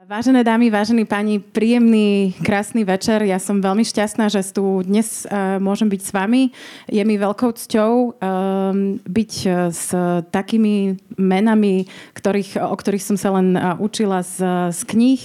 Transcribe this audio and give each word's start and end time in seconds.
Vážené 0.00 0.40
dámy, 0.40 0.72
vážení 0.72 1.04
páni, 1.04 1.44
príjemný, 1.44 2.32
krásny 2.40 2.88
večer. 2.88 3.20
Ja 3.20 3.36
som 3.36 3.60
veľmi 3.60 3.84
šťastná, 3.84 4.32
že 4.32 4.40
tu 4.48 4.80
dnes 4.80 5.28
uh, 5.28 5.60
môžem 5.60 5.92
byť 5.92 6.00
s 6.00 6.10
vami. 6.16 6.42
Je 6.88 7.04
mi 7.04 7.20
veľkou 7.20 7.52
cťou 7.52 7.92
um, 7.92 8.96
byť 8.96 9.32
uh, 9.44 9.68
s 9.68 9.92
takými 10.32 10.96
menami, 11.20 11.84
ktorých, 12.16 12.64
o 12.64 12.72
ktorých 12.72 13.04
som 13.12 13.20
sa 13.20 13.36
len 13.36 13.52
uh, 13.52 13.76
učila 13.76 14.24
z, 14.24 14.40
z 14.72 14.80
kníh. 14.88 15.20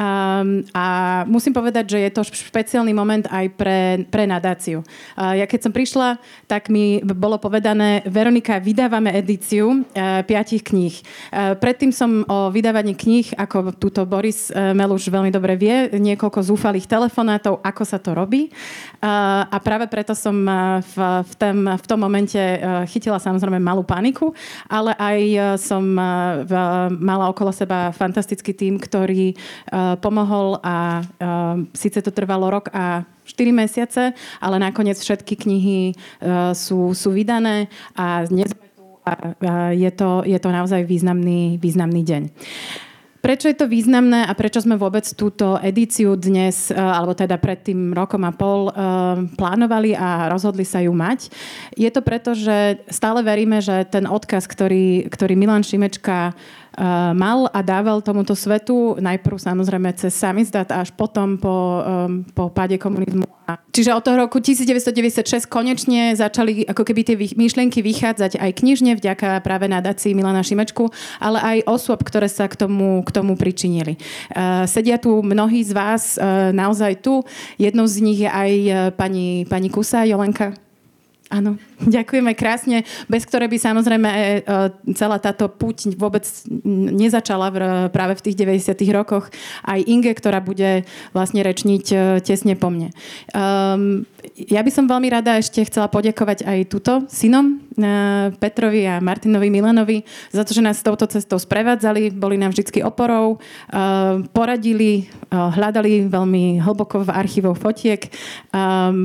Um, 0.00 0.64
a 0.72 1.20
musím 1.28 1.52
povedať, 1.52 1.92
že 1.92 2.08
je 2.08 2.10
to 2.16 2.24
špeciálny 2.24 2.96
moment 2.96 3.28
aj 3.28 3.52
pre, 3.52 4.08
pre 4.08 4.24
nadáciu. 4.24 4.80
Uh, 5.12 5.36
ja 5.36 5.44
keď 5.44 5.68
som 5.68 5.76
prišla, 5.76 6.16
tak 6.48 6.72
mi 6.72 7.04
bolo 7.04 7.36
povedané, 7.36 8.00
Veronika, 8.08 8.64
vydávame 8.64 9.12
edíciu 9.12 9.84
uh, 9.84 10.24
piatich 10.24 10.64
kníh. 10.64 11.04
Uh, 11.28 11.52
predtým 11.52 11.92
som 11.92 12.24
o 12.24 12.48
vydávaní 12.48 12.96
kníh, 12.96 13.36
ako 13.36 13.76
túto 13.76 14.05
Boris 14.06 14.48
eh, 14.54 14.72
Meluš 14.72 15.10
veľmi 15.10 15.28
dobre 15.34 15.58
vie, 15.58 15.90
niekoľko 15.98 16.40
zúfalých 16.40 16.86
telefonátov, 16.86 17.58
ako 17.60 17.82
sa 17.82 17.98
to 17.98 18.14
robí. 18.14 18.48
Eh, 18.48 19.06
a 19.44 19.56
práve 19.58 19.90
preto 19.90 20.14
som 20.14 20.32
eh, 20.46 20.80
v, 20.80 20.94
v, 21.26 21.34
tom, 21.34 21.56
v 21.66 21.86
tom 21.86 21.98
momente 22.00 22.38
chytila 22.88 23.18
samozrejme 23.18 23.58
malú 23.58 23.82
paniku, 23.82 24.30
ale 24.70 24.94
aj 24.96 25.18
som 25.58 25.82
mala 26.92 27.26
okolo 27.32 27.50
seba 27.50 27.90
fantastický 27.90 28.52
tým, 28.52 28.78
ktorý 28.78 29.34
pomohol 29.98 30.60
a 30.62 31.02
síce 31.72 31.98
to 32.04 32.12
trvalo 32.12 32.52
rok 32.52 32.70
a 32.70 33.02
4 33.24 33.50
mesiace, 33.50 34.14
ale 34.38 34.56
nakoniec 34.60 35.00
všetky 35.00 35.34
knihy 35.34 35.96
sú, 36.54 36.94
sú 36.94 37.08
vydané 37.10 37.66
a 37.96 38.22
dnes 38.28 38.52
a 39.06 39.14
je 39.70 39.90
to, 39.94 40.26
je 40.26 40.34
to 40.34 40.50
naozaj 40.50 40.82
významný, 40.82 41.62
významný 41.62 42.02
deň. 42.02 42.22
Prečo 43.26 43.50
je 43.50 43.58
to 43.58 43.66
významné 43.66 44.22
a 44.22 44.30
prečo 44.38 44.62
sme 44.62 44.78
vôbec 44.78 45.02
túto 45.18 45.58
edíciu 45.58 46.14
dnes, 46.14 46.70
e, 46.70 46.78
alebo 46.78 47.10
teda 47.10 47.42
pred 47.42 47.58
tým 47.58 47.90
rokom 47.90 48.22
a 48.22 48.30
pol 48.30 48.70
e, 48.70 48.72
plánovali 49.34 49.98
a 49.98 50.30
rozhodli 50.30 50.62
sa 50.62 50.78
ju 50.78 50.94
mať? 50.94 51.34
Je 51.74 51.90
to 51.90 52.06
preto, 52.06 52.38
že 52.38 52.86
stále 52.86 53.26
veríme, 53.26 53.58
že 53.58 53.82
ten 53.90 54.06
odkaz, 54.06 54.46
ktorý, 54.46 55.10
ktorý 55.10 55.34
Milan 55.34 55.66
Šimečka 55.66 56.38
mal 57.16 57.48
a 57.52 57.60
dával 57.64 58.04
tomuto 58.04 58.36
svetu, 58.36 59.00
najprv 59.00 59.36
samozrejme 59.40 59.96
cez 59.96 60.12
samizdat 60.12 60.68
až 60.72 60.92
potom 60.92 61.40
po, 61.40 61.80
um, 61.80 62.20
po 62.36 62.52
páde 62.52 62.76
komunizmu. 62.76 63.24
Čiže 63.46 63.94
od 63.94 64.02
toho 64.02 64.26
roku 64.26 64.42
1996 64.42 65.46
konečne 65.46 66.18
začali 66.18 66.66
ako 66.66 66.82
keby 66.82 67.00
tie 67.06 67.16
myšlienky 67.16 67.78
vychádzať 67.78 68.42
aj 68.42 68.50
knižne 68.58 68.98
vďaka 68.98 69.38
práve 69.40 69.70
nadácii 69.70 70.18
Milana 70.18 70.42
Šimečku, 70.42 70.90
ale 71.22 71.38
aj 71.38 71.58
osôb, 71.70 72.02
ktoré 72.02 72.26
sa 72.26 72.50
k 72.50 72.58
tomu, 72.58 73.06
k 73.06 73.10
tomu 73.14 73.38
pričinili. 73.38 73.96
Uh, 74.34 74.66
sedia 74.66 74.98
tu 74.98 75.22
mnohí 75.22 75.62
z 75.62 75.72
vás 75.72 76.18
uh, 76.18 76.50
naozaj 76.50 77.00
tu. 77.00 77.22
Jednou 77.56 77.86
z 77.86 77.96
nich 78.02 78.20
je 78.20 78.30
aj 78.30 78.52
pani, 78.98 79.46
pani 79.46 79.70
Kusa, 79.70 80.02
Jolenka. 80.04 80.52
Áno, 81.26 81.58
ďakujeme 81.80 82.32
krásne, 82.32 82.88
bez 83.06 83.28
ktoré 83.28 83.52
by 83.52 83.58
samozrejme 83.60 84.08
e, 84.08 84.18
e, 84.18 84.24
celá 84.96 85.20
táto 85.20 85.52
puť 85.52 85.92
vôbec 86.00 86.24
nezačala 86.64 87.52
práve 87.92 88.16
v 88.16 88.24
tých 88.24 88.36
90. 88.40 88.80
rokoch. 88.96 89.28
Aj 89.60 89.80
Inge, 89.84 90.16
ktorá 90.16 90.40
bude 90.40 90.88
vlastne 91.12 91.44
rečniť 91.44 91.84
e, 91.92 91.96
tesne 92.24 92.56
po 92.56 92.72
mne. 92.72 92.96
Um, 93.36 94.08
ja 94.34 94.64
by 94.64 94.70
som 94.72 94.88
veľmi 94.88 95.08
rada 95.12 95.36
ešte 95.38 95.62
chcela 95.68 95.92
poďakovať 95.92 96.48
aj 96.48 96.58
túto 96.72 96.92
synom, 97.12 97.66
Petrovi 98.40 98.88
a 98.88 99.04
Martinovi 99.04 99.52
Milanovi, 99.52 100.00
za 100.32 100.48
to, 100.48 100.56
že 100.56 100.64
nás 100.64 100.80
touto 100.80 101.04
cestou 101.04 101.36
sprevádzali, 101.36 102.08
boli 102.16 102.40
nám 102.40 102.56
vždy 102.56 102.80
oporou, 102.80 103.36
poradili, 104.32 105.12
hľadali 105.28 106.08
veľmi 106.08 106.64
hlboko 106.64 107.04
v 107.04 107.12
archívov 107.12 107.60
fotiek, 107.60 108.00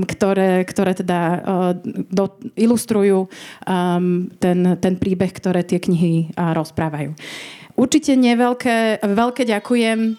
ktoré, 0.08 0.64
ktoré 0.64 0.92
teda 0.96 1.20
do, 2.08 2.32
ilustrujú 2.62 3.26
um, 3.66 4.30
ten, 4.38 4.78
ten 4.78 4.94
príbeh, 5.02 5.34
ktoré 5.34 5.66
tie 5.66 5.82
knihy 5.82 6.38
uh, 6.38 6.54
rozprávajú. 6.54 7.18
Určite 7.74 8.14
neveľké, 8.14 9.02
veľké 9.02 9.44
ďakujem 9.50 10.14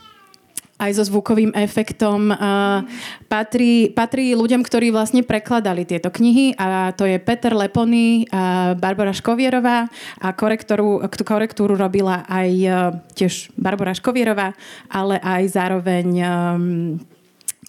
aj 0.82 0.90
so 0.98 1.02
zvukovým 1.06 1.54
efektom. 1.54 2.34
Uh, 2.34 2.82
patrí, 3.30 3.86
patrí 3.94 4.34
ľuďom, 4.34 4.66
ktorí 4.66 4.90
vlastne 4.90 5.22
prekladali 5.22 5.86
tieto 5.86 6.10
knihy 6.10 6.58
a 6.58 6.90
to 6.90 7.06
je 7.06 7.22
Peter 7.22 7.54
Lepony, 7.54 8.26
a 8.34 8.74
Barbara 8.74 9.14
Škovierová 9.14 9.86
a 10.18 10.28
korektúru, 10.34 10.98
korektúru 11.22 11.78
robila 11.78 12.26
aj 12.26 12.50
uh, 12.66 12.74
tiež 13.14 13.54
Barbara 13.54 13.94
Škovierová, 13.94 14.58
ale 14.90 15.22
aj 15.22 15.42
zároveň 15.54 16.06
um, 16.18 16.98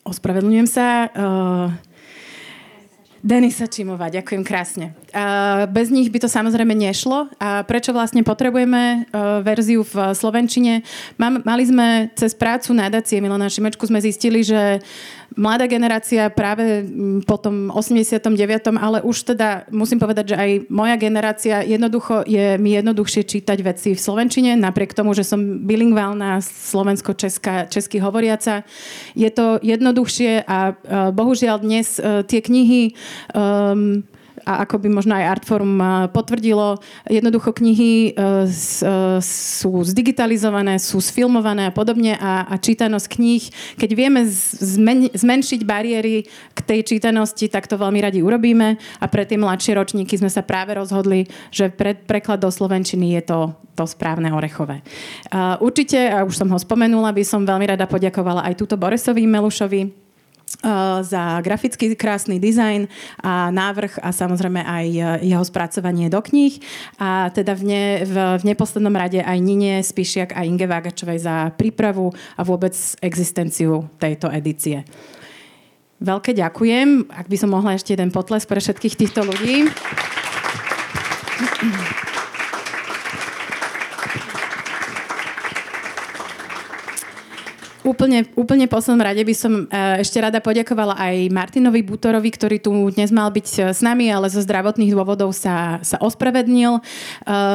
ospravedlňujem 0.09 0.67
sa 0.67 0.87
uh, 1.05 1.92
Denisa 3.23 3.71
Čimová, 3.71 4.11
ďakujem 4.11 4.43
krásne. 4.43 4.91
Bez 5.71 5.87
nich 5.87 6.11
by 6.11 6.27
to 6.27 6.27
samozrejme 6.27 6.75
nešlo. 6.75 7.31
A 7.39 7.63
prečo 7.63 7.95
vlastne 7.95 8.19
potrebujeme 8.19 8.83
e, 8.83 8.97
verziu 9.39 9.87
v 9.87 10.11
Slovenčine? 10.11 10.83
Mali 11.23 11.63
sme 11.63 12.11
cez 12.19 12.35
prácu 12.35 12.75
nadácie 12.75 13.23
Milana 13.23 13.47
Šimečku 13.47 13.87
sme 13.87 14.03
zistili, 14.03 14.43
že 14.43 14.83
mladá 15.35 15.65
generácia 15.65 16.29
práve 16.29 16.83
mm, 16.85 17.25
po 17.25 17.37
tom 17.41 17.69
89. 17.73 18.29
ale 18.77 19.01
už 19.01 19.33
teda 19.33 19.65
musím 19.73 19.99
povedať, 19.99 20.33
že 20.33 20.39
aj 20.39 20.49
moja 20.69 20.95
generácia 20.97 21.65
jednoducho 21.65 22.23
je 22.27 22.57
mi 22.57 22.77
jednoduchšie 22.77 23.23
čítať 23.25 23.57
veci 23.65 23.89
v 23.95 23.99
Slovenčine, 23.99 24.55
napriek 24.59 24.93
tomu, 24.93 25.17
že 25.17 25.25
som 25.25 25.65
bilingválna 25.65 26.39
slovensko-česká, 26.43 27.67
česky 27.67 27.97
hovoriaca. 27.99 28.63
Je 29.17 29.29
to 29.33 29.57
jednoduchšie 29.63 30.45
a 30.45 30.73
e, 30.73 31.13
bohužiaľ 31.13 31.57
dnes 31.63 31.97
e, 31.97 32.21
tie 32.23 32.39
knihy 32.43 32.93
um, 33.33 34.05
a 34.43 34.67
ako 34.67 34.83
by 34.83 34.87
možno 34.91 35.15
aj 35.15 35.39
Artforum 35.39 35.79
potvrdilo, 36.11 36.79
jednoducho 37.07 37.55
knihy 37.55 38.11
e, 38.11 38.11
e, 38.11 38.47
sú 39.23 39.71
zdigitalizované, 39.83 40.77
sú 40.77 40.99
sfilmované 40.99 41.71
a 41.71 41.75
podobne 41.75 42.19
a, 42.19 42.47
a 42.47 42.55
čítanosť 42.59 43.07
kníh, 43.07 43.43
keď 43.79 43.89
vieme 43.95 44.21
zmen, 44.27 45.09
zmenšiť 45.11 45.61
bariéry 45.63 46.27
k 46.27 46.59
tej 46.61 46.95
čítanosti, 46.95 47.47
tak 47.47 47.65
to 47.65 47.79
veľmi 47.79 48.03
radi 48.03 48.19
urobíme 48.19 48.75
a 48.99 49.05
pre 49.07 49.23
tie 49.23 49.39
mladšie 49.39 49.79
ročníky 49.79 50.15
sme 50.19 50.29
sa 50.29 50.43
práve 50.43 50.75
rozhodli, 50.75 51.25
že 51.49 51.71
pre 51.71 51.95
preklad 51.95 52.43
do 52.43 52.51
Slovenčiny 52.51 53.19
je 53.19 53.23
to 53.25 53.39
to 53.73 53.89
správne 53.89 54.29
orechové. 54.29 54.85
určite, 55.57 55.97
a 55.97 56.21
už 56.21 56.37
som 56.37 56.49
ho 56.53 56.61
spomenula, 56.61 57.09
by 57.09 57.25
som 57.25 57.41
veľmi 57.41 57.73
rada 57.73 57.89
poďakovala 57.89 58.45
aj 58.45 58.61
túto 58.61 58.77
Borisovi 58.77 59.25
Melušovi, 59.25 60.02
Eh, 60.02 60.02
za 61.03 61.41
grafický 61.41 61.95
krásny 61.97 62.39
dizajn 62.39 62.87
a 63.19 63.51
návrh 63.51 63.99
a 63.99 64.09
samozrejme 64.15 64.61
aj 64.63 64.87
eh, 64.93 65.03
jeho 65.33 65.43
spracovanie 65.43 66.07
do 66.07 66.21
kníh 66.23 66.59
a 66.99 67.33
teda 67.33 67.57
v, 67.57 67.63
ne, 67.67 67.83
v, 68.05 68.15
v 68.39 68.43
neposlednom 68.47 68.93
rade 68.93 69.19
aj 69.19 69.37
Nine 69.39 69.83
Spišiak 69.83 70.35
a 70.37 70.45
Inge 70.47 70.69
Vágačovej 70.69 71.19
za 71.19 71.51
prípravu 71.55 72.13
a 72.37 72.41
vôbec 72.45 72.73
existenciu 73.03 73.91
tejto 73.99 74.31
edície. 74.31 74.85
Veľké 76.03 76.35
ďakujem. 76.35 77.07
Ak 77.07 77.31
by 77.31 77.37
som 77.39 77.55
mohla 77.55 77.79
ešte 77.79 77.95
jeden 77.95 78.11
potles 78.11 78.43
pre 78.43 78.59
všetkých 78.59 78.99
týchto 78.99 79.23
ľudí. 79.23 79.71
Úplne, 87.83 88.31
úplne 88.39 88.71
poslednom 88.71 89.03
rade 89.03 89.19
by 89.27 89.35
som 89.35 89.67
e, 89.67 89.99
ešte 89.99 90.15
rada 90.15 90.39
poďakovala 90.39 90.95
aj 90.95 91.27
Martinovi 91.35 91.83
Butorovi, 91.83 92.31
ktorý 92.31 92.63
tu 92.63 92.71
dnes 92.95 93.11
mal 93.11 93.27
byť 93.27 93.47
e, 93.59 93.59
s 93.75 93.83
nami, 93.83 94.07
ale 94.07 94.31
zo 94.31 94.39
zdravotných 94.39 94.95
dôvodov 94.95 95.35
sa, 95.35 95.83
sa 95.83 95.99
ospravednil. 95.99 96.79
E, 96.79 96.81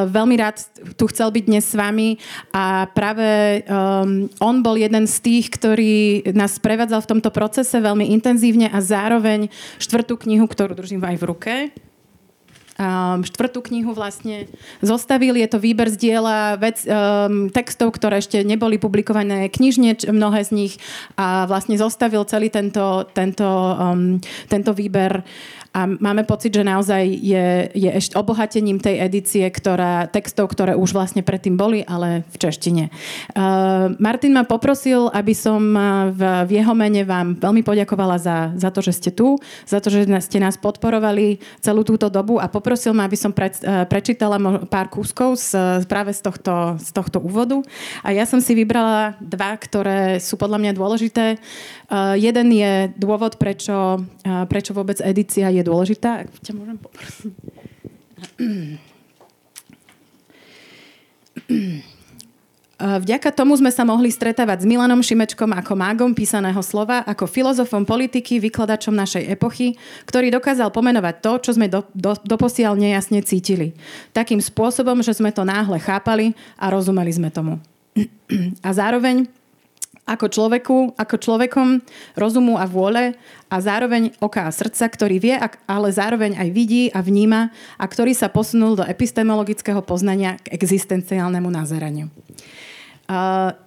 veľmi 0.04 0.36
rád 0.36 0.60
tu 1.00 1.08
chcel 1.08 1.32
byť 1.32 1.44
dnes 1.48 1.64
s 1.64 1.72
vami 1.72 2.20
a 2.52 2.84
práve 2.92 3.24
um, 3.64 4.28
on 4.44 4.60
bol 4.60 4.76
jeden 4.76 5.08
z 5.08 5.16
tých, 5.24 5.48
ktorý 5.48 6.28
nás 6.36 6.60
prevádzal 6.60 7.08
v 7.08 7.10
tomto 7.16 7.32
procese 7.32 7.80
veľmi 7.80 8.12
intenzívne 8.12 8.68
a 8.68 8.84
zároveň 8.84 9.48
štvrtú 9.80 10.20
knihu, 10.28 10.44
ktorú 10.44 10.76
držím 10.76 11.08
aj 11.08 11.16
v 11.16 11.24
ruke, 11.24 11.52
um, 12.78 13.20
štvrtú 13.26 13.60
knihu 13.68 13.92
vlastne 13.92 14.46
zostavil. 14.80 15.34
Je 15.34 15.48
to 15.50 15.58
výber 15.58 15.90
z 15.90 15.98
diela 15.98 16.54
vec, 16.56 16.80
um, 16.86 17.50
textov, 17.50 17.92
ktoré 17.98 18.22
ešte 18.22 18.40
neboli 18.46 18.78
publikované 18.78 19.50
knižne, 19.50 20.08
mnohé 20.08 20.46
z 20.46 20.50
nich 20.54 20.74
a 21.18 21.44
vlastne 21.50 21.74
zostavil 21.74 22.22
celý 22.24 22.48
tento, 22.48 23.04
tento, 23.12 23.46
um, 23.74 24.22
tento 24.46 24.70
výber 24.72 25.26
a 25.78 25.86
máme 25.86 26.26
pocit, 26.26 26.50
že 26.50 26.66
naozaj 26.66 27.06
je, 27.06 27.70
je 27.70 27.90
ešte 27.94 28.18
obohatením 28.18 28.82
tej 28.82 28.98
edície, 28.98 29.46
ktorá, 29.46 30.10
textov, 30.10 30.50
ktoré 30.50 30.74
už 30.74 30.90
vlastne 30.90 31.22
predtým 31.22 31.54
boli, 31.54 31.86
ale 31.86 32.26
v 32.34 32.36
češtine. 32.42 32.90
Uh, 33.38 33.94
Martin 34.02 34.34
ma 34.34 34.42
poprosil, 34.42 35.06
aby 35.14 35.30
som 35.38 35.62
v, 36.10 36.20
v 36.48 36.50
jeho 36.58 36.74
mene 36.74 37.06
vám 37.06 37.38
veľmi 37.38 37.62
poďakovala 37.62 38.18
za, 38.18 38.50
za 38.58 38.74
to, 38.74 38.82
že 38.82 38.92
ste 38.98 39.10
tu, 39.14 39.38
za 39.62 39.78
to, 39.78 39.86
že 39.86 40.10
ste 40.18 40.42
nás 40.42 40.58
podporovali 40.58 41.38
celú 41.62 41.86
túto 41.86 42.10
dobu 42.10 42.42
a 42.42 42.50
poprosil 42.50 42.90
ma, 42.90 43.06
aby 43.06 43.14
som 43.14 43.30
pre, 43.30 43.54
prečítala 43.86 44.42
pár 44.66 44.90
kúskov 44.90 45.38
z, 45.38 45.84
práve 45.86 46.10
z 46.10 46.26
tohto, 46.26 46.74
z 46.82 46.90
tohto 46.90 47.22
úvodu. 47.22 47.62
A 48.02 48.10
ja 48.10 48.26
som 48.26 48.42
si 48.42 48.56
vybrala 48.58 49.14
dva, 49.22 49.54
ktoré 49.54 50.18
sú 50.18 50.34
podľa 50.34 50.58
mňa 50.58 50.72
dôležité. 50.74 51.24
Uh, 51.86 52.18
jeden 52.18 52.50
je 52.50 52.90
dôvod, 52.98 53.38
prečo, 53.38 54.00
uh, 54.00 54.44
prečo 54.50 54.74
vôbec 54.74 54.98
edícia 55.04 55.52
je 55.52 55.67
dôležitá. 55.68 56.24
Ak 56.24 56.32
ťa 56.40 56.52
môžem 56.56 56.80
poprosiť. 56.80 57.32
Vďaka 62.78 63.34
tomu 63.34 63.58
sme 63.58 63.74
sa 63.74 63.82
mohli 63.82 64.06
stretávať 64.06 64.62
s 64.62 64.68
Milanom 64.70 65.02
Šimečkom 65.02 65.50
ako 65.50 65.74
mágom 65.74 66.14
písaného 66.14 66.62
slova, 66.62 67.02
ako 67.02 67.26
filozofom 67.26 67.82
politiky, 67.82 68.38
vykladačom 68.38 68.94
našej 68.94 69.26
epochy, 69.34 69.74
ktorý 70.06 70.30
dokázal 70.30 70.70
pomenovať 70.70 71.14
to, 71.18 71.32
čo 71.42 71.50
sme 71.58 71.66
do, 71.66 71.82
do, 71.90 72.14
doposiaľ 72.22 72.78
nejasne 72.78 73.18
cítili. 73.26 73.74
Takým 74.14 74.38
spôsobom, 74.38 75.02
že 75.02 75.10
sme 75.10 75.34
to 75.34 75.42
náhle 75.42 75.82
chápali 75.82 76.38
a 76.54 76.70
rozumeli 76.70 77.10
sme 77.10 77.34
tomu. 77.34 77.58
A 78.66 78.70
zároveň 78.70 79.26
ako 80.08 80.26
človeku, 80.32 80.96
ako 80.96 81.14
človekom 81.20 81.84
rozumu 82.16 82.56
a 82.56 82.64
vôle 82.64 83.12
a 83.52 83.56
zároveň 83.60 84.16
oka 84.24 84.48
a 84.48 84.50
srdca, 84.50 84.88
ktorý 84.88 85.16
vie, 85.20 85.36
ale 85.68 85.88
zároveň 85.92 86.40
aj 86.40 86.48
vidí 86.48 86.88
a 86.88 87.04
vníma 87.04 87.52
a 87.76 87.84
ktorý 87.84 88.16
sa 88.16 88.32
posunul 88.32 88.80
do 88.80 88.84
epistemologického 88.88 89.84
poznania 89.84 90.40
k 90.40 90.56
existenciálnemu 90.56 91.48
nazeraniu. 91.52 92.08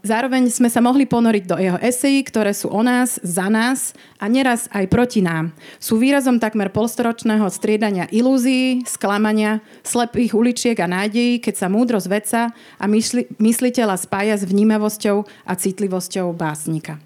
Zároveň 0.06 0.54
sme 0.54 0.70
sa 0.70 0.86
mohli 0.86 1.10
ponoriť 1.10 1.44
do 1.50 1.58
jeho 1.58 1.82
esejí, 1.82 2.22
ktoré 2.30 2.54
sú 2.54 2.70
o 2.70 2.86
nás, 2.86 3.18
za 3.26 3.50
nás 3.50 3.98
a 4.22 4.30
neraz 4.30 4.70
aj 4.70 4.86
proti 4.86 5.26
nám. 5.26 5.50
Sú 5.82 5.98
výrazom 5.98 6.38
takmer 6.38 6.70
polstoročného 6.70 7.50
striedania 7.50 8.06
ilúzií, 8.14 8.86
sklamania, 8.86 9.66
slepých 9.82 10.38
uličiek 10.38 10.78
a 10.78 10.86
nádejí, 10.86 11.42
keď 11.42 11.58
sa 11.58 11.74
múdrosť 11.74 12.08
veca 12.14 12.42
a 12.54 12.86
mysli, 12.86 13.34
mysliteľa 13.42 13.98
spája 13.98 14.38
s 14.38 14.46
vnímavosťou 14.46 15.26
a 15.26 15.54
citlivosťou 15.58 16.38
básnika. 16.38 17.02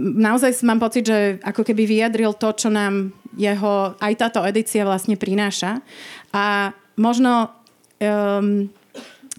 Naozaj 0.00 0.64
mám 0.64 0.80
pocit, 0.80 1.04
že 1.04 1.36
ako 1.44 1.60
keby 1.60 1.84
vyjadril 1.84 2.32
to, 2.40 2.56
čo 2.56 2.72
nám 2.72 3.12
jeho, 3.36 3.92
aj 4.00 4.12
táto 4.16 4.40
edícia 4.48 4.80
vlastne 4.88 5.20
prináša. 5.20 5.84
A 6.32 6.72
možno, 6.96 7.52
um, 8.00 8.72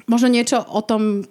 možno 0.06 0.30
niečo 0.30 0.62
o 0.62 0.86
tom 0.86 1.25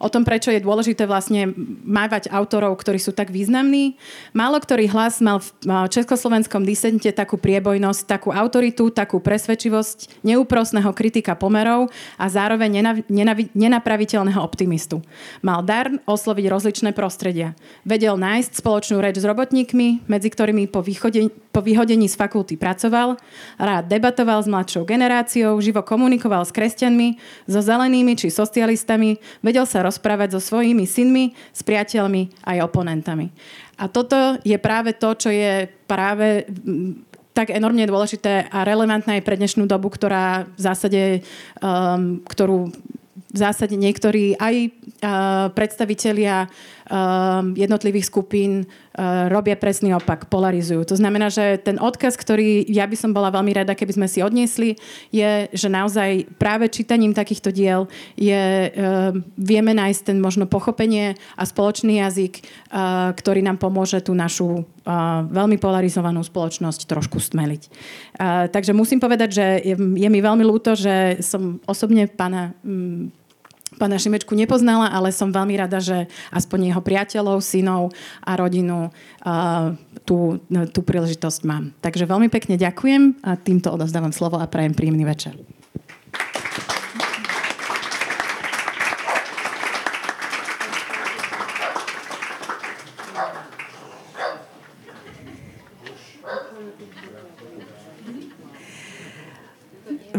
o 0.00 0.08
tom, 0.08 0.22
prečo 0.24 0.48
je 0.48 0.64
dôležité 0.64 1.04
vlastne 1.04 1.52
mávať 1.84 2.32
autorov, 2.32 2.80
ktorí 2.80 2.96
sú 2.96 3.12
tak 3.12 3.28
významní. 3.28 4.00
Málo 4.32 4.56
ktorý 4.56 4.88
hlas 4.88 5.20
mal 5.20 5.44
v 5.44 5.48
československom 5.92 6.64
disente 6.64 7.12
takú 7.12 7.36
priebojnosť, 7.36 8.00
takú 8.08 8.32
autoritu, 8.32 8.88
takú 8.88 9.20
presvedčivosť 9.20 10.24
neúprosného 10.24 10.88
kritika 10.96 11.36
pomerov 11.36 11.92
a 12.16 12.26
zároveň 12.32 13.04
nenapraviteľného 13.52 14.40
optimistu. 14.40 15.04
Mal 15.44 15.60
dar 15.60 15.92
osloviť 16.08 16.46
rozličné 16.48 16.90
prostredia. 16.96 17.52
Vedel 17.84 18.16
nájsť 18.16 18.64
spoločnú 18.64 19.02
reč 19.04 19.20
s 19.20 19.28
robotníkmi, 19.28 20.08
medzi 20.08 20.28
ktorými 20.32 20.70
po, 20.70 20.80
východe, 20.80 21.28
po 21.52 21.60
vyhodení 21.60 22.08
z 22.08 22.16
fakulty 22.16 22.56
pracoval, 22.56 23.20
rád 23.60 23.84
debatoval 23.90 24.40
s 24.40 24.48
mladšou 24.48 24.88
generáciou, 24.88 25.60
živo 25.60 25.84
komunikoval 25.84 26.46
s 26.46 26.54
kresťanmi, 26.54 27.18
so 27.50 27.60
zelenými 27.60 28.16
či 28.16 28.30
socialistami 28.30 28.93
konfliktami, 28.94 29.18
vedel 29.42 29.66
sa 29.66 29.82
rozprávať 29.82 30.38
so 30.38 30.40
svojimi 30.40 30.86
synmi, 30.86 31.34
s 31.52 31.60
priateľmi 31.66 32.46
aj 32.46 32.62
oponentami. 32.62 33.30
A 33.78 33.90
toto 33.90 34.38
je 34.46 34.54
práve 34.58 34.94
to, 34.94 35.18
čo 35.18 35.30
je 35.34 35.66
práve 35.90 36.46
tak 37.34 37.50
enormne 37.50 37.82
dôležité 37.90 38.46
a 38.46 38.62
relevantné 38.62 39.18
aj 39.18 39.26
pre 39.26 39.34
dnešnú 39.34 39.66
dobu, 39.66 39.90
ktorá 39.90 40.46
v 40.54 40.60
zásade, 40.62 41.02
um, 41.58 42.22
ktorú 42.22 42.70
v 43.34 43.36
zásade 43.36 43.74
niektorí 43.74 44.38
aj 44.38 44.54
uh, 44.70 45.50
predstavitelia 45.50 46.46
jednotlivých 47.56 48.06
skupín 48.12 48.64
uh, 48.64 49.32
robia 49.32 49.56
presný 49.56 49.96
opak, 49.96 50.28
polarizujú. 50.28 50.84
To 50.84 50.96
znamená, 51.00 51.32
že 51.32 51.56
ten 51.56 51.80
odkaz, 51.80 52.20
ktorý 52.20 52.68
ja 52.68 52.84
by 52.84 52.96
som 52.98 53.16
bola 53.16 53.32
veľmi 53.32 53.56
rada, 53.56 53.72
keby 53.72 53.96
sme 53.96 54.08
si 54.10 54.20
odniesli, 54.20 54.76
je, 55.08 55.48
že 55.48 55.68
naozaj 55.72 56.28
práve 56.36 56.68
čítaním 56.68 57.16
takýchto 57.16 57.56
diel 57.56 57.88
je, 58.20 58.68
uh, 58.68 59.16
vieme 59.40 59.72
nájsť 59.72 60.12
ten 60.12 60.18
možno 60.20 60.44
pochopenie 60.44 61.16
a 61.40 61.42
spoločný 61.48 62.04
jazyk, 62.04 62.44
uh, 62.44 63.16
ktorý 63.16 63.40
nám 63.40 63.56
pomôže 63.56 64.04
tú 64.04 64.12
našu 64.12 64.68
veľmi 65.32 65.56
polarizovanú 65.56 66.20
spoločnosť 66.20 66.84
trošku 66.84 67.16
stmeliť. 67.16 67.62
Takže 68.52 68.76
musím 68.76 69.00
povedať, 69.00 69.30
že 69.32 69.46
je, 69.64 69.76
je 69.80 70.08
mi 70.12 70.20
veľmi 70.20 70.44
ľúto, 70.44 70.76
že 70.76 71.24
som 71.24 71.56
osobne 71.64 72.04
pána 72.04 72.52
um, 72.60 73.08
pána 73.76 73.98
Šimečku 73.98 74.34
nepoznala, 74.34 74.90
ale 74.90 75.14
som 75.14 75.34
veľmi 75.34 75.54
rada, 75.58 75.78
že 75.78 76.10
aspoň 76.30 76.72
jeho 76.72 76.82
priateľov, 76.82 77.44
synov 77.44 77.94
a 78.22 78.34
rodinu 78.38 78.90
uh, 78.90 79.74
tú, 80.04 80.42
tú 80.70 80.80
príležitosť 80.82 81.40
mám. 81.46 81.72
Takže 81.80 82.08
veľmi 82.08 82.28
pekne 82.28 82.58
ďakujem 82.60 83.24
a 83.24 83.38
týmto 83.38 83.72
odovzdávam 83.72 84.12
slovo 84.12 84.38
a 84.38 84.50
prajem 84.50 84.76
príjemný 84.76 85.06
večer. 85.06 85.34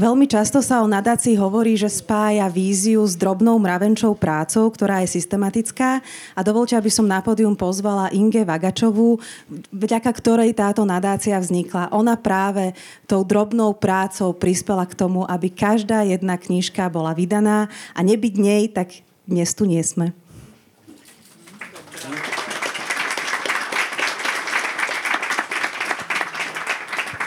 Veľmi 0.05 0.29
často 0.29 0.61
sa 0.61 0.85
o 0.85 0.87
nadácii 0.87 1.33
hovorí, 1.33 1.73
že 1.73 1.89
spája 1.89 2.45
víziu 2.45 3.01
s 3.01 3.17
drobnou 3.17 3.57
mravenčou 3.57 4.13
prácou, 4.13 4.69
ktorá 4.69 5.01
je 5.01 5.17
systematická. 5.17 5.97
A 6.37 6.45
dovolte, 6.45 6.77
aby 6.77 6.93
som 6.93 7.09
na 7.09 7.25
pódium 7.25 7.57
pozvala 7.57 8.13
Inge 8.13 8.45
Vagačovú, 8.45 9.17
vďaka 9.73 10.05
ktorej 10.13 10.53
táto 10.53 10.85
nadácia 10.85 11.33
vznikla. 11.41 11.89
Ona 11.89 12.21
práve 12.21 12.77
tou 13.09 13.25
drobnou 13.25 13.73
prácou 13.73 14.29
prispela 14.37 14.85
k 14.85 14.93
tomu, 14.93 15.25
aby 15.25 15.49
každá 15.49 16.05
jedna 16.05 16.37
knižka 16.37 16.85
bola 16.93 17.17
vydaná 17.17 17.73
a 17.97 17.99
nebyť 18.05 18.33
nej, 18.37 18.69
tak 18.69 19.01
dnes 19.25 19.57
tu 19.57 19.65
nie 19.65 19.81
sme. 19.81 20.13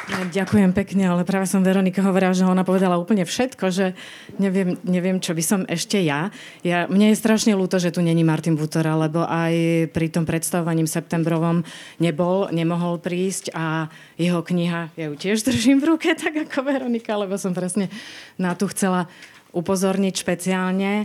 Ďakujem 0.09 0.73
pekne, 0.73 1.13
ale 1.13 1.29
práve 1.29 1.45
som 1.45 1.61
Veronika 1.61 2.01
hovorila, 2.01 2.33
že 2.33 2.49
ona 2.49 2.65
povedala 2.65 2.97
úplne 2.97 3.29
všetko, 3.29 3.69
že 3.69 3.93
neviem, 4.41 4.81
neviem 4.81 5.21
čo 5.21 5.37
by 5.37 5.45
som 5.45 5.61
ešte 5.69 6.01
ja. 6.01 6.33
ja. 6.65 6.89
Mne 6.89 7.13
je 7.13 7.21
strašne 7.21 7.53
ľúto, 7.53 7.77
že 7.77 7.93
tu 7.93 8.01
není 8.01 8.25
Martin 8.25 8.57
Butora, 8.57 8.97
lebo 8.97 9.29
aj 9.29 9.53
pri 9.93 10.09
tom 10.09 10.25
predstavovaním 10.25 10.89
septembrovom 10.89 11.61
nebol, 12.01 12.49
nemohol 12.49 12.97
prísť 13.05 13.53
a 13.53 13.93
jeho 14.17 14.41
kniha, 14.41 14.97
ja 14.97 15.13
ju 15.13 15.15
tiež 15.15 15.45
držím 15.45 15.85
v 15.85 15.93
ruke, 15.93 16.09
tak 16.17 16.33
ako 16.49 16.65
Veronika, 16.65 17.13
lebo 17.21 17.37
som 17.37 17.53
presne 17.53 17.93
na 18.41 18.57
tu 18.57 18.65
chcela 18.73 19.13
upozorniť 19.53 20.15
špeciálne. 20.25 21.05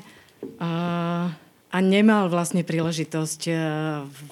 A, 0.63 0.71
a 1.71 1.77
nemal 1.79 2.31
vlastne 2.31 2.63
príležitosť 2.63 3.41
e, 3.47 3.53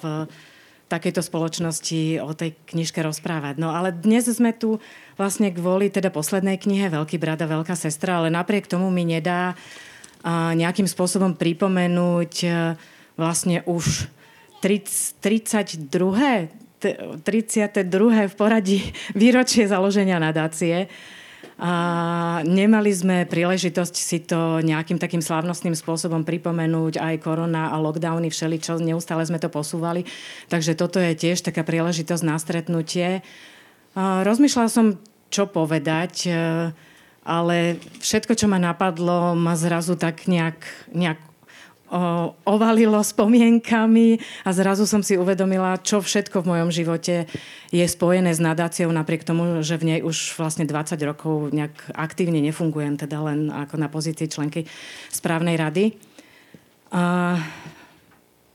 takejto 0.92 1.24
spoločnosti 1.24 2.20
o 2.20 2.36
tej 2.36 2.52
knižke 2.68 3.00
rozprávať. 3.00 3.56
No 3.56 3.72
ale 3.72 3.96
dnes 3.96 4.28
sme 4.28 4.52
tu 4.52 4.76
vlastne 5.16 5.48
kvôli 5.48 5.88
teda 5.88 6.12
poslednej 6.12 6.60
knihe 6.60 6.92
Veľký 6.92 7.16
brat 7.16 7.40
a 7.40 7.48
Veľká 7.48 7.72
sestra, 7.72 8.20
ale 8.20 8.28
napriek 8.28 8.68
tomu 8.68 8.92
mi 8.92 9.08
nedá 9.08 9.56
nejakým 10.28 10.84
spôsobom 10.84 11.32
pripomenúť 11.34 12.44
vlastne 13.16 13.64
už 13.64 14.12
32. 14.60 15.88
32. 15.88 18.30
v 18.30 18.34
poradí 18.34 18.78
výročie 19.14 19.66
založenia 19.66 20.22
nadácie 20.22 20.86
a 21.62 21.72
nemali 22.42 22.90
sme 22.90 23.22
príležitosť 23.22 23.94
si 23.94 24.18
to 24.26 24.58
nejakým 24.66 24.98
takým 24.98 25.22
slávnostným 25.22 25.78
spôsobom 25.78 26.26
pripomenúť. 26.26 26.98
Aj 26.98 27.14
korona 27.22 27.70
a 27.70 27.78
lockdowny, 27.78 28.34
všeličo, 28.34 28.82
neustále 28.82 29.22
sme 29.22 29.38
to 29.38 29.46
posúvali. 29.46 30.02
Takže 30.50 30.74
toto 30.74 30.98
je 30.98 31.14
tiež 31.14 31.38
taká 31.46 31.62
príležitosť 31.62 32.24
na 32.26 32.34
stretnutie. 32.42 33.22
Rozmýšľala 33.94 34.70
som, 34.74 34.98
čo 35.30 35.46
povedať, 35.46 36.26
e, 36.26 36.32
ale 37.22 37.78
všetko, 38.02 38.34
čo 38.34 38.50
ma 38.50 38.58
napadlo, 38.58 39.38
ma 39.38 39.54
zrazu 39.54 39.94
tak 39.94 40.26
nejak, 40.26 40.58
nejak 40.90 41.22
ovalilo 42.48 43.04
spomienkami 43.04 44.16
a 44.48 44.50
zrazu 44.56 44.88
som 44.88 45.04
si 45.04 45.20
uvedomila, 45.20 45.76
čo 45.76 46.00
všetko 46.00 46.40
v 46.40 46.50
mojom 46.56 46.70
živote 46.72 47.28
je 47.68 47.84
spojené 47.84 48.32
s 48.32 48.40
nadáciou, 48.40 48.88
napriek 48.88 49.28
tomu, 49.28 49.60
že 49.60 49.76
v 49.76 49.84
nej 49.92 50.00
už 50.00 50.40
vlastne 50.40 50.64
20 50.64 50.96
rokov 51.04 51.52
nejak 51.52 51.92
aktívne 51.92 52.40
nefungujem, 52.40 52.96
teda 52.96 53.20
len 53.20 53.52
ako 53.52 53.76
na 53.76 53.92
pozícii 53.92 54.24
členky 54.24 54.64
správnej 55.12 55.60
rady. 55.60 55.92
A 56.92 57.36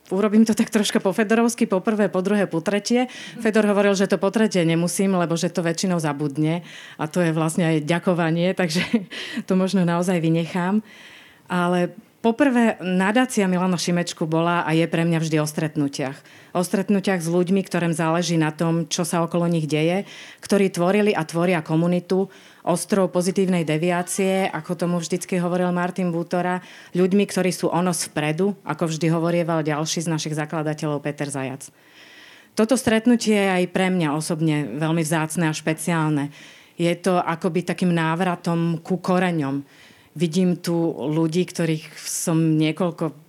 urobím 0.10 0.46
to 0.46 0.58
tak 0.58 0.74
troška 0.74 0.98
po 0.98 1.14
Fedorovsky, 1.14 1.70
po 1.70 1.78
prvé, 1.78 2.10
po 2.10 2.26
druhé, 2.26 2.50
po 2.50 2.62
tretie. 2.62 3.06
Fedor 3.38 3.70
hovoril, 3.70 3.94
že 3.94 4.10
to 4.10 4.18
po 4.18 4.34
tretie 4.34 4.66
nemusím, 4.66 5.14
lebo 5.14 5.38
že 5.38 5.54
to 5.54 5.62
väčšinou 5.62 6.02
zabudne 6.02 6.66
a 6.98 7.06
to 7.06 7.22
je 7.22 7.34
vlastne 7.34 7.70
aj 7.70 7.86
ďakovanie, 7.86 8.56
takže 8.60 8.82
to 9.46 9.54
možno 9.54 9.86
naozaj 9.86 10.18
vynechám. 10.18 10.82
Ale 11.48 11.96
Poprvé, 12.18 12.82
nadácia 12.82 13.46
Milana 13.46 13.78
Šimečku 13.78 14.26
bola 14.26 14.66
a 14.66 14.74
je 14.74 14.90
pre 14.90 15.06
mňa 15.06 15.22
vždy 15.22 15.38
o 15.38 15.46
stretnutiach. 15.46 16.18
O 16.58 16.66
stretnutiach 16.66 17.22
s 17.22 17.30
ľuďmi, 17.30 17.62
ktorým 17.62 17.94
záleží 17.94 18.42
na 18.42 18.50
tom, 18.50 18.90
čo 18.90 19.06
sa 19.06 19.22
okolo 19.22 19.46
nich 19.46 19.70
deje, 19.70 20.02
ktorí 20.42 20.74
tvorili 20.74 21.14
a 21.14 21.22
tvoria 21.22 21.62
komunitu, 21.62 22.26
ostrov 22.66 23.14
pozitívnej 23.14 23.70
deviácie, 23.70 24.50
ako 24.50 24.74
tomu 24.74 24.98
vždycky 24.98 25.38
hovoril 25.38 25.70
Martin 25.70 26.10
Bútora, 26.10 26.66
ľuďmi, 26.98 27.22
ktorí 27.30 27.54
sú 27.54 27.70
o 27.70 27.80
nos 27.86 28.10
vpredu, 28.10 28.58
ako 28.66 28.90
vždy 28.90 29.14
hovorieval 29.14 29.62
ďalší 29.62 30.02
z 30.02 30.10
našich 30.10 30.34
zakladateľov 30.34 31.06
Peter 31.06 31.30
Zajac. 31.30 31.70
Toto 32.58 32.74
stretnutie 32.74 33.38
je 33.38 33.54
aj 33.62 33.66
pre 33.70 33.94
mňa 33.94 34.18
osobne 34.18 34.66
veľmi 34.82 35.06
vzácne 35.06 35.48
a 35.48 35.54
špeciálne. 35.54 36.34
Je 36.82 36.90
to 36.98 37.22
akoby 37.22 37.62
takým 37.62 37.94
návratom 37.94 38.82
ku 38.82 38.98
koreňom 38.98 39.62
vidím 40.18 40.58
tu 40.58 40.74
ľudí, 40.98 41.46
ktorých 41.46 41.94
som 42.02 42.58
niekoľko 42.58 43.28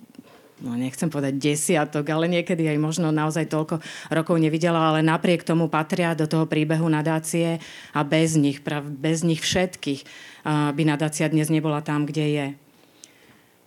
no 0.59 0.75
nechcem 0.75 1.07
povedať 1.07 1.39
desiatok, 1.39 2.03
ale 2.11 2.27
niekedy 2.27 2.67
aj 2.67 2.79
možno 2.83 3.15
naozaj 3.15 3.47
toľko 3.47 3.79
rokov 4.11 4.37
nevidela, 4.43 4.91
ale 4.91 5.07
napriek 5.07 5.47
tomu 5.47 5.71
patria 5.71 6.19
do 6.19 6.27
toho 6.27 6.51
príbehu 6.51 6.91
nadácie 6.91 7.63
a 7.95 8.01
bez 8.03 8.35
nich, 8.35 8.59
bez 8.99 9.23
nich 9.23 9.39
všetkých 9.39 10.03
by 10.49 10.83
nadácia 10.83 11.31
dnes 11.31 11.47
nebola 11.53 11.79
tam, 11.79 12.09
kde 12.09 12.27
je. 12.27 12.47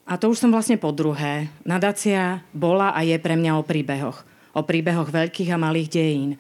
A 0.04 0.20
to 0.20 0.34
už 0.34 0.44
som 0.44 0.52
vlastne 0.52 0.76
po 0.76 0.92
druhé. 0.92 1.48
Nadácia 1.64 2.44
bola 2.52 2.92
a 2.92 3.00
je 3.06 3.16
pre 3.22 3.40
mňa 3.40 3.56
o 3.56 3.64
príbehoch. 3.64 4.28
O 4.52 4.68
príbehoch 4.68 5.08
veľkých 5.08 5.56
a 5.56 5.62
malých 5.62 5.88
dejín. 5.88 6.32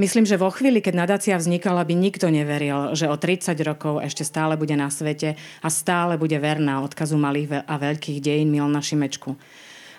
Myslím, 0.00 0.24
že 0.24 0.40
vo 0.40 0.48
chvíli, 0.48 0.80
keď 0.80 0.96
nadácia 0.96 1.36
vznikala, 1.36 1.84
by 1.84 1.92
nikto 1.92 2.32
neveril, 2.32 2.96
že 2.96 3.04
o 3.04 3.20
30 3.20 3.52
rokov 3.60 4.00
ešte 4.00 4.24
stále 4.24 4.56
bude 4.56 4.72
na 4.72 4.88
svete 4.88 5.36
a 5.60 5.68
stále 5.68 6.16
bude 6.16 6.40
verná 6.40 6.80
odkazu 6.80 7.20
malých 7.20 7.68
a 7.68 7.74
veľkých 7.76 8.24
dejín 8.24 8.48
Milana 8.48 8.80
Šimečku. 8.80 9.36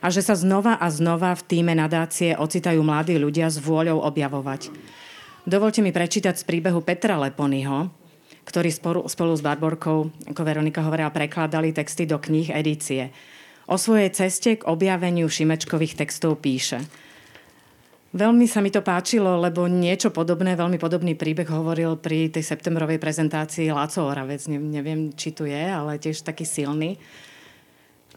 A 0.01 0.09
že 0.09 0.25
sa 0.25 0.33
znova 0.33 0.81
a 0.81 0.89
znova 0.89 1.37
v 1.37 1.45
týme 1.45 1.77
nadácie 1.77 2.33
ocitajú 2.33 2.81
mladí 2.81 3.13
ľudia 3.21 3.53
s 3.53 3.61
vôľou 3.61 4.01
objavovať. 4.01 4.73
Dovolte 5.45 5.85
mi 5.85 5.93
prečítať 5.93 6.33
z 6.33 6.49
príbehu 6.49 6.81
Petra 6.81 7.21
Leponyho, 7.21 7.93
ktorý 8.41 8.73
spolu, 8.73 9.05
spolu 9.05 9.37
s 9.37 9.45
Barborkou, 9.45 10.09
ako 10.25 10.41
Veronika 10.41 10.81
hovorila, 10.81 11.13
prekladali 11.13 11.77
texty 11.77 12.09
do 12.09 12.17
kníh 12.17 12.49
edície. 12.49 13.13
O 13.69 13.77
svojej 13.77 14.09
ceste 14.09 14.57
k 14.57 14.65
objaveniu 14.65 15.29
Šimečkových 15.29 15.93
textov 15.93 16.41
píše– 16.41 16.81
Veľmi 18.11 18.43
sa 18.43 18.59
mi 18.59 18.67
to 18.67 18.83
páčilo, 18.83 19.39
lebo 19.39 19.71
niečo 19.71 20.11
podobné, 20.11 20.59
veľmi 20.59 20.75
podobný 20.75 21.15
príbeh 21.15 21.47
hovoril 21.47 21.95
pri 21.95 22.27
tej 22.27 22.43
septembrovej 22.43 22.99
prezentácii 22.99 23.71
Láco 23.71 24.03
Oravec. 24.03 24.51
Ne, 24.51 24.59
neviem, 24.59 25.15
či 25.15 25.31
tu 25.31 25.47
je, 25.47 25.55
ale 25.55 25.95
tiež 25.95 26.19
taký 26.27 26.43
silný. 26.43 26.99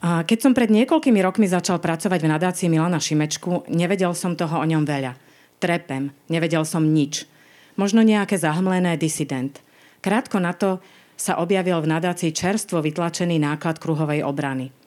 A 0.03 0.27
keď 0.27 0.39
som 0.43 0.53
pred 0.53 0.67
niekoľkými 0.75 1.23
rokmi 1.23 1.47
začal 1.47 1.79
pracovať 1.79 2.27
v 2.27 2.33
nadácii 2.35 2.67
Milana 2.67 2.99
Šimečku, 2.99 3.71
nevedel 3.71 4.19
som 4.19 4.35
toho 4.35 4.59
o 4.59 4.67
ňom 4.67 4.83
veľa. 4.83 5.15
Trepem, 5.63 6.11
nevedel 6.27 6.67
som 6.67 6.83
nič. 6.83 7.31
Možno 7.79 8.03
nejaké 8.03 8.35
zahmlené 8.35 8.99
disident. 8.99 9.63
Krátko 10.03 10.43
na 10.43 10.59
to 10.59 10.83
sa 11.15 11.39
objavil 11.39 11.79
v 11.79 11.95
nadácii 11.95 12.35
čerstvo 12.35 12.83
vytlačený 12.83 13.39
náklad 13.39 13.79
kruhovej 13.79 14.27
obrany– 14.27 14.75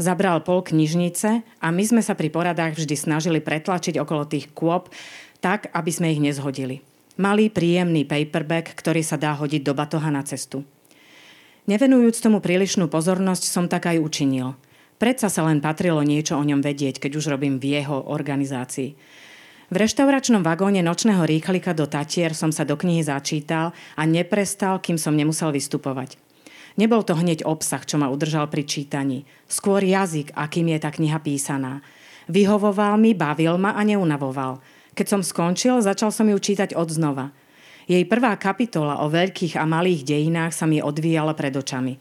zabral 0.00 0.40
pol 0.40 0.64
knižnice 0.64 1.44
a 1.44 1.66
my 1.68 1.84
sme 1.84 2.00
sa 2.00 2.16
pri 2.16 2.32
poradách 2.32 2.80
vždy 2.80 2.96
snažili 2.96 3.38
pretlačiť 3.38 4.00
okolo 4.00 4.26
tých 4.26 4.50
kôp 4.56 4.88
tak, 5.44 5.68
aby 5.76 5.90
sme 5.92 6.10
ich 6.10 6.20
nezhodili. 6.20 6.80
Malý, 7.20 7.52
príjemný 7.52 8.08
paperback, 8.08 8.72
ktorý 8.72 9.04
sa 9.04 9.20
dá 9.20 9.36
hodiť 9.36 9.60
do 9.60 9.76
batoha 9.76 10.08
na 10.08 10.24
cestu. 10.24 10.64
Nevenujúc 11.68 12.16
tomu 12.16 12.40
prílišnú 12.40 12.88
pozornosť, 12.88 13.44
som 13.44 13.68
tak 13.68 13.92
aj 13.92 14.00
učinil. 14.00 14.56
Predsa 14.96 15.28
sa 15.28 15.44
len 15.44 15.60
patrilo 15.60 16.00
niečo 16.00 16.36
o 16.36 16.44
ňom 16.44 16.64
vedieť, 16.64 17.00
keď 17.00 17.20
už 17.20 17.32
robím 17.36 17.60
v 17.60 17.76
jeho 17.80 18.08
organizácii. 18.08 18.96
V 19.70 19.76
reštauračnom 19.78 20.42
vagóne 20.42 20.82
nočného 20.82 21.22
rýchlika 21.22 21.70
do 21.76 21.86
Tatier 21.86 22.34
som 22.34 22.50
sa 22.50 22.66
do 22.66 22.74
knihy 22.74 23.06
začítal 23.06 23.70
a 23.94 24.02
neprestal, 24.02 24.82
kým 24.82 24.98
som 24.98 25.14
nemusel 25.14 25.54
vystupovať. 25.54 26.18
Nebol 26.78 27.02
to 27.02 27.18
hneď 27.18 27.42
obsah, 27.42 27.82
čo 27.82 27.98
ma 27.98 28.12
udržal 28.12 28.46
pri 28.46 28.62
čítaní. 28.62 29.26
Skôr 29.50 29.82
jazyk, 29.82 30.30
akým 30.38 30.70
je 30.70 30.78
tá 30.78 30.90
kniha 30.94 31.18
písaná. 31.18 31.82
Vyhovoval 32.30 32.94
mi, 32.94 33.10
bavil 33.16 33.58
ma 33.58 33.74
a 33.74 33.82
neunavoval. 33.82 34.62
Keď 34.94 35.06
som 35.06 35.22
skončil, 35.26 35.82
začal 35.82 36.14
som 36.14 36.30
ju 36.30 36.38
čítať 36.38 36.78
od 36.78 36.86
znova. 36.90 37.34
Jej 37.90 38.06
prvá 38.06 38.38
kapitola 38.38 39.02
o 39.02 39.10
veľkých 39.10 39.58
a 39.58 39.66
malých 39.66 40.06
dejinách 40.06 40.54
sa 40.54 40.70
mi 40.70 40.78
odvíjala 40.78 41.34
pred 41.34 41.50
očami. 41.50 41.98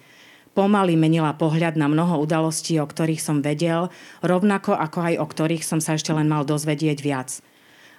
Pomaly 0.53 0.93
menila 0.93 1.33
pohľad 1.33 1.79
na 1.79 1.89
mnoho 1.89 2.21
udalostí, 2.21 2.77
o 2.77 2.85
ktorých 2.85 3.21
som 3.21 3.41
vedel, 3.41 3.89
rovnako 4.21 4.77
ako 4.77 4.99
aj 5.01 5.15
o 5.17 5.25
ktorých 5.25 5.65
som 5.65 5.81
sa 5.81 5.97
ešte 5.97 6.13
len 6.13 6.29
mal 6.29 6.45
dozvedieť 6.45 6.97
viac. 7.01 7.29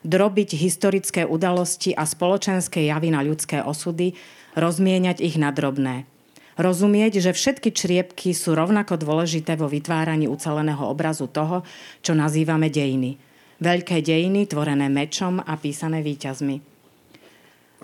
Drobiť 0.07 0.55
historické 0.55 1.27
udalosti 1.27 1.91
a 1.95 2.07
spoločenské 2.07 2.87
javy 2.87 3.11
na 3.11 3.27
ľudské 3.27 3.59
osudy, 3.59 4.15
rozmieňať 4.55 5.19
ich 5.19 5.35
na 5.35 5.50
drobné– 5.50 6.07
Rozumieť, 6.61 7.25
že 7.25 7.33
všetky 7.33 7.73
čriepky 7.73 8.37
sú 8.37 8.52
rovnako 8.52 9.00
dôležité 9.00 9.57
vo 9.57 9.64
vytváraní 9.64 10.29
uceleného 10.29 10.85
obrazu 10.93 11.25
toho, 11.25 11.64
čo 12.05 12.12
nazývame 12.12 12.69
dejiny. 12.69 13.17
Veľké 13.64 14.05
dejiny, 14.05 14.45
tvorené 14.45 14.93
mečom 14.93 15.40
a 15.40 15.57
písané 15.57 16.05
výťazmi. 16.05 16.61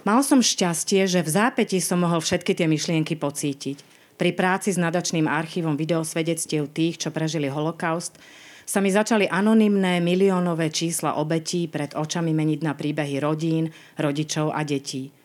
Mal 0.05 0.21
som 0.21 0.45
šťastie, 0.45 1.09
že 1.09 1.25
v 1.25 1.33
zápäti 1.33 1.81
som 1.81 2.05
mohol 2.05 2.21
všetky 2.21 2.53
tie 2.53 2.69
myšlienky 2.69 3.17
pocítiť. 3.17 3.81
Pri 4.21 4.37
práci 4.37 4.77
s 4.77 4.79
nadačným 4.81 5.25
archívom 5.25 5.81
videosvedectiev 5.81 6.69
tých, 6.69 7.01
čo 7.01 7.09
prežili 7.09 7.49
holokaust, 7.49 8.21
sa 8.69 8.85
mi 8.85 8.93
začali 8.93 9.25
anonymné 9.25 10.05
miliónové 10.05 10.69
čísla 10.69 11.17
obetí 11.17 11.65
pred 11.65 11.97
očami 11.97 12.37
meniť 12.37 12.61
na 12.61 12.77
príbehy 12.77 13.25
rodín, 13.25 13.73
rodičov 13.97 14.53
a 14.53 14.61
detí 14.69 15.16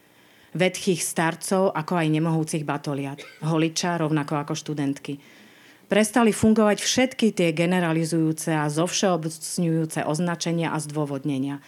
vedchých 0.51 0.99
starcov, 0.99 1.71
ako 1.71 1.93
aj 1.95 2.07
nemohúcich 2.11 2.63
batoliat, 2.67 3.23
holiča, 3.43 3.99
rovnako 3.99 4.43
ako 4.43 4.53
študentky. 4.55 5.19
Prestali 5.91 6.31
fungovať 6.31 6.79
všetky 6.79 7.35
tie 7.35 7.51
generalizujúce 7.51 8.55
a 8.55 8.71
zovšeobecňujúce 8.71 10.07
označenia 10.07 10.71
a 10.71 10.79
zdôvodnenia. 10.79 11.59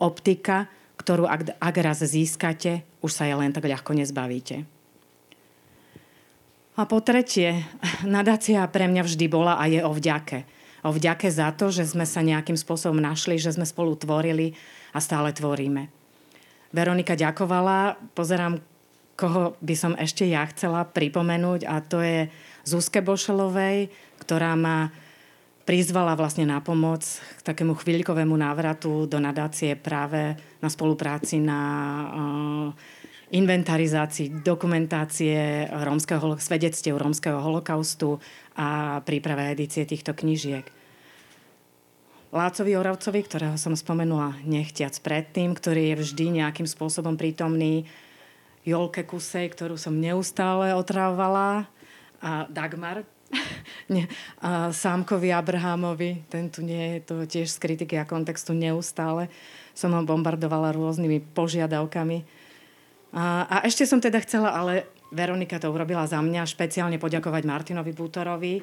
Optika, 0.00 0.72
ktorú 0.96 1.28
ak, 1.28 1.60
ak 1.60 1.74
raz 1.84 2.00
získate, 2.00 2.88
už 3.04 3.12
sa 3.12 3.28
je 3.28 3.36
len 3.36 3.52
tak 3.52 3.68
ľahko 3.68 3.92
nezbavíte. 3.92 4.64
A 6.76 6.84
po 6.84 7.00
tretie, 7.00 7.64
nadácia 8.04 8.64
pre 8.68 8.88
mňa 8.88 9.02
vždy 9.04 9.26
bola 9.28 9.60
a 9.60 9.64
je 9.68 9.80
o 9.84 9.92
vďake. 9.92 10.44
O 10.84 10.92
vďake 10.92 11.28
za 11.32 11.52
to, 11.56 11.72
že 11.72 11.88
sme 11.88 12.08
sa 12.08 12.24
nejakým 12.24 12.56
spôsobom 12.56 13.00
našli, 13.00 13.40
že 13.40 13.52
sme 13.52 13.64
spolu 13.68 13.96
tvorili 13.96 14.56
a 14.92 15.00
stále 15.00 15.32
tvoríme. 15.32 16.05
Veronika 16.76 17.16
ďakovala. 17.16 17.96
Pozerám, 18.12 18.60
koho 19.16 19.56
by 19.64 19.74
som 19.74 19.96
ešte 19.96 20.28
ja 20.28 20.44
chcela 20.52 20.84
pripomenúť 20.84 21.64
a 21.64 21.80
to 21.80 22.04
je 22.04 22.28
Zuzke 22.68 23.00
Bošelovej, 23.00 23.88
ktorá 24.20 24.52
ma 24.52 24.92
prizvala 25.64 26.12
vlastne 26.14 26.44
na 26.44 26.60
pomoc 26.60 27.02
k 27.02 27.40
takému 27.42 27.74
chvíľkovému 27.74 28.36
návratu 28.36 29.08
do 29.08 29.18
nadácie 29.18 29.74
práve 29.74 30.36
na 30.60 30.68
spolupráci 30.68 31.40
na 31.40 31.60
uh, 32.06 32.68
inventarizácii, 33.34 34.46
dokumentácie 34.46 35.66
rómskeho, 35.72 36.38
svedectiev 36.38 36.94
rómskeho 36.94 37.42
holokaustu 37.42 38.22
a 38.54 39.00
príprave 39.02 39.50
edície 39.50 39.82
týchto 39.82 40.14
knížiek. 40.14 40.62
Lácovi 42.36 42.76
Oravcovi, 42.76 43.24
ktorého 43.24 43.56
som 43.56 43.72
spomenula 43.72 44.36
nechtiac 44.44 44.92
predtým, 45.00 45.56
ktorý 45.56 45.96
je 45.96 45.96
vždy 46.04 46.44
nejakým 46.44 46.68
spôsobom 46.68 47.16
prítomný, 47.16 47.88
Jolke 48.66 49.06
Kusej, 49.06 49.54
ktorú 49.54 49.80
som 49.80 49.96
neustále 49.96 50.74
otravovala, 50.74 51.70
a 52.20 52.44
Dagmar, 52.50 53.06
nie, 53.94 54.04
a 54.42 54.70
Sámkovi 54.74 55.30
Abrahamovi, 55.32 56.26
ten 56.28 56.50
tu 56.50 56.60
nie 56.60 56.98
je, 56.98 57.08
to 57.08 57.14
tiež 57.24 57.48
z 57.52 57.58
kritiky 57.62 57.94
a 57.96 58.08
kontextu 58.08 58.52
neustále. 58.52 59.32
Som 59.76 59.92
ho 59.92 60.02
bombardovala 60.02 60.72
rôznymi 60.72 61.22
požiadavkami. 61.36 62.24
A, 63.16 63.46
a 63.48 63.56
ešte 63.64 63.84
som 63.84 64.00
teda 64.00 64.20
chcela, 64.24 64.52
ale 64.52 64.88
Veronika 65.12 65.60
to 65.60 65.70
urobila 65.70 66.04
za 66.08 66.18
mňa, 66.18 66.48
špeciálne 66.48 66.98
poďakovať 66.98 67.42
Martinovi 67.46 67.92
Bútorovi, 67.94 68.60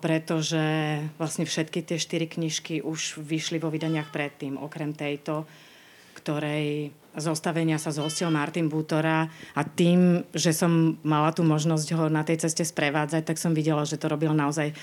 pretože 0.00 0.64
vlastne 1.16 1.48
všetky 1.48 1.80
tie 1.80 1.96
štyri 1.96 2.28
knižky 2.28 2.84
už 2.84 3.16
vyšli 3.16 3.56
vo 3.56 3.72
vydaniach 3.72 4.12
predtým, 4.12 4.60
okrem 4.60 4.92
tejto, 4.92 5.48
ktorej 6.20 6.92
zostavenia 7.14 7.78
sa 7.78 7.94
zhostil 7.94 8.28
Martin 8.28 8.66
Bútora 8.68 9.30
a 9.54 9.62
tým, 9.62 10.26
že 10.34 10.50
som 10.50 10.98
mala 11.06 11.30
tú 11.30 11.46
možnosť 11.46 11.88
ho 11.94 12.04
na 12.10 12.26
tej 12.26 12.44
ceste 12.44 12.66
sprevádzať, 12.66 13.22
tak 13.24 13.38
som 13.38 13.54
videla, 13.54 13.86
že 13.86 13.96
to 13.96 14.10
robil 14.10 14.34
naozaj 14.34 14.74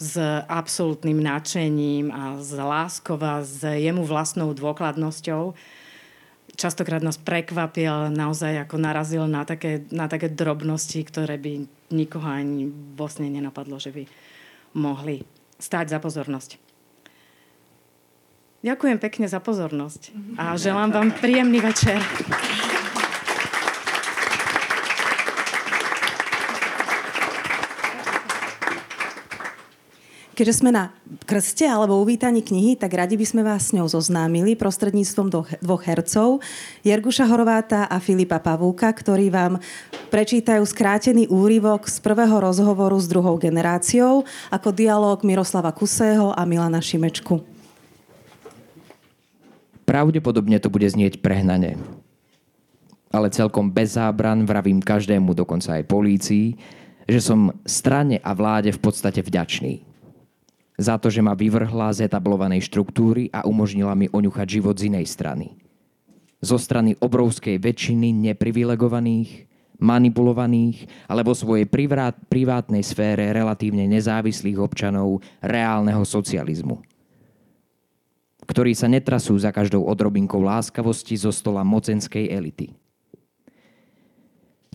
s 0.00 0.16
absolútnym 0.48 1.20
nadšením 1.20 2.08
a 2.08 2.22
s 2.40 2.56
láskou 2.56 3.20
a 3.20 3.44
s 3.44 3.60
jemu 3.60 4.06
vlastnou 4.06 4.56
dôkladnosťou. 4.56 5.52
Častokrát 6.56 7.04
nás 7.04 7.20
prekvapil, 7.20 8.08
naozaj 8.14 8.64
ako 8.64 8.76
narazil 8.80 9.24
na 9.28 9.44
také, 9.44 9.84
na 9.92 10.08
také 10.08 10.32
drobnosti, 10.32 11.04
ktoré 11.04 11.36
by 11.36 11.79
nikoho 11.90 12.26
ani 12.26 12.70
vlastne 12.94 13.26
nenapadlo, 13.26 13.78
že 13.82 13.90
by 13.90 14.02
mohli 14.78 15.26
stáť 15.58 15.92
za 15.92 15.98
pozornosť. 15.98 16.56
Ďakujem 18.60 18.98
pekne 19.00 19.26
za 19.26 19.40
pozornosť 19.40 20.12
a 20.36 20.52
želám 20.56 20.92
vám 20.92 21.08
príjemný 21.16 21.64
večer. 21.64 21.96
Keďže 30.40 30.64
sme 30.64 30.72
na 30.72 30.88
krste 31.28 31.68
alebo 31.68 32.00
uvítaní 32.00 32.40
knihy, 32.40 32.72
tak 32.72 32.96
radi 32.96 33.20
by 33.20 33.28
sme 33.28 33.44
vás 33.44 33.68
s 33.68 33.76
ňou 33.76 33.84
zoznámili 33.92 34.56
prostredníctvom 34.56 35.28
dvoch 35.60 35.84
hercov, 35.84 36.40
Jerguša 36.80 37.28
Horováta 37.28 37.84
a 37.84 38.00
Filipa 38.00 38.40
Pavúka, 38.40 38.88
ktorí 38.88 39.28
vám 39.28 39.60
prečítajú 40.08 40.64
skrátený 40.64 41.28
úryvok 41.28 41.92
z 41.92 42.00
prvého 42.00 42.40
rozhovoru 42.40 42.96
s 42.96 43.04
druhou 43.04 43.36
generáciou 43.36 44.24
ako 44.48 44.72
dialog 44.72 45.20
Miroslava 45.28 45.76
Kusého 45.76 46.32
a 46.32 46.40
Milana 46.48 46.80
Šimečku. 46.80 47.44
Pravdepodobne 49.84 50.56
to 50.56 50.72
bude 50.72 50.88
znieť 50.88 51.20
prehnane. 51.20 51.76
Ale 53.12 53.28
celkom 53.28 53.68
bez 53.68 53.92
zábran 54.00 54.48
vravím 54.48 54.80
každému, 54.80 55.36
dokonca 55.36 55.76
aj 55.76 55.84
polícii, 55.84 56.56
že 57.04 57.20
som 57.20 57.52
strane 57.68 58.24
a 58.24 58.32
vláde 58.32 58.72
v 58.72 58.80
podstate 58.80 59.20
vďačný 59.20 59.89
za 60.80 60.96
to, 60.96 61.12
že 61.12 61.20
ma 61.20 61.36
vyvrhla 61.36 61.92
z 61.92 62.08
etablovanej 62.08 62.64
štruktúry 62.64 63.28
a 63.28 63.44
umožnila 63.44 63.92
mi 63.92 64.08
oňuchať 64.08 64.46
život 64.48 64.80
z 64.80 64.88
inej 64.88 65.06
strany. 65.12 65.60
Zo 66.40 66.56
strany 66.56 66.96
obrovskej 66.96 67.60
väčšiny 67.60 68.16
neprivilegovaných, 68.32 69.44
manipulovaných 69.76 70.88
alebo 71.04 71.36
svojej 71.36 71.68
privát, 71.68 72.16
privátnej 72.32 72.80
sfére 72.80 73.28
relatívne 73.36 73.84
nezávislých 73.84 74.56
občanov 74.56 75.20
reálneho 75.44 76.00
socializmu 76.00 76.80
ktorí 78.50 78.74
sa 78.74 78.90
netrasú 78.90 79.38
za 79.38 79.54
každou 79.54 79.86
odrobinkou 79.86 80.42
láskavosti 80.42 81.14
zo 81.14 81.30
stola 81.30 81.62
mocenskej 81.62 82.34
elity. 82.34 82.74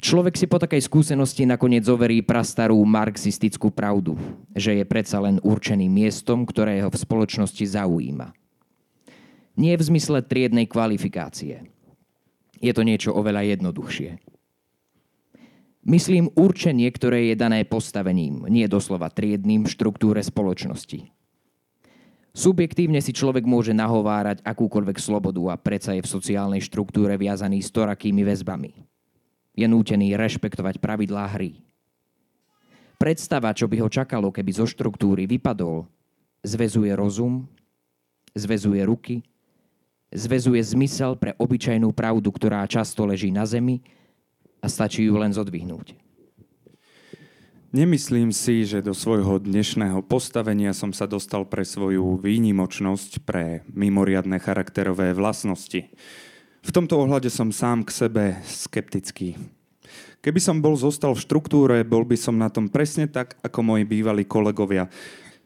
Človek 0.06 0.38
si 0.38 0.46
po 0.46 0.62
takej 0.62 0.86
skúsenosti 0.86 1.50
nakoniec 1.50 1.82
overí 1.90 2.22
prastarú 2.22 2.78
marxistickú 2.86 3.74
pravdu, 3.74 4.14
že 4.54 4.78
je 4.78 4.86
predsa 4.86 5.18
len 5.18 5.42
určený 5.42 5.90
miestom, 5.90 6.46
ktoré 6.46 6.78
ho 6.86 6.94
v 6.94 7.02
spoločnosti 7.02 7.66
zaujíma. 7.66 8.30
Nie 9.58 9.74
v 9.74 9.82
zmysle 9.90 10.22
triednej 10.22 10.70
kvalifikácie. 10.70 11.66
Je 12.62 12.72
to 12.78 12.86
niečo 12.86 13.18
oveľa 13.18 13.58
jednoduchšie. 13.58 14.22
Myslím 15.90 16.30
určenie, 16.38 16.86
ktoré 16.94 17.34
je 17.34 17.36
dané 17.42 17.66
postavením, 17.66 18.46
nie 18.46 18.70
doslova 18.70 19.10
triedným 19.10 19.66
v 19.66 19.74
štruktúre 19.74 20.22
spoločnosti. 20.22 21.10
Subjektívne 22.30 23.02
si 23.02 23.10
človek 23.10 23.42
môže 23.50 23.74
nahovárať 23.74 24.46
akúkoľvek 24.46 25.02
slobodu 25.02 25.42
a 25.50 25.58
predsa 25.58 25.98
je 25.98 26.06
v 26.06 26.14
sociálnej 26.14 26.62
štruktúre 26.62 27.18
viazaný 27.18 27.66
s 27.66 27.74
torakými 27.74 28.22
väzbami 28.22 28.94
je 29.56 29.66
nútený 29.66 30.20
rešpektovať 30.20 30.84
pravidlá 30.84 31.32
hry. 31.40 31.64
Predstava, 33.00 33.52
čo 33.56 33.68
by 33.68 33.80
ho 33.84 33.90
čakalo, 33.92 34.32
keby 34.32 34.52
zo 34.56 34.68
štruktúry 34.68 35.28
vypadol, 35.28 35.88
zvezuje 36.44 36.92
rozum, 36.96 37.48
zvezuje 38.36 38.84
ruky, 38.84 39.24
zvezuje 40.12 40.64
zmysel 40.64 41.16
pre 41.20 41.36
obyčajnú 41.36 41.92
pravdu, 41.92 42.32
ktorá 42.32 42.64
často 42.68 43.04
leží 43.08 43.32
na 43.32 43.44
zemi 43.44 43.84
a 44.64 44.68
stačí 44.72 45.08
ju 45.08 45.16
len 45.20 45.36
zodvihnúť. 45.36 45.96
Nemyslím 47.76 48.32
si, 48.32 48.64
že 48.64 48.80
do 48.80 48.96
svojho 48.96 49.36
dnešného 49.36 50.00
postavenia 50.08 50.72
som 50.72 50.96
sa 50.96 51.12
dostal 51.12 51.44
pre 51.44 51.68
svoju 51.68 52.16
výnimočnosť, 52.24 53.28
pre 53.28 53.68
mimoriadne 53.68 54.40
charakterové 54.40 55.12
vlastnosti. 55.12 55.92
V 56.66 56.74
tomto 56.74 56.98
ohľade 56.98 57.30
som 57.30 57.54
sám 57.54 57.86
k 57.86 57.94
sebe 57.94 58.24
skeptický. 58.42 59.38
Keby 60.26 60.42
som 60.42 60.58
bol 60.58 60.74
zostal 60.74 61.14
v 61.14 61.22
štruktúre, 61.22 61.86
bol 61.86 62.02
by 62.02 62.18
som 62.18 62.34
na 62.34 62.50
tom 62.50 62.66
presne 62.66 63.06
tak, 63.06 63.38
ako 63.46 63.62
moji 63.62 63.86
bývalí 63.86 64.26
kolegovia. 64.26 64.90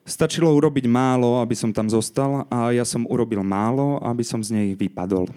Stačilo 0.08 0.55
urobiť 0.55 0.88
málo, 0.88 1.43
aby 1.43 1.60
som 1.60 1.75
tam 1.75 1.91
zostal 1.91 2.47
a 2.47 2.71
ja 2.71 2.88
som 2.88 3.03
urobil 3.03 3.43
málo, 3.43 3.99
aby 3.99 4.23
som 4.23 4.39
z 4.39 4.55
nej 4.55 4.67
vypadol. 4.79 5.27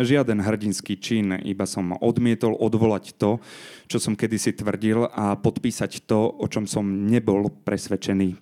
Žiaden 0.00 0.40
hrdinský 0.40 0.96
čin, 0.96 1.36
iba 1.44 1.68
som 1.68 1.92
odmietol 2.00 2.56
odvolať 2.56 3.12
to, 3.20 3.44
čo 3.92 4.00
som 4.00 4.16
kedysi 4.16 4.56
tvrdil 4.56 5.04
a 5.04 5.36
podpísať 5.36 6.08
to, 6.08 6.32
o 6.40 6.48
čom 6.48 6.64
som 6.64 7.04
nebol 7.04 7.52
presvedčený. 7.68 8.40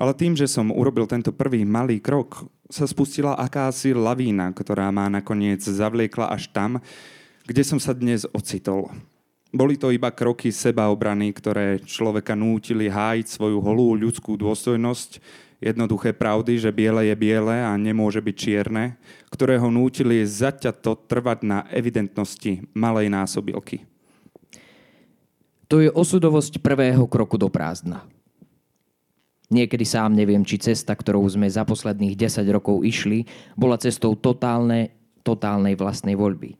Ale 0.00 0.16
tým, 0.16 0.32
že 0.32 0.48
som 0.48 0.72
urobil 0.72 1.04
tento 1.04 1.36
prvý 1.36 1.68
malý 1.68 2.00
krok, 2.00 2.48
sa 2.66 2.84
spustila 2.86 3.38
akási 3.38 3.94
lavína, 3.94 4.50
ktorá 4.50 4.90
ma 4.90 5.06
nakoniec 5.06 5.62
zavliekla 5.62 6.30
až 6.30 6.50
tam, 6.50 6.82
kde 7.46 7.62
som 7.62 7.78
sa 7.78 7.94
dnes 7.94 8.26
ocitol. 8.34 8.90
Boli 9.54 9.78
to 9.78 9.94
iba 9.94 10.10
kroky 10.10 10.50
sebaobrany, 10.50 11.30
ktoré 11.30 11.78
človeka 11.80 12.34
nútili 12.34 12.90
hájiť 12.90 13.26
svoju 13.30 13.62
holú 13.62 13.94
ľudskú 13.94 14.34
dôstojnosť, 14.34 15.22
jednoduché 15.62 16.12
pravdy, 16.12 16.58
že 16.60 16.74
biele 16.74 17.08
je 17.08 17.14
biele 17.16 17.54
a 17.54 17.72
nemôže 17.78 18.20
byť 18.20 18.36
čierne, 18.36 18.98
ktoré 19.30 19.56
ho 19.56 19.70
nútili 19.70 20.20
zaťato 20.26 21.06
trvať 21.06 21.38
na 21.46 21.58
evidentnosti 21.72 22.66
malej 22.76 23.08
násobilky. 23.08 23.86
To 25.66 25.82
je 25.82 25.90
osudovosť 25.90 26.62
prvého 26.62 27.06
kroku 27.10 27.38
do 27.38 27.50
prázdna. 27.50 28.06
Niekedy 29.46 29.86
sám 29.86 30.18
neviem, 30.18 30.42
či 30.42 30.58
cesta, 30.58 30.90
ktorou 30.98 31.22
sme 31.30 31.46
za 31.46 31.62
posledných 31.62 32.18
10 32.18 32.42
rokov 32.50 32.82
išli, 32.82 33.30
bola 33.54 33.78
cestou 33.78 34.18
totálne, 34.18 34.90
totálnej 35.22 35.78
vlastnej 35.78 36.18
voľby. 36.18 36.58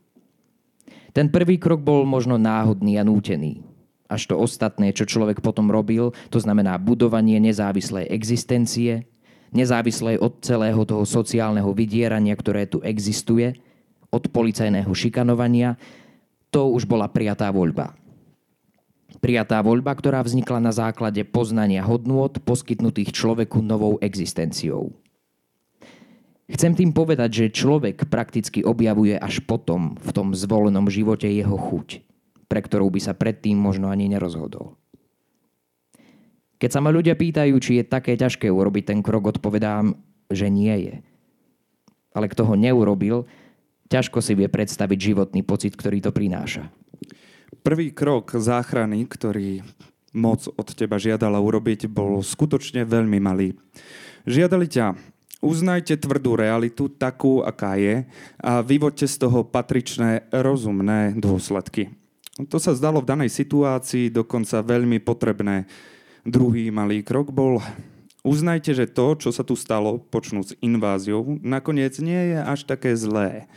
Ten 1.10 1.32
prvý 1.32 1.58
krok 1.58 1.82
bol 1.82 2.06
možno 2.06 2.38
náhodný 2.38 3.00
a 3.00 3.02
nútený. 3.02 3.64
Až 4.06 4.30
to 4.30 4.38
ostatné, 4.38 4.94
čo 4.94 5.02
človek 5.02 5.42
potom 5.42 5.66
robil, 5.66 6.14
to 6.30 6.38
znamená 6.38 6.78
budovanie 6.78 7.42
nezávislej 7.42 8.06
existencie, 8.06 9.10
nezávislej 9.50 10.22
od 10.22 10.46
celého 10.46 10.78
toho 10.86 11.02
sociálneho 11.02 11.74
vydierania, 11.74 12.38
ktoré 12.38 12.70
tu 12.70 12.78
existuje, 12.86 13.58
od 14.14 14.30
policajného 14.30 14.92
šikanovania, 14.94 15.74
to 16.54 16.70
už 16.70 16.86
bola 16.86 17.10
prijatá 17.10 17.50
voľba. 17.50 17.98
Prijatá 19.22 19.62
voľba, 19.62 19.94
ktorá 19.94 20.20
vznikla 20.20 20.58
na 20.58 20.72
základe 20.74 21.22
poznania 21.22 21.86
hodnôt 21.86 22.30
poskytnutých 22.42 23.14
človeku 23.14 23.62
novou 23.62 23.96
existenciou. 24.02 24.92
Chcem 26.46 26.78
tým 26.78 26.94
povedať, 26.94 27.30
že 27.46 27.54
človek 27.54 28.06
prakticky 28.06 28.62
objavuje 28.62 29.18
až 29.18 29.42
potom 29.42 29.98
v 29.98 30.10
tom 30.14 30.30
zvolenom 30.30 30.86
živote 30.86 31.26
jeho 31.26 31.58
chuť, 31.58 32.06
pre 32.46 32.62
ktorú 32.62 32.86
by 32.86 33.00
sa 33.02 33.18
predtým 33.18 33.58
možno 33.58 33.90
ani 33.90 34.06
nerozhodol. 34.06 34.78
Keď 36.56 36.70
sa 36.70 36.80
ma 36.80 36.94
ľudia 36.94 37.18
pýtajú, 37.18 37.52
či 37.58 37.82
je 37.82 37.84
také 37.84 38.14
ťažké 38.14 38.46
urobiť 38.48 38.94
ten 38.94 39.00
krok, 39.02 39.28
odpovedám, 39.34 39.98
že 40.30 40.46
nie 40.48 40.76
je. 40.88 40.94
Ale 42.16 42.30
kto 42.30 42.48
ho 42.48 42.54
neurobil, 42.56 43.28
ťažko 43.92 44.24
si 44.24 44.32
vie 44.38 44.48
predstaviť 44.48 44.98
životný 44.98 45.44
pocit, 45.44 45.76
ktorý 45.76 46.00
to 46.00 46.14
prináša. 46.14 46.70
Prvý 47.66 47.90
krok 47.90 48.30
záchrany, 48.38 49.10
ktorý 49.10 49.66
moc 50.14 50.46
od 50.46 50.70
teba 50.70 51.02
žiadala 51.02 51.42
urobiť, 51.42 51.90
bol 51.90 52.22
skutočne 52.22 52.86
veľmi 52.86 53.18
malý. 53.18 53.58
Žiadali 54.22 54.70
ťa, 54.70 54.94
uznajte 55.42 55.98
tvrdú 55.98 56.38
realitu 56.38 56.86
takú, 56.86 57.42
aká 57.42 57.74
je 57.74 58.06
a 58.38 58.62
vyvoďte 58.62 59.10
z 59.10 59.16
toho 59.18 59.42
patričné 59.42 60.30
rozumné 60.30 61.18
dôsledky. 61.18 61.90
To 62.38 62.62
sa 62.62 62.70
zdalo 62.70 63.02
v 63.02 63.10
danej 63.10 63.34
situácii 63.34 64.14
dokonca 64.14 64.62
veľmi 64.62 65.02
potrebné. 65.02 65.66
Druhý 66.22 66.70
malý 66.70 67.02
krok 67.02 67.34
bol 67.34 67.58
uznajte, 68.22 68.78
že 68.78 68.86
to, 68.86 69.18
čo 69.18 69.34
sa 69.34 69.42
tu 69.42 69.58
stalo, 69.58 69.98
počnúť 69.98 70.44
s 70.46 70.56
inváziou, 70.62 71.42
nakoniec 71.42 71.98
nie 71.98 72.30
je 72.30 72.38
až 72.46 72.62
také 72.62 72.94
zlé. 72.94 73.50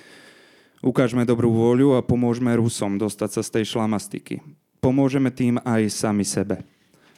Ukážme 0.79 1.27
dobrú 1.27 1.51
vôľu 1.51 1.99
a 1.99 2.05
pomôžme 2.05 2.55
Rusom 2.55 2.95
dostať 2.95 3.29
sa 3.35 3.41
z 3.43 3.49
tej 3.59 3.75
šlamastiky. 3.75 4.39
Pomôžeme 4.79 5.27
tým 5.27 5.59
aj 5.67 5.91
sami 5.91 6.23
sebe. 6.23 6.63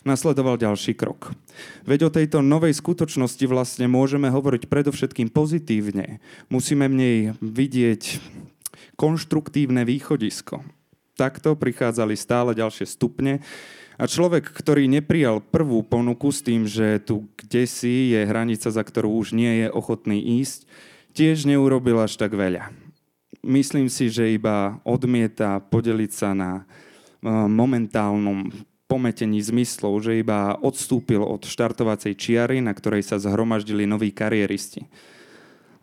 Nasledoval 0.01 0.57
ďalší 0.57 0.97
krok. 0.97 1.29
Veď 1.85 2.09
o 2.09 2.13
tejto 2.13 2.41
novej 2.41 2.73
skutočnosti 2.73 3.45
vlastne 3.45 3.85
môžeme 3.85 4.33
hovoriť 4.33 4.65
predovšetkým 4.65 5.29
pozitívne. 5.29 6.17
Musíme 6.49 6.89
v 6.89 6.95
nej 6.97 7.17
vidieť 7.37 8.17
konštruktívne 8.97 9.85
východisko. 9.85 10.65
Takto 11.13 11.53
prichádzali 11.53 12.17
stále 12.17 12.57
ďalšie 12.57 12.89
stupne 12.89 13.45
a 14.01 14.09
človek, 14.09 14.49
ktorý 14.49 14.89
neprijal 14.89 15.37
prvú 15.37 15.85
ponuku 15.85 16.33
s 16.33 16.41
tým, 16.41 16.65
že 16.65 16.97
tu 16.97 17.29
kde 17.37 17.69
si 17.69 18.17
je 18.17 18.25
hranica, 18.25 18.73
za 18.73 18.81
ktorú 18.81 19.21
už 19.21 19.37
nie 19.37 19.65
je 19.65 19.67
ochotný 19.69 20.17
ísť, 20.41 20.65
tiež 21.13 21.45
neurobil 21.45 22.01
až 22.01 22.17
tak 22.17 22.33
veľa. 22.33 22.73
Myslím 23.41 23.89
si, 23.89 24.13
že 24.13 24.37
iba 24.37 24.77
odmieta 24.85 25.57
podeliť 25.65 26.11
sa 26.13 26.37
na 26.37 26.51
eh, 26.61 27.29
momentálnom 27.29 28.53
pometení 28.91 29.39
zmyslov, 29.39 30.03
že 30.03 30.19
iba 30.19 30.59
odstúpil 30.59 31.23
od 31.23 31.47
štartovacej 31.47 32.11
čiary, 32.19 32.59
na 32.59 32.75
ktorej 32.75 33.07
sa 33.07 33.15
zhromaždili 33.23 33.87
noví 33.87 34.11
kariéristi. 34.11 34.83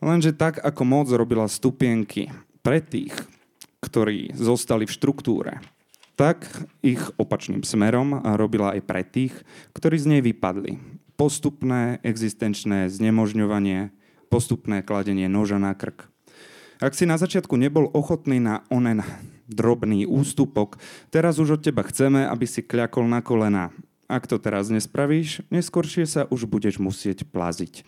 Lenže 0.04 0.36
tak, 0.36 0.60
ako 0.60 0.82
moc 0.84 1.08
robila 1.08 1.48
stupienky 1.48 2.28
pre 2.60 2.84
tých, 2.84 3.16
ktorí 3.80 4.36
zostali 4.36 4.84
v 4.84 4.92
štruktúre, 4.92 5.64
tak 6.20 6.44
ich 6.84 7.00
opačným 7.16 7.64
smerom 7.64 8.20
robila 8.36 8.76
aj 8.76 8.80
pre 8.84 9.02
tých, 9.02 9.32
ktorí 9.72 9.96
z 9.96 10.06
nej 10.12 10.22
vypadli. 10.22 10.76
Postupné 11.16 12.04
existenčné 12.04 12.92
znemožňovanie, 12.92 13.90
postupné 14.28 14.84
kladenie 14.84 15.26
noža 15.32 15.56
na 15.56 15.72
krk. 15.72 16.12
Ak 16.78 16.94
si 16.94 17.10
na 17.10 17.18
začiatku 17.18 17.58
nebol 17.58 17.90
ochotný 17.90 18.38
na 18.38 18.62
onen 18.70 19.02
drobný 19.48 20.04
ústupok. 20.04 20.76
Teraz 21.08 21.40
už 21.40 21.58
od 21.58 21.64
teba 21.64 21.82
chceme, 21.82 22.28
aby 22.28 22.44
si 22.44 22.60
kľakol 22.60 23.08
na 23.08 23.24
kolena. 23.24 23.72
Ak 24.06 24.28
to 24.28 24.36
teraz 24.36 24.68
nespravíš, 24.68 25.44
neskôršie 25.52 26.04
sa 26.04 26.22
už 26.28 26.48
budeš 26.48 26.80
musieť 26.80 27.24
plaziť. 27.28 27.84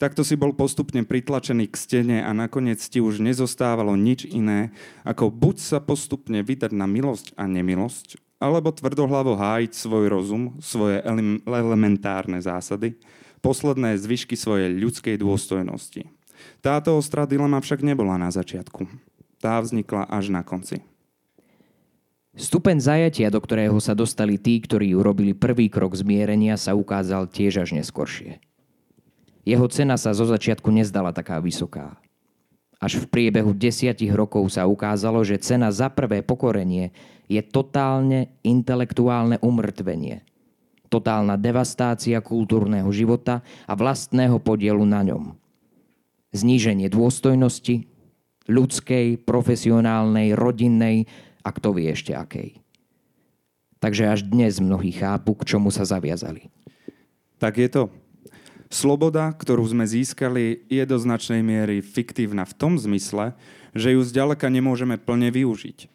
Takto 0.00 0.24
si 0.24 0.32
bol 0.32 0.56
postupne 0.56 1.04
pritlačený 1.04 1.68
k 1.68 1.76
stene 1.76 2.18
a 2.24 2.32
nakoniec 2.32 2.80
ti 2.80 3.04
už 3.04 3.20
nezostávalo 3.20 3.92
nič 4.00 4.24
iné, 4.24 4.72
ako 5.04 5.28
buď 5.28 5.56
sa 5.60 5.78
postupne 5.82 6.40
vydať 6.40 6.72
na 6.72 6.88
milosť 6.88 7.36
a 7.36 7.44
nemilosť, 7.44 8.16
alebo 8.40 8.72
tvrdohlavo 8.72 9.36
hájiť 9.36 9.76
svoj 9.76 10.08
rozum, 10.08 10.56
svoje 10.64 11.04
elementárne 11.44 12.40
zásady, 12.40 12.96
posledné 13.44 14.00
zvyšky 14.00 14.40
svojej 14.40 14.72
ľudskej 14.72 15.20
dôstojnosti. 15.20 16.08
Táto 16.60 16.92
ostrá 17.00 17.24
dilema 17.24 17.56
však 17.56 17.80
nebola 17.80 18.20
na 18.20 18.28
začiatku. 18.28 18.84
Tá 19.40 19.56
vznikla 19.64 20.04
až 20.12 20.28
na 20.28 20.44
konci. 20.44 20.84
Stupeň 22.36 22.78
zajatia, 22.78 23.32
do 23.32 23.40
ktorého 23.40 23.74
sa 23.80 23.96
dostali 23.96 24.36
tí, 24.36 24.60
ktorí 24.60 24.94
urobili 24.94 25.32
prvý 25.34 25.72
krok 25.72 25.96
zmierenia, 25.96 26.60
sa 26.60 26.76
ukázal 26.76 27.26
tiež 27.26 27.64
až 27.64 27.74
neskoršie. 27.74 28.38
Jeho 29.48 29.66
cena 29.72 29.96
sa 29.96 30.12
zo 30.12 30.28
začiatku 30.28 30.68
nezdala 30.68 31.16
taká 31.16 31.40
vysoká. 31.40 31.96
Až 32.76 33.02
v 33.02 33.08
priebehu 33.08 33.56
desiatich 33.56 34.12
rokov 34.12 34.52
sa 34.52 34.68
ukázalo, 34.68 35.24
že 35.24 35.40
cena 35.40 35.72
za 35.72 35.88
prvé 35.88 36.20
pokorenie 36.20 36.92
je 37.26 37.40
totálne 37.40 38.36
intelektuálne 38.44 39.40
umrtvenie. 39.40 40.22
Totálna 40.92 41.40
devastácia 41.40 42.20
kultúrneho 42.20 42.88
života 42.92 43.40
a 43.64 43.72
vlastného 43.72 44.36
podielu 44.38 44.84
na 44.84 45.00
ňom. 45.06 45.39
Zníženie 46.30 46.86
dôstojnosti, 46.86 47.90
ľudskej, 48.46 49.22
profesionálnej, 49.22 50.34
rodinnej, 50.34 51.10
a 51.40 51.48
kto 51.50 51.72
vie 51.72 51.90
ešte 51.90 52.12
akej. 52.12 52.60
Takže 53.80 54.12
až 54.12 54.20
dnes 54.28 54.60
mnohí 54.60 54.92
chápu, 54.92 55.32
k 55.40 55.56
čomu 55.56 55.72
sa 55.72 55.88
zaviazali. 55.88 56.52
Tak 57.40 57.56
je 57.56 57.68
to. 57.72 57.82
Sloboda, 58.68 59.32
ktorú 59.34 59.64
sme 59.66 59.88
získali, 59.88 60.68
je 60.68 60.84
do 60.84 61.00
značnej 61.00 61.40
miery 61.40 61.80
fiktívna 61.80 62.44
v 62.44 62.54
tom 62.54 62.76
zmysle, 62.76 63.34
že 63.72 63.96
ju 63.96 64.00
zďaleka 64.04 64.46
nemôžeme 64.52 65.00
plne 65.00 65.32
využiť. 65.32 65.88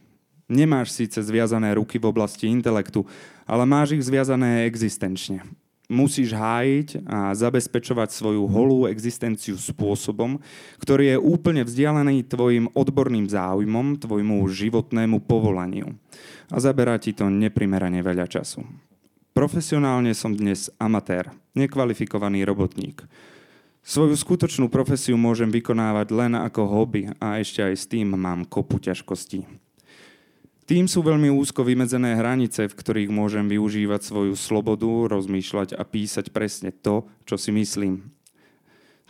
Nemáš 0.50 0.98
síce 0.98 1.22
zviazané 1.22 1.78
ruky 1.78 2.02
v 2.02 2.10
oblasti 2.10 2.50
intelektu, 2.50 3.06
ale 3.46 3.64
máš 3.64 3.96
ich 3.96 4.04
zviazané 4.04 4.66
existenčne 4.68 5.46
musíš 5.90 6.34
hájiť 6.34 7.06
a 7.06 7.34
zabezpečovať 7.38 8.10
svoju 8.10 8.46
holú 8.50 8.90
existenciu 8.90 9.58
spôsobom, 9.58 10.42
ktorý 10.82 11.16
je 11.16 11.18
úplne 11.22 11.62
vzdialený 11.66 12.26
tvojim 12.26 12.66
odborným 12.74 13.30
záujmom, 13.30 14.02
tvojmu 14.02 14.42
životnému 14.50 15.22
povolaniu. 15.26 15.94
A 16.50 16.58
zaberá 16.62 16.98
ti 16.98 17.14
to 17.14 17.30
neprimerane 17.30 18.02
veľa 18.02 18.30
času. 18.30 18.66
Profesionálne 19.36 20.16
som 20.16 20.32
dnes 20.32 20.72
amatér, 20.80 21.28
nekvalifikovaný 21.60 22.48
robotník. 22.48 23.04
Svoju 23.86 24.18
skutočnú 24.18 24.72
profesiu 24.72 25.14
môžem 25.20 25.52
vykonávať 25.52 26.08
len 26.10 26.34
ako 26.34 26.66
hobby 26.66 27.12
a 27.22 27.38
ešte 27.38 27.62
aj 27.62 27.76
s 27.76 27.86
tým 27.86 28.16
mám 28.16 28.48
kopu 28.48 28.82
ťažkostí. 28.82 29.65
Tým 30.66 30.90
sú 30.90 31.06
veľmi 31.06 31.30
úzko 31.30 31.62
vymedzené 31.62 32.18
hranice, 32.18 32.66
v 32.66 32.74
ktorých 32.74 33.14
môžem 33.14 33.46
využívať 33.46 34.02
svoju 34.02 34.34
slobodu, 34.34 35.14
rozmýšľať 35.14 35.78
a 35.78 35.86
písať 35.86 36.34
presne 36.34 36.74
to, 36.74 37.06
čo 37.30 37.38
si 37.38 37.54
myslím. 37.54 38.10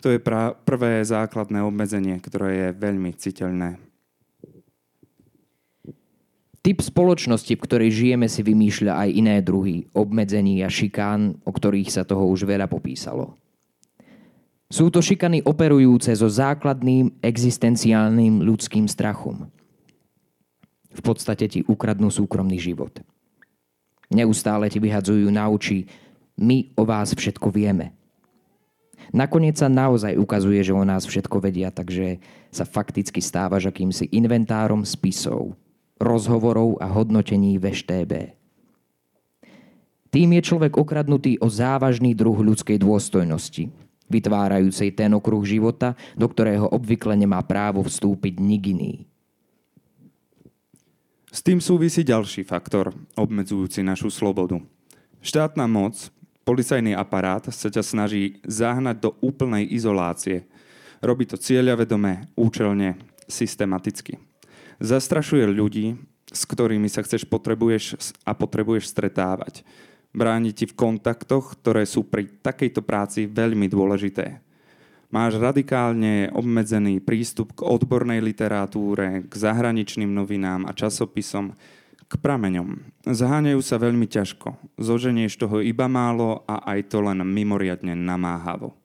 To 0.03 0.11
je 0.11 0.19
pra- 0.19 0.51
prvé 0.51 0.99
základné 1.07 1.63
obmedzenie, 1.63 2.19
ktoré 2.19 2.49
je 2.51 2.67
veľmi 2.75 3.15
citeľné. 3.15 3.79
Typ 6.59 6.83
spoločnosti, 6.83 7.55
v 7.55 7.63
ktorej 7.63 7.89
žijeme, 8.03 8.27
si 8.27 8.43
vymýšľa 8.43 9.07
aj 9.07 9.09
iné 9.15 9.39
druhy 9.39 9.87
obmedzení 9.95 10.59
a 10.59 10.67
šikán, 10.67 11.39
o 11.47 11.51
ktorých 11.55 11.87
sa 11.87 12.03
toho 12.03 12.27
už 12.27 12.43
veľa 12.43 12.67
popísalo. 12.67 13.39
Sú 14.67 14.91
to 14.91 14.99
šikany 14.99 15.39
operujúce 15.39 16.11
so 16.11 16.27
základným 16.27 17.15
existenciálnym 17.23 18.43
ľudským 18.43 18.91
strachom– 18.91 19.47
v 20.95 21.01
podstate 21.03 21.45
ti 21.51 21.59
ukradnú 21.67 22.07
súkromný 22.07 22.55
život. 22.55 23.03
Neustále 24.07 24.71
ti 24.71 24.79
vyhadzujú 24.79 25.27
na 25.27 25.51
oči, 25.51 25.89
my 26.39 26.71
o 26.79 26.83
vás 26.87 27.11
všetko 27.11 27.51
vieme. 27.51 27.91
Nakoniec 29.11 29.59
sa 29.59 29.69
naozaj 29.69 30.17
ukazuje, 30.17 30.63
že 30.65 30.73
o 30.73 30.81
nás 30.81 31.05
všetko 31.05 31.37
vedia, 31.43 31.69
takže 31.69 32.19
sa 32.49 32.65
fakticky 32.65 33.21
stávaš 33.21 33.69
akýmsi 33.69 34.09
inventárom 34.09 34.81
spisov, 34.87 35.53
rozhovorov 36.01 36.81
a 36.81 36.89
hodnotení 36.89 37.59
VŠTB. 37.61 38.33
Tým 40.09 40.29
je 40.39 40.41
človek 40.47 40.79
okradnutý 40.79 41.35
o 41.43 41.51
závažný 41.51 42.15
druh 42.15 42.39
ľudskej 42.39 42.79
dôstojnosti, 42.79 43.67
vytvárajúcej 44.07 44.95
ten 44.95 45.11
okruh 45.11 45.43
života, 45.43 45.99
do 46.15 46.25
ktorého 46.31 46.71
obvykle 46.71 47.19
nemá 47.19 47.43
právo 47.43 47.83
vstúpiť 47.83 48.39
nik 48.39 48.63
iný. 48.71 48.93
S 51.35 51.43
tým 51.43 51.59
súvisí 51.59 52.07
ďalší 52.07 52.47
faktor, 52.47 52.95
obmedzujúci 53.19 53.83
našu 53.83 54.07
slobodu. 54.07 54.55
Štátna 55.19 55.67
moc, 55.67 56.07
policajný 56.47 56.95
aparát 56.95 57.43
sa 57.51 57.67
ťa 57.67 57.83
snaží 57.83 58.39
zahnať 58.47 59.03
do 59.03 59.09
úplnej 59.19 59.67
izolácie. 59.67 60.47
Robí 61.03 61.27
to 61.27 61.35
cieľavedome, 61.35 62.31
účelne, 62.39 62.95
systematicky. 63.27 64.15
Zastrašuje 64.79 65.43
ľudí, 65.51 65.99
s 66.31 66.47
ktorými 66.47 66.87
sa 66.87 67.03
chceš 67.03 67.27
potrebuješ 67.27 68.15
a 68.23 68.31
potrebuješ 68.31 68.95
stretávať. 68.95 69.67
Bráni 70.15 70.55
ti 70.55 70.63
v 70.63 70.79
kontaktoch, 70.79 71.59
ktoré 71.59 71.83
sú 71.83 72.07
pri 72.07 72.31
takejto 72.31 72.79
práci 72.79 73.27
veľmi 73.27 73.67
dôležité 73.67 74.44
máš 75.15 75.39
radikálne 75.39 76.27
obmedzený 76.35 76.99
prístup 76.99 77.55
k 77.55 77.63
odbornej 77.63 78.19
literatúre, 78.19 79.23
k 79.23 79.31
zahraničným 79.31 80.11
novinám 80.11 80.67
a 80.67 80.75
časopisom, 80.75 81.55
k 82.05 82.13
prameňom. 82.19 82.83
Zháňajú 83.07 83.61
sa 83.63 83.79
veľmi 83.79 84.11
ťažko. 84.11 84.59
Zoženieš 84.75 85.39
toho 85.39 85.63
iba 85.63 85.87
málo 85.87 86.43
a 86.43 86.67
aj 86.75 86.91
to 86.91 86.99
len 86.99 87.23
mimoriadne 87.23 87.95
namáhavo. 87.95 88.75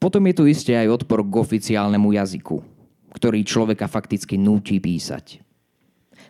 Potom 0.00 0.24
je 0.24 0.34
tu 0.34 0.44
isté 0.48 0.72
aj 0.72 1.04
odpor 1.04 1.20
k 1.20 1.34
oficiálnemu 1.36 2.16
jazyku, 2.16 2.56
ktorý 3.12 3.44
človeka 3.44 3.86
fakticky 3.86 4.40
núti 4.40 4.80
písať. 4.80 5.45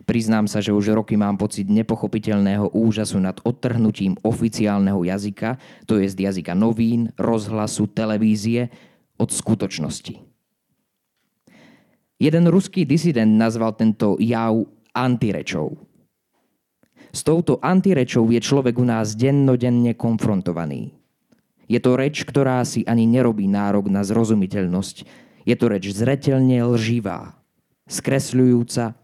Priznám 0.07 0.47
sa, 0.47 0.63
že 0.63 0.71
už 0.71 0.95
roky 0.95 1.19
mám 1.19 1.35
pocit 1.35 1.67
nepochopiteľného 1.67 2.71
úžasu 2.71 3.19
nad 3.19 3.43
odtrhnutím 3.43 4.15
oficiálneho 4.23 5.03
jazyka, 5.03 5.59
to 5.83 5.99
je 5.99 6.07
z 6.07 6.15
jazyka 6.31 6.55
novín, 6.55 7.11
rozhlasu, 7.19 7.91
televízie, 7.91 8.71
od 9.19 9.27
skutočnosti. 9.33 10.15
Jeden 12.17 12.45
ruský 12.47 12.87
disident 12.87 13.35
nazval 13.35 13.75
tento 13.75 14.15
jav 14.21 14.63
antirečou. 14.95 15.75
S 17.11 17.21
touto 17.25 17.59
antirečou 17.59 18.29
je 18.31 18.39
človek 18.39 18.79
u 18.79 18.85
nás 18.87 19.11
dennodenne 19.17 19.91
konfrontovaný. 19.91 20.95
Je 21.67 21.83
to 21.83 21.99
reč, 21.99 22.23
ktorá 22.23 22.63
si 22.63 22.87
ani 22.87 23.03
nerobí 23.03 23.43
nárok 23.49 23.91
na 23.91 24.07
zrozumiteľnosť. 24.07 24.95
Je 25.43 25.55
to 25.59 25.65
reč 25.67 25.91
zretelne 25.91 26.63
lživá, 26.63 27.35
skresľujúca, 27.91 28.95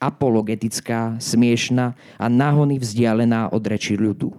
apologetická, 0.00 1.20
smiešná 1.20 1.94
a 2.16 2.26
nahony 2.32 2.80
vzdialená 2.80 3.52
od 3.52 3.62
reči 3.68 4.00
ľudu. 4.00 4.32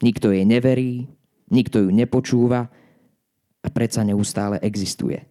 Nikto 0.00 0.32
jej 0.32 0.48
neverí, 0.48 1.06
nikto 1.52 1.84
ju 1.84 1.92
nepočúva 1.92 2.72
a 3.62 3.68
predsa 3.70 4.02
neustále 4.02 4.58
existuje. 4.64 5.22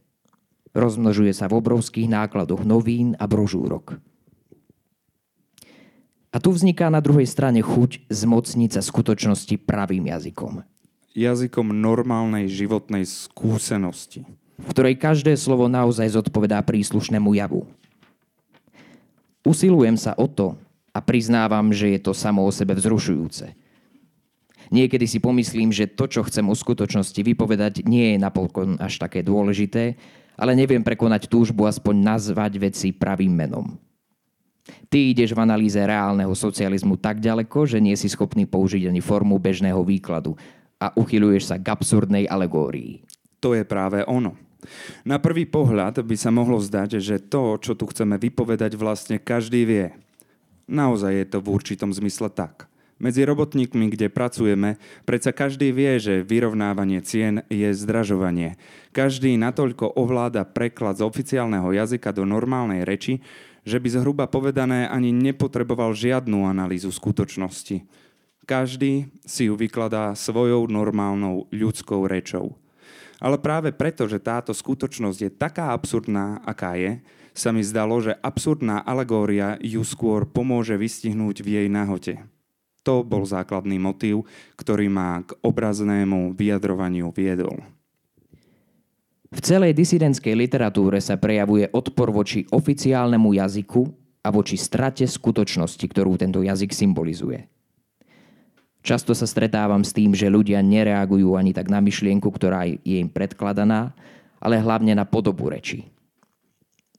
Rozmnožuje 0.72 1.36
sa 1.36 1.52
v 1.52 1.60
obrovských 1.60 2.08
nákladoch 2.08 2.64
novín 2.64 3.18
a 3.20 3.28
brožúrok. 3.28 4.00
A 6.32 6.40
tu 6.40 6.56
vzniká 6.56 6.88
na 6.88 7.04
druhej 7.04 7.28
strane 7.28 7.60
chuť 7.60 8.08
zmocniť 8.08 8.80
sa 8.80 8.82
skutočnosti 8.86 9.52
pravým 9.68 10.08
jazykom. 10.08 10.64
Jazykom 11.12 11.76
normálnej 11.76 12.48
životnej 12.48 13.04
skúsenosti. 13.04 14.24
V 14.56 14.68
ktorej 14.72 14.96
každé 14.96 15.36
slovo 15.36 15.68
naozaj 15.68 16.16
zodpovedá 16.16 16.64
príslušnému 16.64 17.36
javu. 17.36 17.68
Usilujem 19.42 19.98
sa 19.98 20.14
o 20.18 20.30
to 20.30 20.54
a 20.94 21.00
priznávam, 21.02 21.74
že 21.74 21.98
je 21.98 22.00
to 22.00 22.14
samo 22.14 22.46
o 22.46 22.52
sebe 22.54 22.78
vzrušujúce. 22.78 23.58
Niekedy 24.72 25.04
si 25.04 25.20
pomyslím, 25.20 25.74
že 25.74 25.90
to, 25.90 26.08
čo 26.08 26.24
chcem 26.24 26.48
o 26.48 26.56
skutočnosti 26.56 27.20
vypovedať, 27.20 27.84
nie 27.84 28.16
je 28.16 28.18
napokon 28.22 28.80
až 28.80 29.04
také 29.04 29.20
dôležité, 29.20 30.00
ale 30.40 30.56
neviem 30.56 30.80
prekonať 30.80 31.28
túžbu 31.28 31.68
aspoň 31.68 31.96
nazvať 32.00 32.56
veci 32.56 32.96
pravým 32.96 33.36
menom. 33.36 33.76
Ty 34.88 35.12
ideš 35.12 35.36
v 35.36 35.44
analýze 35.44 35.76
reálneho 35.76 36.32
socializmu 36.32 36.96
tak 36.96 37.20
ďaleko, 37.20 37.68
že 37.68 37.84
nie 37.84 37.98
si 38.00 38.08
schopný 38.08 38.48
použiť 38.48 38.88
ani 38.88 39.02
formu 39.04 39.42
bežného 39.42 39.82
výkladu 39.84 40.38
a 40.80 40.94
uchyľuješ 40.96 41.44
sa 41.52 41.56
k 41.60 41.68
absurdnej 41.68 42.26
alegórii. 42.30 43.04
To 43.42 43.58
je 43.58 43.66
práve 43.66 44.06
ono. 44.06 44.38
Na 45.04 45.18
prvý 45.18 45.50
pohľad 45.50 46.02
by 46.06 46.16
sa 46.18 46.30
mohlo 46.30 46.62
zdať, 46.62 47.02
že 47.02 47.18
to, 47.22 47.58
čo 47.58 47.74
tu 47.74 47.90
chceme 47.90 48.18
vypovedať, 48.22 48.78
vlastne 48.78 49.18
každý 49.18 49.66
vie. 49.66 49.86
Naozaj 50.70 51.12
je 51.12 51.26
to 51.28 51.38
v 51.42 51.52
určitom 51.52 51.92
zmysle 51.92 52.30
tak. 52.32 52.72
Medzi 53.02 53.26
robotníkmi, 53.26 53.90
kde 53.90 54.14
pracujeme, 54.14 54.78
predsa 55.10 55.34
každý 55.34 55.74
vie, 55.74 55.98
že 55.98 56.22
vyrovnávanie 56.22 57.02
cien 57.02 57.42
je 57.50 57.74
zdražovanie. 57.74 58.62
Každý 58.94 59.42
natoľko 59.42 59.98
ovláda 59.98 60.46
preklad 60.46 61.02
z 61.02 61.10
oficiálneho 61.10 61.74
jazyka 61.74 62.14
do 62.14 62.30
normálnej 62.30 62.86
reči, 62.86 63.26
že 63.66 63.82
by 63.82 63.90
zhruba 63.90 64.30
povedané 64.30 64.86
ani 64.86 65.10
nepotreboval 65.10 65.98
žiadnu 65.98 66.46
analýzu 66.46 66.94
skutočnosti. 66.94 67.82
Každý 68.46 69.10
si 69.26 69.50
ju 69.50 69.58
vykladá 69.58 70.14
svojou 70.14 70.70
normálnou 70.70 71.50
ľudskou 71.50 72.06
rečou. 72.06 72.61
Ale 73.22 73.38
práve 73.38 73.70
preto, 73.70 74.10
že 74.10 74.18
táto 74.18 74.50
skutočnosť 74.50 75.20
je 75.22 75.30
taká 75.30 75.78
absurdná, 75.78 76.42
aká 76.42 76.74
je, 76.74 76.98
sa 77.38 77.54
mi 77.54 77.62
zdalo, 77.62 78.02
že 78.02 78.18
absurdná 78.18 78.82
alegória 78.82 79.62
ju 79.62 79.86
skôr 79.86 80.26
pomôže 80.26 80.74
vystihnúť 80.74 81.46
v 81.46 81.62
jej 81.62 81.68
nahote. 81.70 82.18
To 82.82 83.06
bol 83.06 83.22
základný 83.30 83.78
motív, 83.78 84.26
ktorý 84.58 84.90
ma 84.90 85.22
k 85.22 85.38
obraznému 85.46 86.34
vyjadrovaniu 86.34 87.14
viedol. 87.14 87.62
V 89.32 89.40
celej 89.40 89.78
disidentskej 89.78 90.34
literatúre 90.34 90.98
sa 90.98 91.16
prejavuje 91.16 91.70
odpor 91.72 92.10
voči 92.12 92.44
oficiálnemu 92.50 93.38
jazyku 93.38 93.82
a 94.26 94.28
voči 94.34 94.58
strate 94.58 95.06
skutočnosti, 95.06 95.86
ktorú 95.88 96.18
tento 96.18 96.42
jazyk 96.42 96.74
symbolizuje. 96.74 97.51
Často 98.82 99.14
sa 99.14 99.30
stretávam 99.30 99.86
s 99.86 99.94
tým, 99.94 100.18
že 100.18 100.26
ľudia 100.26 100.58
nereagujú 100.66 101.38
ani 101.38 101.54
tak 101.54 101.70
na 101.70 101.78
myšlienku, 101.78 102.26
ktorá 102.34 102.66
je 102.66 102.98
im 102.98 103.10
predkladaná, 103.10 103.94
ale 104.42 104.58
hlavne 104.58 104.98
na 104.98 105.06
podobu 105.06 105.54
reči. 105.54 105.86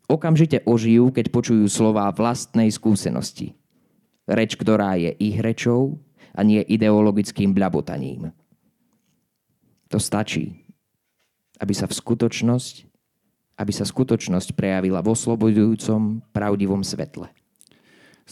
Okamžite 0.06 0.62
ožijú, 0.62 1.10
keď 1.10 1.34
počujú 1.34 1.66
slová 1.66 2.06
vlastnej 2.14 2.70
skúsenosti. 2.70 3.58
Reč, 4.30 4.54
ktorá 4.54 4.94
je 4.94 5.10
ich 5.18 5.42
rečou 5.42 5.98
a 6.30 6.46
nie 6.46 6.62
ideologickým 6.62 7.50
bľabotaním. 7.50 8.30
To 9.90 9.98
stačí, 9.98 10.62
aby 11.58 11.74
sa 11.74 11.90
v 11.90 11.98
skutočnosť, 11.98 12.74
aby 13.58 13.72
sa 13.74 13.82
skutočnosť 13.82 14.54
prejavila 14.54 15.02
v 15.02 15.10
oslobodujúcom, 15.12 16.22
pravdivom 16.30 16.86
svetle. 16.86 17.28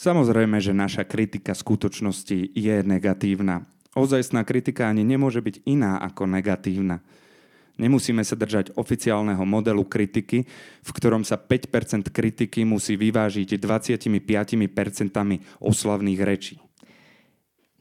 Samozrejme, 0.01 0.65
že 0.65 0.73
naša 0.73 1.05
kritika 1.05 1.53
skutočnosti 1.53 2.57
je 2.57 2.77
negatívna. 2.81 3.69
Ozajstná 3.93 4.49
kritika 4.49 4.89
ani 4.89 5.05
nemôže 5.05 5.45
byť 5.45 5.61
iná 5.69 6.01
ako 6.01 6.25
negatívna. 6.25 7.05
Nemusíme 7.77 8.25
sa 8.25 8.33
držať 8.33 8.73
oficiálneho 8.81 9.45
modelu 9.45 9.85
kritiky, 9.85 10.49
v 10.81 10.91
ktorom 10.97 11.21
sa 11.21 11.37
5% 11.37 12.09
kritiky 12.09 12.65
musí 12.65 12.97
vyvážiť 12.97 13.61
25% 13.61 14.73
oslavných 15.61 16.21
rečí. 16.25 16.57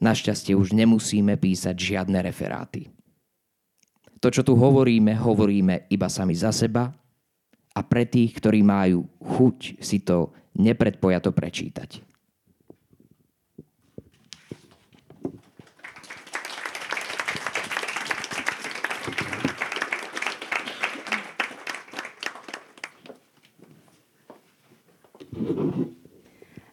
Našťastie 0.04 0.52
už 0.52 0.76
nemusíme 0.76 1.40
písať 1.40 1.76
žiadne 1.76 2.20
referáty. 2.20 2.92
To, 4.20 4.28
čo 4.28 4.44
tu 4.44 4.60
hovoríme, 4.60 5.16
hovoríme 5.16 5.88
iba 5.88 6.08
sami 6.12 6.36
za 6.36 6.52
seba 6.52 6.92
a 7.72 7.80
pre 7.80 8.04
tých, 8.04 8.36
ktorí 8.36 8.60
majú 8.60 9.08
chuť 9.24 9.80
si 9.80 10.04
to 10.04 10.36
nepredpojato 10.60 11.32
prečítať. 11.32 12.09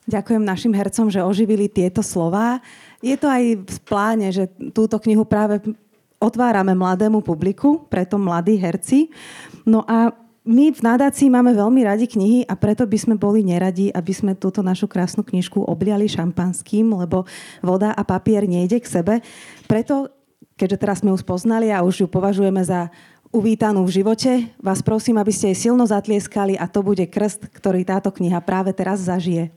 Ďakujem 0.07 0.43
našim 0.43 0.71
hercom, 0.71 1.11
že 1.11 1.19
oživili 1.19 1.67
tieto 1.67 1.99
slova. 1.99 2.63
Je 3.03 3.19
to 3.19 3.27
aj 3.27 3.43
v 3.59 3.79
pláne, 3.83 4.31
že 4.31 4.47
túto 4.71 4.95
knihu 5.03 5.27
práve 5.27 5.59
otvárame 6.17 6.71
mladému 6.73 7.19
publiku, 7.19 7.83
preto 7.91 8.15
mladí 8.15 8.55
herci. 8.55 9.11
No 9.67 9.83
a 9.83 10.15
my 10.47 10.71
v 10.71 10.79
nadácii 10.79 11.27
máme 11.27 11.51
veľmi 11.51 11.83
radi 11.83 12.07
knihy 12.07 12.47
a 12.47 12.55
preto 12.55 12.87
by 12.87 12.95
sme 12.95 13.15
boli 13.19 13.43
neradi, 13.43 13.91
aby 13.91 14.15
sme 14.15 14.31
túto 14.31 14.63
našu 14.63 14.87
krásnu 14.87 15.27
knižku 15.27 15.59
obliali 15.59 16.07
šampanským, 16.07 16.87
lebo 16.95 17.27
voda 17.59 17.91
a 17.91 18.01
papier 18.07 18.47
nejde 18.47 18.79
k 18.79 18.87
sebe. 18.87 19.19
Preto, 19.67 20.07
keďže 20.55 20.79
teraz 20.79 21.03
sme 21.03 21.11
ju 21.11 21.19
spoznali 21.19 21.67
a 21.67 21.83
už 21.83 21.99
ju 21.99 22.07
považujeme 22.07 22.63
za 22.63 22.87
uvítanú 23.37 23.85
v 23.85 24.01
živote, 24.01 24.49
vás 24.57 24.81
prosím, 24.81 25.21
aby 25.21 25.29
ste 25.29 25.53
jej 25.53 25.69
silno 25.69 25.85
zatlieskali 25.85 26.57
a 26.57 26.65
to 26.65 26.81
bude 26.81 27.05
krst, 27.05 27.53
ktorý 27.53 27.85
táto 27.85 28.09
kniha 28.09 28.41
práve 28.41 28.73
teraz 28.73 29.05
zažije. 29.05 29.53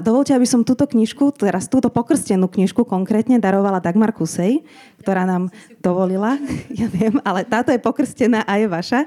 Dovolte, 0.00 0.32
aby 0.32 0.48
som 0.48 0.66
túto 0.66 0.88
knižku, 0.88 1.34
teraz 1.36 1.68
túto 1.68 1.92
pokrstenú 1.92 2.48
knižku 2.48 2.86
konkrétne 2.86 3.36
darovala 3.36 3.82
Dagmar 3.82 4.14
Kusej, 4.14 4.64
ktorá 5.02 5.28
nám 5.28 5.52
dovolila, 5.78 6.40
ja 6.80 6.88
viem, 6.88 7.20
ale 7.22 7.44
táto 7.44 7.70
je 7.72 7.80
pokrstená 7.80 8.44
a 8.44 8.52
je 8.56 8.66
vaša. 8.66 9.04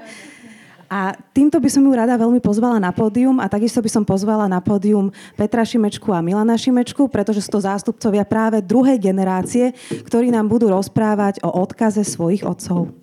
A 0.90 1.14
týmto 1.14 1.62
by 1.62 1.70
som 1.70 1.86
ju 1.86 1.92
rada 1.94 2.18
veľmi 2.18 2.42
pozvala 2.42 2.82
na 2.82 2.90
pódium 2.90 3.38
a 3.38 3.46
takisto 3.46 3.78
by 3.78 3.86
som 3.86 4.02
pozvala 4.02 4.50
na 4.50 4.58
pódium 4.58 5.14
Petra 5.38 5.62
Šimečku 5.62 6.10
a 6.10 6.18
Milana 6.18 6.58
Šimečku, 6.58 7.06
pretože 7.06 7.46
sú 7.46 7.54
to 7.54 7.60
zástupcovia 7.62 8.26
práve 8.26 8.58
druhej 8.58 8.98
generácie, 8.98 9.70
ktorí 9.86 10.34
nám 10.34 10.50
budú 10.50 10.66
rozprávať 10.66 11.46
o 11.46 11.62
odkaze 11.62 12.02
svojich 12.02 12.42
otcov. 12.42 12.99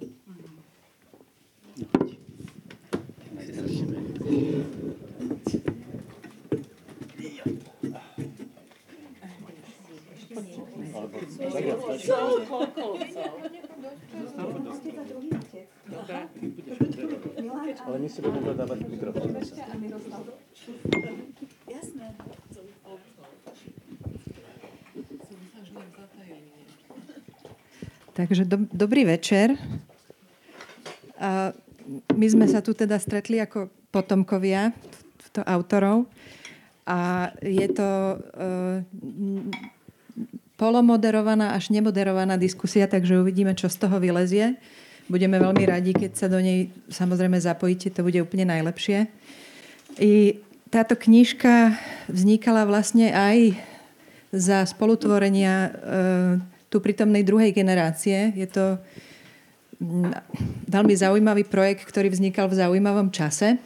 Ale 17.87 17.97
my 17.99 18.09
si 18.09 18.19
budeme 18.21 18.51
dávať 18.53 18.79
mikrofón. 18.85 19.29
Jasné. 21.67 22.07
Takže 28.17 28.49
do, 28.49 28.57
dobrý 28.73 29.05
večer. 29.05 29.53
A 31.21 31.53
my 32.17 32.27
sme 32.29 32.49
sa 32.49 32.65
tu 32.65 32.73
teda 32.73 32.97
stretli 32.97 33.37
ako 33.37 33.69
potomkovia 33.93 34.73
to 35.37 35.45
autorov 35.45 36.09
a 36.89 37.29
je 37.45 37.67
to 37.69 37.89
uh, 38.17 38.81
polomoderovaná 40.57 41.53
až 41.53 41.69
nemoderovaná 41.69 42.35
diskusia, 42.35 42.89
takže 42.89 43.21
uvidíme, 43.21 43.53
čo 43.53 43.69
z 43.69 43.77
toho 43.77 44.01
vylezie. 44.01 44.57
budeme 45.07 45.39
veľmi 45.39 45.63
radi, 45.63 45.95
keď 45.95 46.11
sa 46.17 46.27
do 46.27 46.41
nej 46.41 46.67
samozrejme 46.91 47.39
zapojíte, 47.39 47.93
to 47.95 48.03
bude 48.03 48.19
úplne 48.19 48.43
najlepšie. 48.49 49.07
I 50.01 50.43
táto 50.67 50.99
knižka 50.99 51.79
vznikala 52.11 52.67
vlastne 52.67 53.15
aj 53.15 53.55
za 54.35 54.67
spolutvorenia 54.67 55.53
e, 55.55 55.69
tu 56.67 56.83
prítomnej 56.83 57.23
druhej 57.23 57.55
generácie. 57.55 58.35
Je 58.35 58.47
to 58.51 58.75
veľmi 60.67 60.93
zaujímavý 60.97 61.47
projekt, 61.47 61.87
ktorý 61.87 62.11
vznikal 62.11 62.51
v 62.51 62.59
zaujímavom 62.59 63.13
čase. 63.13 63.61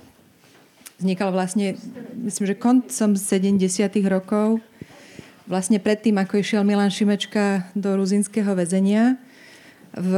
Vznikal 1.01 1.33
vlastne, 1.33 1.73
myslím, 2.21 2.45
že 2.53 2.61
koncom 2.61 3.17
70. 3.17 3.57
rokov, 4.05 4.61
vlastne 5.51 5.83
predtým, 5.83 6.15
ako 6.15 6.39
išiel 6.39 6.63
Milan 6.63 6.87
Šimečka 6.87 7.67
do 7.75 7.99
ruzinského 7.99 8.55
väzenia 8.55 9.19
v 9.91 10.13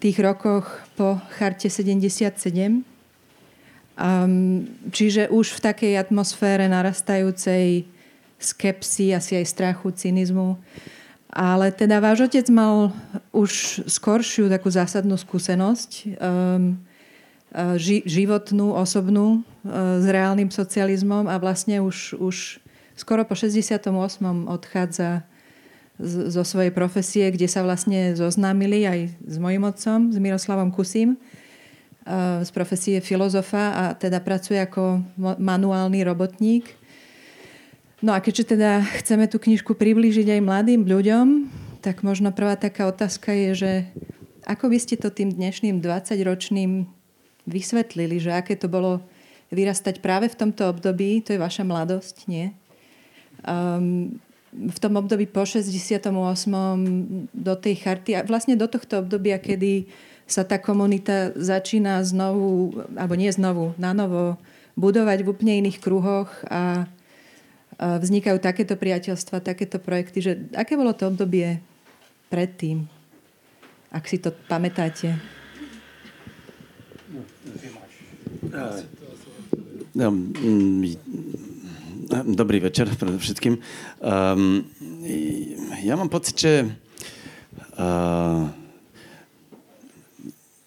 tých 0.00 0.16
rokoch 0.24 0.80
po 0.96 1.20
charte 1.36 1.68
77 1.68 2.88
Um, 4.00 4.64
čiže 4.88 5.28
už 5.28 5.60
v 5.60 5.60
takej 5.60 5.92
atmosfére 6.00 6.64
narastajúcej 6.72 7.84
skepsy, 8.40 9.12
asi 9.12 9.36
aj 9.36 9.52
strachu, 9.52 9.92
cynizmu. 9.92 10.56
Ale 11.28 11.68
teda 11.68 12.00
váš 12.00 12.24
otec 12.24 12.48
mal 12.48 12.96
už 13.28 13.84
skoršiu 13.84 14.48
takú 14.48 14.72
zásadnú 14.72 15.20
skúsenosť, 15.20 16.16
um, 16.16 16.80
ži, 17.76 18.00
životnú, 18.08 18.72
osobnú, 18.72 19.44
uh, 19.68 20.00
s 20.00 20.06
reálnym 20.08 20.48
socializmom 20.48 21.28
a 21.28 21.36
vlastne 21.36 21.84
už, 21.84 22.16
už 22.16 22.56
skoro 23.00 23.24
po 23.24 23.32
68. 23.32 23.88
odchádza 24.44 25.24
z, 25.96 26.12
zo 26.28 26.44
svojej 26.44 26.68
profesie, 26.68 27.32
kde 27.32 27.48
sa 27.48 27.64
vlastne 27.64 28.12
zoznámili 28.12 28.84
aj 28.84 28.98
s 29.24 29.36
mojim 29.40 29.64
otcom, 29.64 30.12
s 30.12 30.16
Miroslavom 30.20 30.68
Kusím 30.68 31.16
z 32.44 32.50
profesie 32.50 32.98
filozofa 33.04 33.76
a 33.76 33.84
teda 33.94 34.24
pracuje 34.24 34.56
ako 34.56 35.04
manuálny 35.20 36.00
robotník. 36.02 36.72
No 38.00 38.16
a 38.16 38.24
keďže 38.24 38.56
teda 38.56 38.80
chceme 39.04 39.28
tú 39.28 39.36
knižku 39.36 39.76
priblížiť 39.76 40.32
aj 40.32 40.40
mladým 40.40 40.88
ľuďom, 40.88 41.26
tak 41.84 42.00
možno 42.00 42.32
prvá 42.32 42.56
taká 42.56 42.88
otázka 42.88 43.36
je, 43.36 43.50
že 43.52 43.72
ako 44.48 44.72
by 44.72 44.78
ste 44.80 44.96
to 44.96 45.12
tým 45.12 45.28
dnešným 45.28 45.84
20-ročným 45.84 46.88
vysvetlili, 47.44 48.16
že 48.16 48.32
aké 48.32 48.56
to 48.56 48.72
bolo 48.72 49.04
vyrastať 49.52 50.00
práve 50.00 50.32
v 50.32 50.38
tomto 50.38 50.72
období, 50.72 51.20
to 51.20 51.36
je 51.36 51.40
vaša 51.40 51.68
mladosť, 51.68 52.16
nie? 52.30 52.56
Um, 53.44 54.18
v 54.50 54.78
tom 54.82 54.98
období 54.98 55.30
po 55.30 55.46
68. 55.46 56.10
do 57.30 57.54
tej 57.54 57.74
charty 57.78 58.18
a 58.18 58.26
vlastne 58.26 58.58
do 58.58 58.66
tohto 58.66 58.98
obdobia, 59.06 59.38
kedy 59.38 59.86
sa 60.26 60.42
tá 60.42 60.58
komunita 60.58 61.34
začína 61.38 62.02
znovu, 62.02 62.74
alebo 62.98 63.14
nie 63.14 63.30
znovu, 63.30 63.74
na 63.78 63.94
novo 63.94 64.38
budovať 64.74 65.22
v 65.22 65.30
úplne 65.30 65.54
iných 65.66 65.78
kruhoch 65.82 66.30
a, 66.46 66.86
vznikajú 67.80 68.36
takéto 68.44 68.76
priateľstva, 68.76 69.40
takéto 69.40 69.80
projekty. 69.80 70.20
Že 70.20 70.32
aké 70.52 70.76
bolo 70.76 70.92
to 70.92 71.08
obdobie 71.08 71.64
predtým, 72.28 72.84
ak 73.88 74.04
si 74.04 74.20
to 74.20 74.30
pamätáte? 74.46 75.16
No, 79.90 80.14
dobrý 82.24 82.60
večer 82.64 82.88
predovšetkým. 82.94 83.60
Um, 84.00 84.64
ja 85.84 85.94
mám 85.98 86.08
pocit, 86.08 86.36
že 86.38 86.52
uh, 87.76 88.48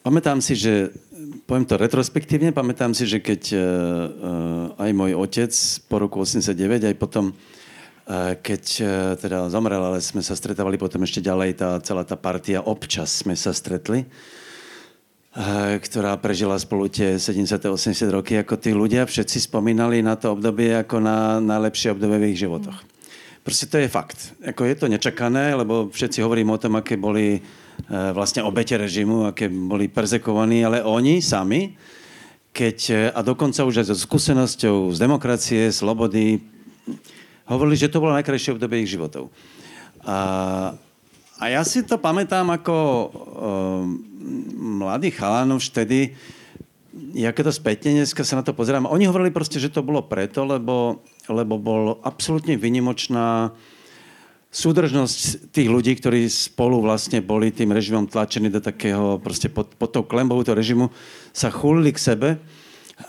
Pamätám 0.04 0.44
si, 0.44 0.60
že, 0.60 0.92
poviem 1.48 1.64
to 1.64 1.80
retrospektívne, 1.80 2.52
pamätám 2.52 2.92
si, 2.92 3.08
že 3.08 3.24
keď 3.24 3.42
uh, 3.56 3.62
aj 4.76 4.92
môj 4.92 5.16
otec 5.16 5.52
po 5.88 5.96
roku 6.04 6.20
89, 6.20 6.92
aj 6.92 6.96
potom, 7.00 7.32
uh, 7.32 8.36
keď 8.36 8.64
uh, 8.84 9.16
teda 9.16 9.48
zomrel, 9.48 9.80
ale 9.80 10.04
sme 10.04 10.20
sa 10.20 10.36
stretávali 10.36 10.76
potom 10.76 11.00
ešte 11.08 11.24
ďalej, 11.24 11.56
tá 11.56 11.80
celá 11.80 12.04
tá 12.04 12.20
partia, 12.20 12.60
občas 12.60 13.24
sme 13.24 13.32
sa 13.40 13.56
stretli, 13.56 14.04
uh, 14.04 14.43
ktorá 15.82 16.14
prežila 16.22 16.54
spolu 16.62 16.86
tie 16.94 17.18
70. 17.18 17.58
80 17.58 18.06
roky, 18.14 18.38
ako 18.38 18.54
tí 18.54 18.70
ľudia 18.70 19.10
všetci 19.10 19.50
spomínali 19.50 20.06
na 20.06 20.14
to 20.14 20.38
obdobie 20.38 20.78
ako 20.78 21.02
na 21.02 21.42
najlepšie 21.42 21.98
obdobie 21.98 22.22
v 22.22 22.28
ich 22.38 22.42
životoch. 22.42 22.78
Proste 23.42 23.66
to 23.66 23.82
je 23.82 23.90
fakt. 23.90 24.38
Ako 24.46 24.64
je 24.70 24.76
to 24.78 24.86
nečakané, 24.86 25.58
lebo 25.58 25.90
všetci 25.90 26.22
hovoríme 26.22 26.54
o 26.54 26.62
tom, 26.62 26.78
aké 26.78 26.96
boli 27.02 27.42
E, 27.84 28.16
vlastne 28.16 28.46
obete 28.46 28.80
režimu, 28.80 29.28
aké 29.28 29.52
boli 29.52 29.92
perzekovaní, 29.92 30.64
ale 30.64 30.80
oni 30.86 31.20
sami, 31.20 31.76
keď, 32.56 32.78
e, 32.90 32.96
a 33.12 33.20
dokonca 33.20 33.66
už 33.68 33.84
aj 33.84 33.88
so 33.92 33.96
skúsenosťou 33.98 34.94
z 34.96 34.98
demokracie, 35.02 35.68
slobody, 35.68 36.40
hovorili, 37.44 37.76
že 37.76 37.92
to 37.92 38.00
bolo 38.00 38.16
najkrajšie 38.16 38.56
obdobie 38.56 38.88
ich 38.88 38.94
životov. 38.94 39.34
A, 40.08 40.72
a 41.40 41.44
ja 41.52 41.62
si 41.68 41.84
to 41.84 42.00
pamätám 42.00 42.48
ako 42.52 42.76
uh, 42.76 43.84
mladý 44.58 45.12
chalan 45.12 45.56
už 45.56 45.70
vtedy, 45.70 46.16
ja 47.14 47.34
keď 47.34 47.50
to 47.50 47.60
spätne 47.60 47.90
dneska 48.02 48.22
sa 48.22 48.40
na 48.40 48.46
to 48.46 48.54
pozerám, 48.54 48.86
oni 48.86 49.10
hovorili 49.10 49.34
proste, 49.34 49.58
že 49.58 49.74
to 49.74 49.82
bolo 49.82 50.06
preto, 50.06 50.46
lebo, 50.46 51.02
lebo 51.26 51.58
bol 51.58 51.98
absolútne 52.06 52.54
vynimočná 52.54 53.52
súdržnosť 54.54 55.50
tých 55.50 55.70
ľudí, 55.70 55.98
ktorí 55.98 56.30
spolu 56.30 56.78
vlastne 56.86 57.26
boli 57.26 57.50
tým 57.50 57.74
režimom 57.74 58.06
tlačení 58.06 58.54
do 58.54 58.62
takého, 58.62 59.18
proste 59.18 59.50
pod, 59.50 59.74
pod 59.74 59.90
tou 59.90 60.06
klembou 60.06 60.38
toho 60.46 60.54
režimu, 60.54 60.94
sa 61.34 61.50
chulili 61.50 61.90
k 61.90 62.04
sebe. 62.14 62.30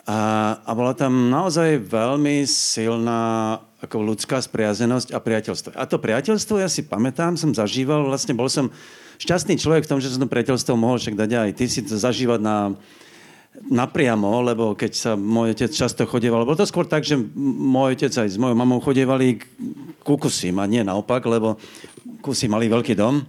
A, 0.09 0.21
a 0.65 0.71
bola 0.73 0.97
tam 0.97 1.29
naozaj 1.29 1.85
veľmi 1.85 2.49
silná 2.49 3.61
ako 3.85 4.15
ľudská 4.15 4.41
spriazenosť 4.41 5.13
a 5.13 5.19
priateľstvo. 5.21 5.77
A 5.77 5.85
to 5.85 6.01
priateľstvo, 6.01 6.59
ja 6.59 6.69
si 6.73 6.85
pamätám, 6.85 7.37
som 7.37 7.53
zažíval, 7.53 8.09
vlastne 8.09 8.33
bol 8.33 8.49
som 8.49 8.73
šťastný 9.21 9.61
človek 9.61 9.85
v 9.85 9.91
tom, 9.95 10.01
že 10.01 10.11
som 10.11 10.25
to 10.25 10.29
priateľstvo 10.33 10.73
mohol 10.75 10.99
však 10.99 11.15
dať 11.15 11.31
aj 11.37 11.51
ty 11.55 11.65
si 11.69 11.85
to 11.85 11.95
zažívať 11.95 12.41
na 12.41 12.75
napriamo, 13.55 14.43
lebo 14.43 14.75
keď 14.75 14.93
sa 14.99 15.11
môj 15.15 15.55
otec 15.55 15.71
často 15.71 16.03
chodieval, 16.11 16.43
bolo 16.43 16.59
to 16.59 16.67
skôr 16.67 16.91
tak, 16.91 17.07
že 17.07 17.15
môj 17.15 17.95
otec 17.95 18.11
aj 18.11 18.29
s 18.35 18.41
mojou 18.41 18.59
mamou 18.59 18.83
chodievali 18.83 19.39
ku 20.03 20.19
Kusim 20.19 20.59
a 20.59 20.67
nie 20.67 20.83
naopak, 20.83 21.23
lebo 21.23 21.55
Kusy 22.19 22.51
mali 22.51 22.67
veľký 22.67 22.99
dom, 22.99 23.23
um, 23.23 23.27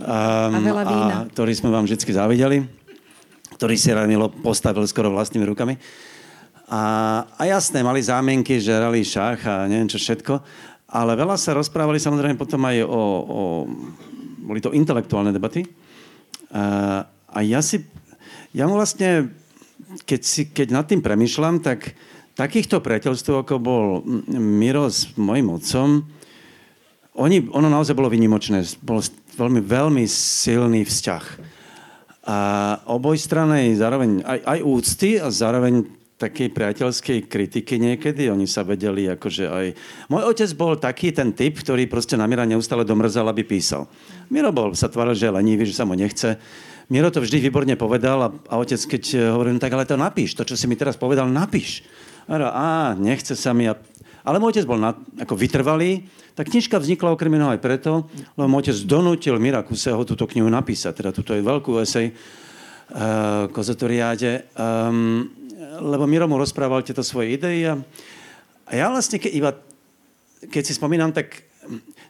a, 0.00 0.56
veľa 0.56 0.82
vína. 0.88 1.14
a 1.14 1.26
ktorý 1.28 1.52
sme 1.52 1.68
vám 1.68 1.84
vždy 1.84 2.08
závideli, 2.08 2.64
ktorý 3.60 3.74
si 3.76 3.92
Ranilo 3.92 4.32
postavil 4.32 4.88
skoro 4.88 5.12
vlastnými 5.12 5.44
rukami. 5.44 5.76
A, 6.68 6.82
a 7.24 7.42
jasné, 7.48 7.80
mali 7.80 8.04
zámienky, 8.04 8.60
že 8.60 8.76
hrali 8.76 9.00
šach 9.00 9.40
a 9.48 9.64
neviem 9.64 9.88
čo 9.88 9.96
všetko, 9.96 10.36
ale 10.92 11.16
veľa 11.16 11.40
sa 11.40 11.56
rozprávali 11.56 11.96
samozrejme 11.96 12.36
potom 12.36 12.60
aj 12.68 12.84
o, 12.84 13.02
o 13.24 13.42
boli 14.44 14.60
to 14.60 14.76
intelektuálne 14.76 15.32
debaty. 15.32 15.64
A, 16.52 17.04
a 17.08 17.38
ja 17.44 17.60
si 17.64 17.80
ja 18.56 18.64
mu 18.64 18.80
vlastne, 18.80 19.28
keď, 20.08 20.20
si, 20.24 20.48
keď 20.48 20.68
nad 20.72 20.88
tým 20.88 21.04
premyšľam, 21.04 21.60
tak 21.60 21.92
takýchto 22.32 22.80
priateľstv, 22.80 23.44
ako 23.44 23.54
bol 23.60 23.84
Miro 24.32 24.88
s 24.88 25.12
mojim 25.20 25.52
otcom, 25.52 26.08
oni, 27.18 27.50
ono 27.50 27.66
naozaj 27.66 27.98
bolo 27.98 28.08
vynimočné. 28.08 28.62
Bol 28.78 29.02
veľmi, 29.34 29.58
veľmi 29.58 30.04
silný 30.06 30.86
vzťah. 30.86 31.24
A 32.30 32.38
oboj 32.86 33.18
strany 33.18 33.74
zároveň 33.74 34.22
aj, 34.22 34.38
aj 34.46 34.58
úcty 34.62 35.18
a 35.18 35.26
zároveň 35.26 35.82
takej 36.18 36.50
priateľskej 36.50 37.30
kritiky 37.30 37.78
niekedy. 37.78 38.26
Oni 38.26 38.50
sa 38.50 38.66
vedeli 38.66 39.06
akože 39.06 39.44
aj... 39.46 39.66
Môj 40.10 40.34
otec 40.34 40.50
bol 40.58 40.74
taký 40.74 41.14
ten 41.14 41.30
typ, 41.30 41.62
ktorý 41.62 41.86
proste 41.86 42.18
na 42.18 42.26
Mira 42.26 42.42
neustále 42.42 42.82
domrzal, 42.82 43.30
aby 43.30 43.46
písal. 43.46 43.86
Miro 44.26 44.50
bol, 44.50 44.74
sa 44.74 44.90
tváril, 44.90 45.14
že 45.14 45.30
je 45.30 45.36
lenivý, 45.38 45.62
že 45.62 45.78
sa 45.78 45.86
mu 45.86 45.94
nechce. 45.94 46.34
Miro 46.90 47.14
to 47.14 47.22
vždy 47.22 47.38
výborne 47.38 47.78
povedal 47.78 48.18
a, 48.18 48.28
a 48.50 48.54
otec, 48.58 48.98
keď 48.98 49.02
eh, 49.14 49.18
hovorí, 49.30 49.54
no 49.54 49.62
tak 49.62 49.78
ale 49.78 49.86
to 49.86 49.94
napíš, 49.94 50.34
to, 50.34 50.42
čo 50.42 50.58
si 50.58 50.66
mi 50.66 50.74
teraz 50.74 50.98
povedal, 50.98 51.30
napíš. 51.30 51.86
A, 52.26 52.34
a 52.50 52.66
nechce 52.98 53.38
sa 53.38 53.54
mi. 53.54 53.70
A... 53.70 53.78
Ale 54.26 54.42
môj 54.42 54.58
otec 54.58 54.66
bol 54.66 54.82
na, 54.82 54.98
ako 55.22 55.38
vytrvalý. 55.38 56.02
Tá 56.34 56.42
knižka 56.42 56.82
vznikla 56.82 57.14
okrem 57.14 57.38
iného 57.38 57.54
aj 57.54 57.62
preto, 57.62 58.10
lebo 58.34 58.50
môj 58.50 58.68
otec 58.68 58.76
donútil 58.90 59.38
Mira 59.38 59.62
Kuseho 59.62 60.02
túto 60.02 60.26
knihu 60.26 60.50
napísať. 60.50 60.98
Teda 60.98 61.10
túto 61.14 61.30
je 61.32 61.46
veľkú 61.46 61.78
esej 61.78 62.10
uh, 62.10 63.48
Kozotoriáde. 63.48 64.50
Um, 64.54 65.37
lebo 65.78 66.04
Miro 66.04 66.26
mu 66.26 66.36
rozprával 66.38 66.82
tieto 66.82 67.06
svoje 67.06 67.38
idei 67.38 67.66
a, 67.66 67.78
a 68.68 68.70
ja 68.74 68.86
vlastne, 68.90 69.22
keď, 69.22 69.32
iba, 69.32 69.50
keď 70.50 70.62
si 70.66 70.72
spomínam, 70.76 71.14
tak 71.14 71.48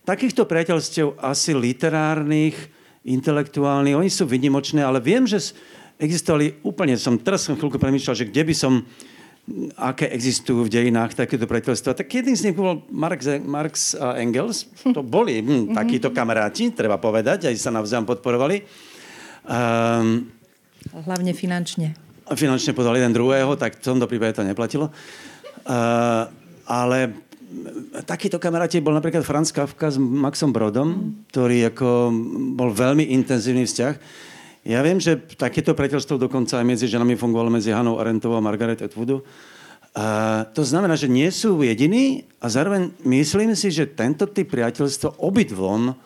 takýchto 0.03 0.49
priateľstiev 0.49 1.21
asi 1.21 1.53
literárnych 1.53 2.57
intelektuálni, 3.07 3.95
oni 3.95 4.11
sú 4.11 4.29
vynimočné, 4.29 4.85
ale 4.85 5.01
viem, 5.01 5.25
že 5.25 5.55
existovali 5.99 6.63
úplne, 6.63 6.95
som 6.99 7.19
teraz 7.19 7.47
som 7.47 7.59
chvíľku 7.59 7.81
premýšľal, 7.81 8.15
že 8.17 8.29
kde 8.29 8.43
by 8.47 8.55
som 8.55 8.73
aké 9.81 10.13
existujú 10.13 10.69
v 10.69 10.73
dejinách 10.73 11.17
takéto 11.17 11.49
priateľstva. 11.49 11.97
Tak 11.97 12.05
jedným 12.05 12.37
z 12.37 12.45
nich 12.51 12.57
bol 12.57 12.85
Marx, 12.93 13.25
Marx 13.41 13.97
a 13.97 14.21
Engels. 14.21 14.69
To 14.93 15.01
boli 15.01 15.41
hm, 15.41 15.73
takíto 15.73 16.13
kamaráti, 16.13 16.69
treba 16.69 17.01
povedať, 17.01 17.49
aj 17.49 17.57
sa 17.57 17.73
navzájom 17.73 18.05
podporovali. 18.05 18.61
Um, 19.49 20.29
Hlavne 20.93 21.33
finančne. 21.33 21.97
Finančne 22.35 22.77
podal 22.77 23.01
jeden 23.01 23.17
druhého, 23.17 23.57
tak 23.57 23.81
v 23.81 23.87
tomto 23.89 24.05
prípade 24.05 24.37
to 24.37 24.45
neplatilo. 24.45 24.93
Uh, 25.65 26.29
ale 26.69 27.17
takýto 28.05 28.37
kamaráti 28.37 28.85
bol 28.85 28.93
napríklad 28.93 29.25
Franz 29.25 29.49
Kafka 29.49 29.89
s 29.89 29.97
Maxom 29.97 30.53
Brodom, 30.53 31.17
ktorý 31.33 31.73
ako 31.73 32.13
bol 32.53 32.73
veľmi 32.73 33.09
intenzívny 33.17 33.65
vzťah. 33.65 33.95
Ja 34.69 34.85
viem, 34.85 35.01
že 35.01 35.17
takéto 35.17 35.73
priateľstvo 35.73 36.21
dokonca 36.21 36.61
aj 36.61 36.67
medzi 36.69 36.85
ženami 36.85 37.17
fungovalo 37.17 37.49
medzi 37.49 37.73
Hanou 37.73 37.97
Arentovou 37.97 38.37
a 38.37 38.45
Margaret 38.45 38.85
Atwoodu. 38.85 39.25
A 39.97 40.45
to 40.53 40.61
znamená, 40.61 40.93
že 40.95 41.09
nie 41.09 41.33
sú 41.33 41.65
jediní 41.65 42.29
a 42.45 42.53
zároveň 42.53 42.93
myslím 43.09 43.57
si, 43.57 43.73
že 43.73 43.89
tento 43.89 44.29
typ 44.29 44.53
priateľstva 44.53 45.17
obidvom 45.25 45.97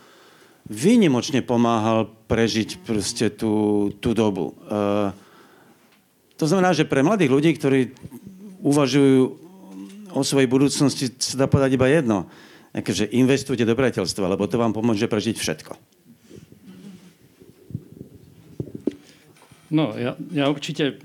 výnimočne 0.71 1.43
pomáhal 1.43 2.07
prežiť 2.31 2.87
proste 2.87 3.35
tú, 3.35 3.91
tú 3.99 4.15
dobu. 4.15 4.55
Uh, 4.71 5.11
to 6.43 6.51
znamená, 6.51 6.75
že 6.75 6.83
pre 6.83 7.07
mladých 7.07 7.31
ľudí, 7.31 7.55
ktorí 7.55 7.95
uvažujú 8.67 9.21
o 10.11 10.23
svojej 10.27 10.51
budúcnosti, 10.51 11.07
sa 11.15 11.39
dá 11.39 11.47
povedať 11.47 11.79
iba 11.79 11.87
jedno. 11.87 12.27
Akože 12.75 13.07
investujte 13.15 13.63
do 13.63 13.79
priateľstva, 13.79 14.35
lebo 14.35 14.51
to 14.51 14.59
vám 14.59 14.75
pomôže 14.75 15.07
prežiť 15.07 15.39
všetko. 15.39 15.79
No, 19.71 19.95
ja, 19.95 20.19
ja 20.35 20.51
určite 20.51 20.99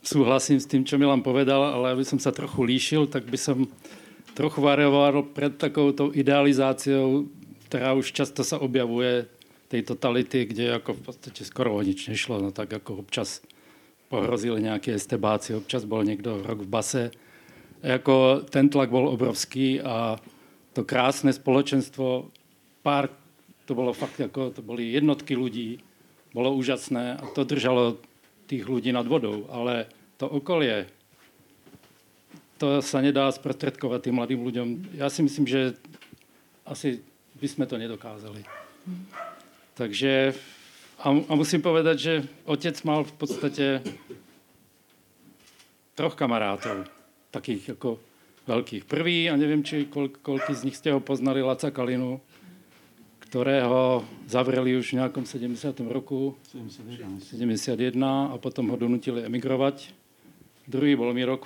súhlasím 0.00 0.56
s 0.56 0.66
tým, 0.66 0.88
čo 0.88 0.96
Milan 0.96 1.20
povedal, 1.20 1.60
ale 1.60 1.92
aby 1.92 2.02
som 2.08 2.16
sa 2.16 2.32
trochu 2.32 2.64
líšil, 2.64 3.12
tak 3.12 3.28
by 3.28 3.36
som 3.36 3.68
trochu 4.32 4.64
varoval 4.64 5.28
pred 5.36 5.60
takouto 5.60 6.10
idealizáciou 6.16 7.28
ktorá 7.70 7.94
už 7.94 8.10
často 8.10 8.42
sa 8.42 8.58
objavuje 8.58 9.30
tej 9.70 9.86
totality, 9.86 10.50
kde 10.50 10.74
ako 10.82 10.98
v 10.98 11.02
podstate 11.06 11.46
skoro 11.46 11.78
o 11.78 11.78
nič 11.78 12.10
nešlo, 12.10 12.42
no 12.42 12.50
tak 12.50 12.66
ako 12.66 13.06
občas 13.06 13.46
pohrozili 14.10 14.58
nejaké 14.58 14.98
estebácie, 14.98 15.54
občas 15.54 15.86
bol 15.86 16.02
niekto 16.02 16.42
rok 16.42 16.66
v 16.66 16.68
base. 16.68 17.04
Jako 17.80 18.44
ten 18.50 18.66
tlak 18.68 18.90
bol 18.90 19.06
obrovský 19.06 19.78
a 19.80 20.18
to 20.74 20.82
krásne 20.82 21.30
spoločenstvo, 21.30 22.28
pár, 22.82 23.08
to 23.64 23.72
bolo 23.72 23.94
fakt 23.94 24.18
ako, 24.18 24.50
to 24.50 24.60
boli 24.66 24.90
jednotky 24.90 25.38
ľudí, 25.38 25.78
bolo 26.34 26.52
úžasné 26.58 27.22
a 27.22 27.24
to 27.32 27.46
držalo 27.46 28.02
tých 28.50 28.66
ľudí 28.66 28.90
nad 28.90 29.06
vodou, 29.06 29.46
ale 29.46 29.86
to 30.18 30.26
okolie, 30.26 30.90
to 32.58 32.82
sa 32.82 33.00
nedá 33.00 33.30
sprostredkovať 33.30 34.10
tým 34.10 34.18
mladým 34.18 34.42
ľuďom. 34.42 34.68
Ja 34.98 35.08
si 35.08 35.22
myslím, 35.24 35.46
že 35.48 35.78
asi 36.66 37.00
by 37.40 37.46
sme 37.48 37.64
to 37.64 37.80
nedokázali. 37.80 38.44
Takže 39.78 40.36
a, 41.00 41.08
a 41.08 41.32
musím 41.32 41.64
povedať, 41.64 41.96
že 41.96 42.14
otec 42.44 42.76
mal 42.84 43.08
v 43.08 43.14
podstate 43.16 43.66
troch 45.96 46.12
kamarátov, 46.12 46.84
takých 47.32 47.76
ako 47.76 47.96
veľkých. 48.44 48.84
Prvý, 48.84 49.32
a 49.32 49.36
neviem, 49.40 49.64
či 49.64 49.88
koľký 49.90 50.52
z 50.52 50.64
nich 50.68 50.76
ste 50.76 50.92
ho 50.92 51.00
poznali, 51.00 51.40
Laca 51.40 51.72
Kalinu, 51.72 52.20
ktorého 53.24 54.04
zavreli 54.28 54.76
už 54.76 54.92
v 54.92 54.98
nejakom 55.00 55.24
70. 55.24 55.56
roku, 55.88 56.36
71. 56.52 57.24
71 57.24 57.96
a 58.04 58.36
potom 58.36 58.68
ho 58.68 58.76
donutili 58.76 59.24
emigrovať. 59.24 59.96
Druhý 60.68 60.94
bol 61.00 61.16
Miro 61.16 61.40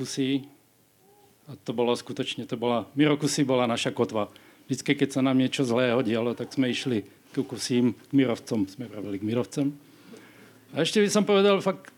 a 1.45 1.53
to 1.61 1.77
bolo 1.77 1.93
skutočne, 1.93 2.49
to 2.49 2.57
bola, 2.57 2.89
Miro 2.97 3.21
bola 3.21 3.69
naša 3.69 3.93
kotva 3.93 4.33
vždycky, 4.67 4.97
keď 4.97 5.09
sa 5.13 5.21
nám 5.21 5.37
niečo 5.37 5.65
zlého 5.65 6.01
dialo, 6.01 6.33
tak 6.33 6.53
sme 6.53 6.73
išli 6.73 7.05
k 7.43 7.49
kusím, 7.49 7.99
k 7.99 8.13
mirovcom, 8.15 8.69
sme 8.71 8.87
pravili 8.87 9.19
k 9.19 9.27
mirovcom. 9.27 9.75
A 10.77 10.87
ešte 10.87 11.03
by 11.03 11.09
som 11.11 11.27
povedal, 11.27 11.59
fakt, 11.59 11.91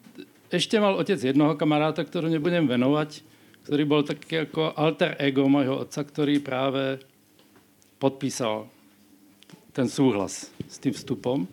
ešte 0.48 0.80
mal 0.80 0.96
otec 0.96 1.20
jednoho 1.20 1.58
kamaráta, 1.60 2.00
ktorú 2.00 2.32
nebudem 2.32 2.64
venovať, 2.64 3.20
ktorý 3.68 3.82
bol 3.84 4.00
taký 4.06 4.48
ako 4.48 4.72
alter 4.72 5.18
ego 5.20 5.44
mojho 5.50 5.84
otca, 5.84 6.00
ktorý 6.00 6.40
práve 6.40 7.02
podpísal 8.00 8.70
ten 9.76 9.90
súhlas 9.90 10.48
s 10.70 10.76
tým 10.80 10.96
vstupom. 10.96 11.44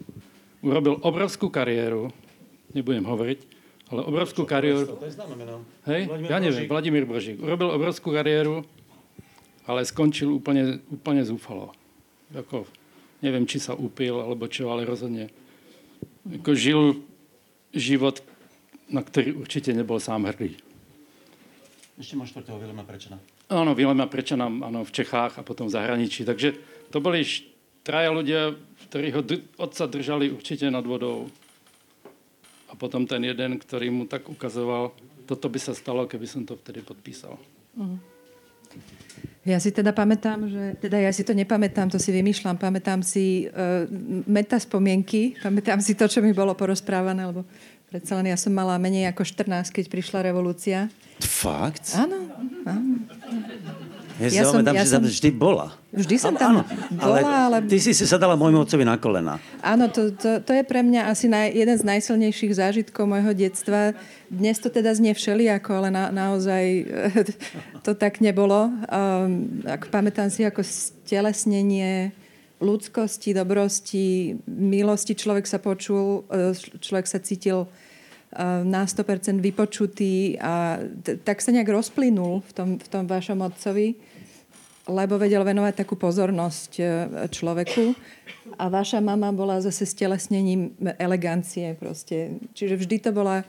Urobil 0.64 1.02
obrovskú 1.04 1.52
kariéru, 1.52 2.14
nebudem 2.72 3.04
hovoriť, 3.04 3.40
ale 3.92 4.00
obrovskú 4.08 4.48
kariéru. 4.48 4.96
To 4.96 5.04
je 5.04 5.12
známe 5.12 5.36
meno. 5.36 5.68
Hej, 5.90 6.08
ja 6.32 6.40
neviem, 6.40 6.70
Vladimír 6.72 7.04
Brožík. 7.04 7.42
Urobil 7.44 7.68
obrovskú 7.74 8.16
kariéru 8.16 8.64
ale 9.68 9.88
skončil 9.88 10.28
úplne, 10.32 10.84
úplne 10.92 11.24
zúfalo. 11.24 11.72
Ako, 12.36 12.68
neviem, 13.24 13.48
či 13.48 13.64
sa 13.64 13.72
upil, 13.74 14.20
alebo 14.20 14.46
čo, 14.52 14.68
ale 14.68 14.84
rozhodne. 14.84 15.32
Ako 16.28 16.52
žil 16.54 17.00
život, 17.72 18.20
na 18.92 19.00
ktorý 19.00 19.40
určite 19.40 19.72
nebol 19.72 19.98
sám 19.98 20.28
hrdý. 20.28 20.60
Ešte 21.96 22.20
máš 22.20 22.36
štvrtého 22.36 22.60
Vilema 22.60 22.84
Prečana. 22.84 23.18
Áno, 23.48 23.72
Vilema 23.72 24.06
Prečana 24.12 24.52
áno, 24.52 24.84
v 24.84 24.92
Čechách 24.92 25.40
a 25.40 25.46
potom 25.48 25.72
v 25.72 25.76
zahraničí. 25.80 26.28
Takže 26.28 26.58
to 26.92 27.00
boli 27.00 27.24
traja 27.86 28.12
ľudia, 28.12 28.58
ktorí 28.90 29.08
ho 29.16 29.22
d- 29.24 29.44
otca 29.56 29.88
držali 29.88 30.34
určite 30.34 30.68
nad 30.68 30.84
vodou. 30.84 31.32
A 32.68 32.74
potom 32.74 33.06
ten 33.06 33.22
jeden, 33.22 33.62
ktorý 33.62 33.94
mu 33.94 34.04
tak 34.10 34.26
ukazoval, 34.26 34.92
toto 35.30 35.48
by 35.48 35.60
sa 35.62 35.78
stalo, 35.78 36.10
keby 36.10 36.26
som 36.26 36.42
to 36.44 36.58
vtedy 36.58 36.82
podpísal. 36.82 37.38
Uh-huh. 37.78 38.02
Ja 39.44 39.60
si 39.60 39.76
teda 39.76 39.92
pamätám, 39.92 40.48
že... 40.48 40.80
Teda 40.80 40.96
ja 41.04 41.12
si 41.12 41.28
to 41.28 41.36
nepamätám, 41.36 41.92
to 41.92 42.00
si 42.00 42.16
vymýšľam. 42.16 42.56
Pamätám 42.56 43.04
si 43.04 43.52
uh, 43.52 43.84
meta 44.24 44.56
spomienky, 44.56 45.36
pamätám 45.44 45.84
si 45.84 46.00
to, 46.00 46.08
čo 46.08 46.24
mi 46.24 46.32
bolo 46.32 46.56
porozprávané, 46.56 47.28
lebo 47.28 47.44
predsa 47.92 48.16
len 48.16 48.32
ja 48.32 48.40
som 48.40 48.56
mala 48.56 48.80
menej 48.80 49.12
ako 49.12 49.28
14, 49.28 49.68
keď 49.68 49.86
prišla 49.92 50.32
revolúcia. 50.32 50.88
Fakt? 51.20 51.92
Áno, 51.92 52.24
áno. 52.64 53.04
Ja 54.22 54.28
ja 54.30 54.44
pamätám, 54.46 54.76
ja 54.78 54.86
že 54.86 54.94
som... 54.94 55.02
vždy 55.02 55.30
bola. 55.34 55.74
Vždy 55.90 56.16
som 56.22 56.34
tam 56.38 56.62
áno, 56.62 56.62
bola, 56.94 57.18
ale... 57.18 57.66
ale... 57.66 57.70
Ty 57.70 57.78
si 57.82 57.98
si 57.98 58.06
sadala 58.06 58.38
môjmu 58.38 58.62
otcovi 58.62 58.86
na 58.86 58.98
kolena. 59.02 59.42
Áno, 59.66 59.90
to, 59.90 60.14
to, 60.14 60.42
to 60.42 60.52
je 60.54 60.64
pre 60.66 60.86
mňa 60.86 61.10
asi 61.10 61.26
naj, 61.26 61.50
jeden 61.54 61.78
z 61.78 61.84
najsilnejších 61.86 62.54
zážitkov 62.54 63.10
môjho 63.10 63.34
detstva. 63.34 63.98
Dnes 64.30 64.62
to 64.62 64.70
teda 64.70 64.94
znie 64.94 65.18
všelijako, 65.18 65.82
ale 65.82 65.90
na, 65.90 66.14
naozaj 66.14 66.64
to 67.86 67.98
tak 67.98 68.22
nebolo. 68.22 68.70
Um, 68.90 69.62
ako 69.66 69.90
pamätám 69.90 70.30
si 70.30 70.46
ako 70.46 70.62
stelesnenie 70.62 72.14
ľudskosti, 72.64 73.36
dobrosti, 73.36 74.40
milosti. 74.48 75.14
Človek 75.20 75.44
sa 75.44 75.60
počul, 75.60 76.24
e, 76.32 76.56
človek 76.56 77.06
sa 77.12 77.20
cítil 77.20 77.68
na 78.66 78.84
100% 78.86 79.38
vypočutý 79.40 80.38
a 80.42 80.82
t- 80.82 81.18
tak 81.22 81.42
sa 81.42 81.54
nejak 81.54 81.70
rozplynul 81.70 82.42
v 82.42 82.52
tom, 82.52 82.70
v 82.82 82.88
tom 82.90 83.04
vašom 83.06 83.40
otcovi, 83.46 83.96
lebo 84.90 85.16
vedel 85.16 85.46
venovať 85.46 85.86
takú 85.86 85.96
pozornosť 85.96 86.72
e, 86.76 86.84
človeku. 87.32 87.96
A 88.60 88.68
vaša 88.68 89.00
mama 89.00 89.32
bola 89.32 89.64
zase 89.64 89.88
stelesnením 89.88 90.76
elegancie 91.00 91.78
proste. 91.80 92.42
Čiže 92.52 92.76
vždy 92.76 92.98
to 93.00 93.12
bola 93.16 93.48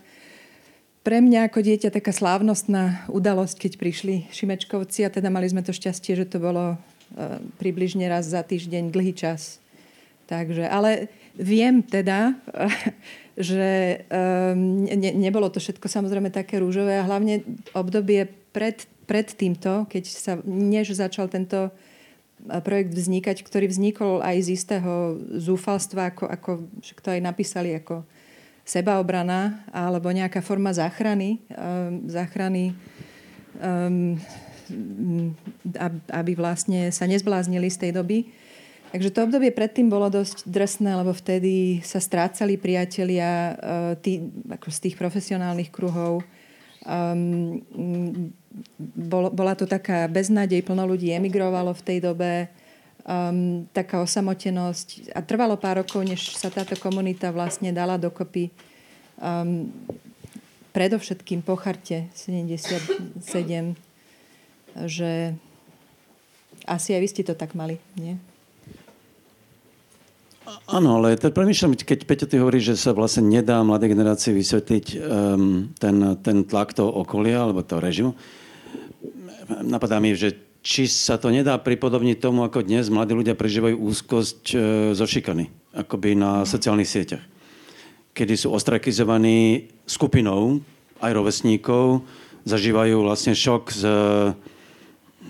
pre 1.03 1.20
mňa 1.20 1.51
ako 1.51 1.61
dieťa 1.61 1.91
taká 1.91 2.14
slávnostná 2.14 3.05
udalosť, 3.11 3.66
keď 3.66 3.72
prišli 3.76 4.14
Šimečkovci 4.30 5.05
a 5.05 5.12
teda 5.12 5.28
mali 5.28 5.51
sme 5.51 5.61
to 5.61 5.74
šťastie, 5.74 6.16
že 6.16 6.30
to 6.30 6.41
bolo 6.41 6.80
približne 7.61 8.09
raz 8.09 8.26
za 8.30 8.43
týždeň 8.43 8.91
dlhý 8.91 9.12
čas. 9.14 9.61
Takže, 10.24 10.64
ale 10.64 11.12
viem 11.37 11.85
teda, 11.85 12.35
že 13.35 14.03
um, 14.11 14.87
ne, 14.87 15.11
nebolo 15.14 15.51
to 15.51 15.59
všetko 15.59 15.91
samozrejme 15.91 16.30
také 16.30 16.62
rúžové 16.62 16.99
a 16.99 17.07
hlavne 17.07 17.43
obdobie 17.74 18.30
pred, 18.55 18.87
pred 19.11 19.26
týmto, 19.26 19.91
keď 19.91 20.05
sa, 20.07 20.32
než 20.47 20.95
začal 20.95 21.26
tento 21.26 21.74
projekt 22.62 22.93
vznikať, 22.93 23.41
ktorý 23.41 23.66
vznikol 23.72 24.20
aj 24.20 24.37
z 24.45 24.49
istého 24.53 25.16
zúfalstva, 25.41 26.12
ako, 26.12 26.24
ako 26.28 26.51
to 27.01 27.09
aj 27.11 27.20
napísali, 27.24 27.72
ako 27.72 28.05
sebaobrana 28.64 29.64
alebo 29.72 30.09
nejaká 30.12 30.41
forma 30.41 30.72
záchrany, 30.72 31.41
um, 31.53 32.05
záchrany 32.09 32.72
um, 33.61 34.16
aby 36.09 36.32
vlastne 36.32 36.89
sa 36.89 37.05
nezbláznili 37.05 37.68
z 37.68 37.89
tej 37.89 37.91
doby. 38.01 38.32
Takže 38.95 39.11
to 39.11 39.26
obdobie 39.26 39.51
predtým 39.51 39.90
bolo 39.90 40.07
dosť 40.07 40.47
drsné, 40.47 40.95
lebo 40.95 41.11
vtedy 41.11 41.82
sa 41.82 41.99
strácali 41.99 42.55
priatelia 42.55 43.51
uh, 43.51 43.55
tí, 43.99 44.22
ako 44.47 44.70
z 44.70 44.78
tých 44.86 44.95
profesionálnych 44.95 45.74
kruhov. 45.74 46.22
Um, 46.86 47.59
bol, 48.95 49.34
bola 49.34 49.59
to 49.59 49.66
taká 49.66 50.07
beznádej, 50.07 50.62
plno 50.62 50.86
ľudí 50.86 51.11
emigrovalo 51.11 51.74
v 51.74 51.82
tej 51.82 51.99
dobe 52.07 52.47
um, 53.03 53.66
taká 53.74 53.99
osamotenosť. 53.99 55.11
A 55.11 55.26
trvalo 55.26 55.59
pár 55.59 55.82
rokov, 55.82 56.07
než 56.07 56.30
sa 56.38 56.47
táto 56.47 56.78
komunita 56.78 57.34
vlastne 57.34 57.74
dala 57.74 57.99
dokopy. 57.99 58.55
Um, 59.18 59.74
predovšetkým 60.70 61.42
po 61.42 61.59
charte 61.59 62.07
77, 62.14 63.26
že 64.86 65.34
asi 66.62 66.88
aj 66.95 67.01
vy 67.03 67.09
ste 67.11 67.26
to 67.26 67.34
tak 67.34 67.59
mali, 67.59 67.82
nie? 67.99 68.22
Áno, 70.68 71.01
ale 71.01 71.16
to 71.16 71.32
premýšľam, 71.32 71.72
keď 71.76 72.05
Peťo 72.05 72.26
ty 72.28 72.36
hovorí, 72.36 72.61
že 72.61 72.76
sa 72.76 72.92
vlastne 72.92 73.24
nedá 73.24 73.64
mladej 73.64 73.97
generácii 73.97 74.36
vysvetliť 74.36 74.86
um, 74.92 75.72
ten, 75.80 75.97
ten 76.20 76.45
tlak 76.45 76.76
toho 76.76 76.92
okolia, 76.92 77.49
alebo 77.49 77.64
toho 77.64 77.80
režimu. 77.80 78.12
Napadá 79.64 80.01
mi, 80.01 80.12
že 80.12 80.36
či 80.64 80.88
sa 80.88 81.20
to 81.20 81.28
nedá 81.28 81.61
pripodobniť 81.61 82.16
tomu, 82.20 82.45
ako 82.45 82.64
dnes 82.64 82.88
mladí 82.88 83.12
ľudia 83.12 83.36
prežívajú 83.36 83.76
úzkosť 83.76 84.42
e, 84.53 84.57
zo 84.97 85.05
šikany, 85.05 85.53
akoby 85.76 86.16
na 86.16 86.49
sociálnych 86.49 86.88
sieťach. 86.88 87.20
Kedy 88.16 88.32
sú 88.40 88.49
ostrakizovaní 88.57 89.68
skupinou, 89.84 90.64
aj 91.05 91.12
rovesníkov, 91.12 92.01
zažívajú 92.49 92.97
vlastne 93.05 93.36
šok 93.36 93.62
z, 93.76 93.82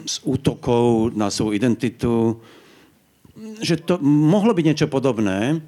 z 0.06 0.14
útokov 0.22 1.10
na 1.18 1.34
svoju 1.34 1.58
identitu, 1.58 2.38
že 3.61 3.82
to 3.82 3.99
mohlo 4.05 4.55
byť 4.55 4.64
niečo 4.64 4.87
podobné. 4.87 5.59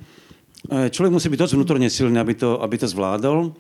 E, 0.70 0.90
človek 0.90 1.12
musí 1.14 1.26
byť 1.26 1.40
dosť 1.42 1.54
vnútorne 1.58 1.88
silný, 1.90 2.18
aby 2.18 2.34
to, 2.38 2.58
aby 2.62 2.76
to 2.78 2.86
zvládol. 2.86 3.54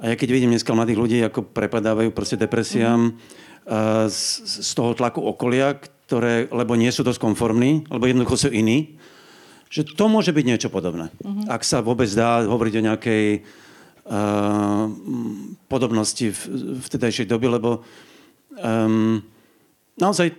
A 0.00 0.12
ja 0.12 0.14
keď 0.16 0.28
vidím 0.32 0.52
dneska 0.56 0.74
mladých 0.74 0.98
ľudí, 0.98 1.18
ako 1.22 1.46
prepadávajú 1.52 2.10
proste 2.10 2.34
depresiám 2.34 3.12
mm. 3.12 4.10
z, 4.10 4.20
z 4.64 4.70
toho 4.74 4.96
tlaku 4.98 5.22
okolia, 5.22 5.78
ktoré, 6.12 6.50
lebo 6.52 6.76
nie 6.76 6.92
sú 6.92 7.00
dosť 7.06 7.24
konformní, 7.24 7.88
lebo 7.88 8.04
jednoducho 8.04 8.36
sú 8.36 8.48
iní, 8.52 9.00
že 9.72 9.88
to 9.88 10.04
môže 10.12 10.36
byť 10.36 10.44
niečo 10.44 10.68
podobné. 10.68 11.08
Mm-hmm. 11.24 11.48
Ak 11.48 11.64
sa 11.64 11.80
vôbec 11.80 12.04
dá 12.12 12.44
hovoriť 12.44 12.74
o 12.76 12.86
nejakej 12.92 13.24
uh, 13.40 14.92
podobnosti 15.72 16.28
v, 16.28 16.40
v 16.76 16.86
tedajšej 16.92 17.32
dobe, 17.32 17.48
lebo 17.48 17.80
um, 18.60 19.24
naozaj 19.96 20.36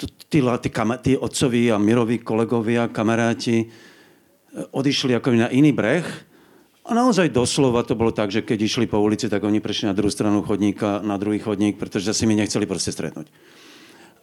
tí, 0.00 0.40
tí, 0.40 0.70
tí 1.04 1.12
otcovi 1.16 1.68
a 1.68 1.76
miroví 1.76 2.24
kolegovia, 2.24 2.88
kamaráti 2.88 3.56
e, 3.60 3.66
odišli 4.72 5.12
ako 5.12 5.28
na 5.36 5.48
iný 5.52 5.76
breh 5.76 6.04
a 6.88 6.96
naozaj 6.96 7.28
doslova 7.28 7.84
to 7.84 7.92
bolo 7.92 8.10
tak, 8.10 8.32
že 8.32 8.40
keď 8.40 8.58
išli 8.64 8.86
po 8.88 8.98
ulici, 8.98 9.28
tak 9.28 9.44
oni 9.44 9.60
prešli 9.60 9.92
na 9.92 9.96
druhú 9.96 10.08
stranu 10.08 10.40
chodníka, 10.40 11.04
na 11.04 11.20
druhý 11.20 11.38
chodník, 11.38 11.76
pretože 11.76 12.16
sa 12.16 12.24
mi 12.24 12.34
nechceli 12.34 12.64
proste 12.64 12.90
stretnúť. 12.90 13.28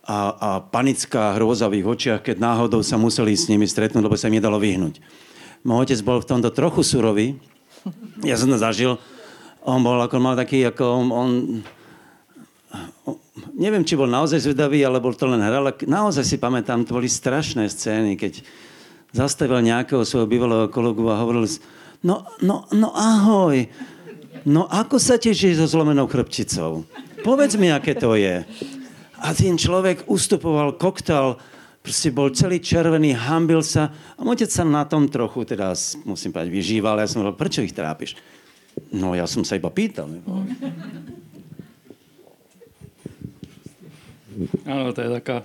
A, 0.07 0.17
a 0.35 0.49
panická 0.63 1.35
hrôza 1.35 1.67
v 1.67 1.83
ich 1.83 1.87
očiach, 1.87 2.23
keď 2.23 2.39
náhodou 2.39 2.79
sa 2.81 2.95
museli 2.95 3.35
s 3.35 3.51
nimi 3.51 3.67
stretnúť, 3.67 4.03
lebo 4.03 4.15
sa 4.15 4.31
im 4.31 4.39
nedalo 4.39 4.57
vyhnúť. 4.57 5.03
Môj 5.67 5.87
otec 5.87 5.99
bol 6.01 6.23
v 6.23 6.29
tomto 6.31 6.49
trochu 6.55 6.81
surový. 6.81 7.35
Ja 8.23 8.39
som 8.39 8.47
to 8.47 8.57
zažil. 8.57 8.97
On 9.67 9.83
bol 9.83 9.99
ako 9.99 10.17
mal 10.23 10.39
taký, 10.39 10.63
ako 10.63 10.83
on, 10.87 11.05
on 11.11 11.29
neviem, 13.57 13.81
či 13.81 13.97
bol 13.97 14.07
naozaj 14.07 14.45
zvedavý, 14.45 14.85
alebo 14.85 15.09
to 15.11 15.25
len 15.25 15.41
hral, 15.41 15.65
ale 15.65 15.73
naozaj 15.89 16.23
si 16.23 16.37
pamätám, 16.37 16.85
to 16.85 16.93
boli 16.93 17.09
strašné 17.09 17.65
scény, 17.67 18.13
keď 18.13 18.45
zastavil 19.11 19.65
nejakého 19.65 20.05
svojho 20.05 20.29
bývalého 20.29 20.69
kolegu 20.69 21.09
a 21.09 21.17
hovoril, 21.17 21.49
no, 22.05 22.21
no, 22.45 22.69
no 22.69 22.93
ahoj, 22.93 23.65
no 24.45 24.69
ako 24.69 25.01
sa 25.01 25.17
tešíš 25.17 25.65
so 25.65 25.67
zlomenou 25.67 26.05
chrbticou? 26.05 26.85
Povedz 27.25 27.57
mi, 27.57 27.73
aké 27.73 27.97
to 27.97 28.13
je. 28.13 28.45
A 29.17 29.33
ten 29.33 29.57
človek 29.57 30.05
ustupoval, 30.05 30.77
koktal, 30.77 31.41
proste 31.81 32.13
bol 32.13 32.29
celý 32.29 32.61
červený, 32.61 33.17
hambil 33.17 33.65
sa 33.65 33.89
a 34.13 34.21
môj 34.21 34.45
sa 34.45 34.61
na 34.61 34.85
tom 34.85 35.09
trochu, 35.09 35.49
teda 35.49 35.73
musím 36.05 36.29
povedať, 36.29 36.53
vyžíval. 36.53 37.01
Ja 37.01 37.09
som 37.09 37.25
hovoril, 37.25 37.41
prečo 37.41 37.65
ich 37.65 37.73
trápiš? 37.73 38.13
No 38.93 39.17
ja 39.17 39.25
som 39.25 39.41
sa 39.41 39.57
iba 39.57 39.73
pýtal. 39.73 40.05
Áno, 44.69 44.93
to 44.93 45.01
je 45.01 45.09
taká 45.17 45.37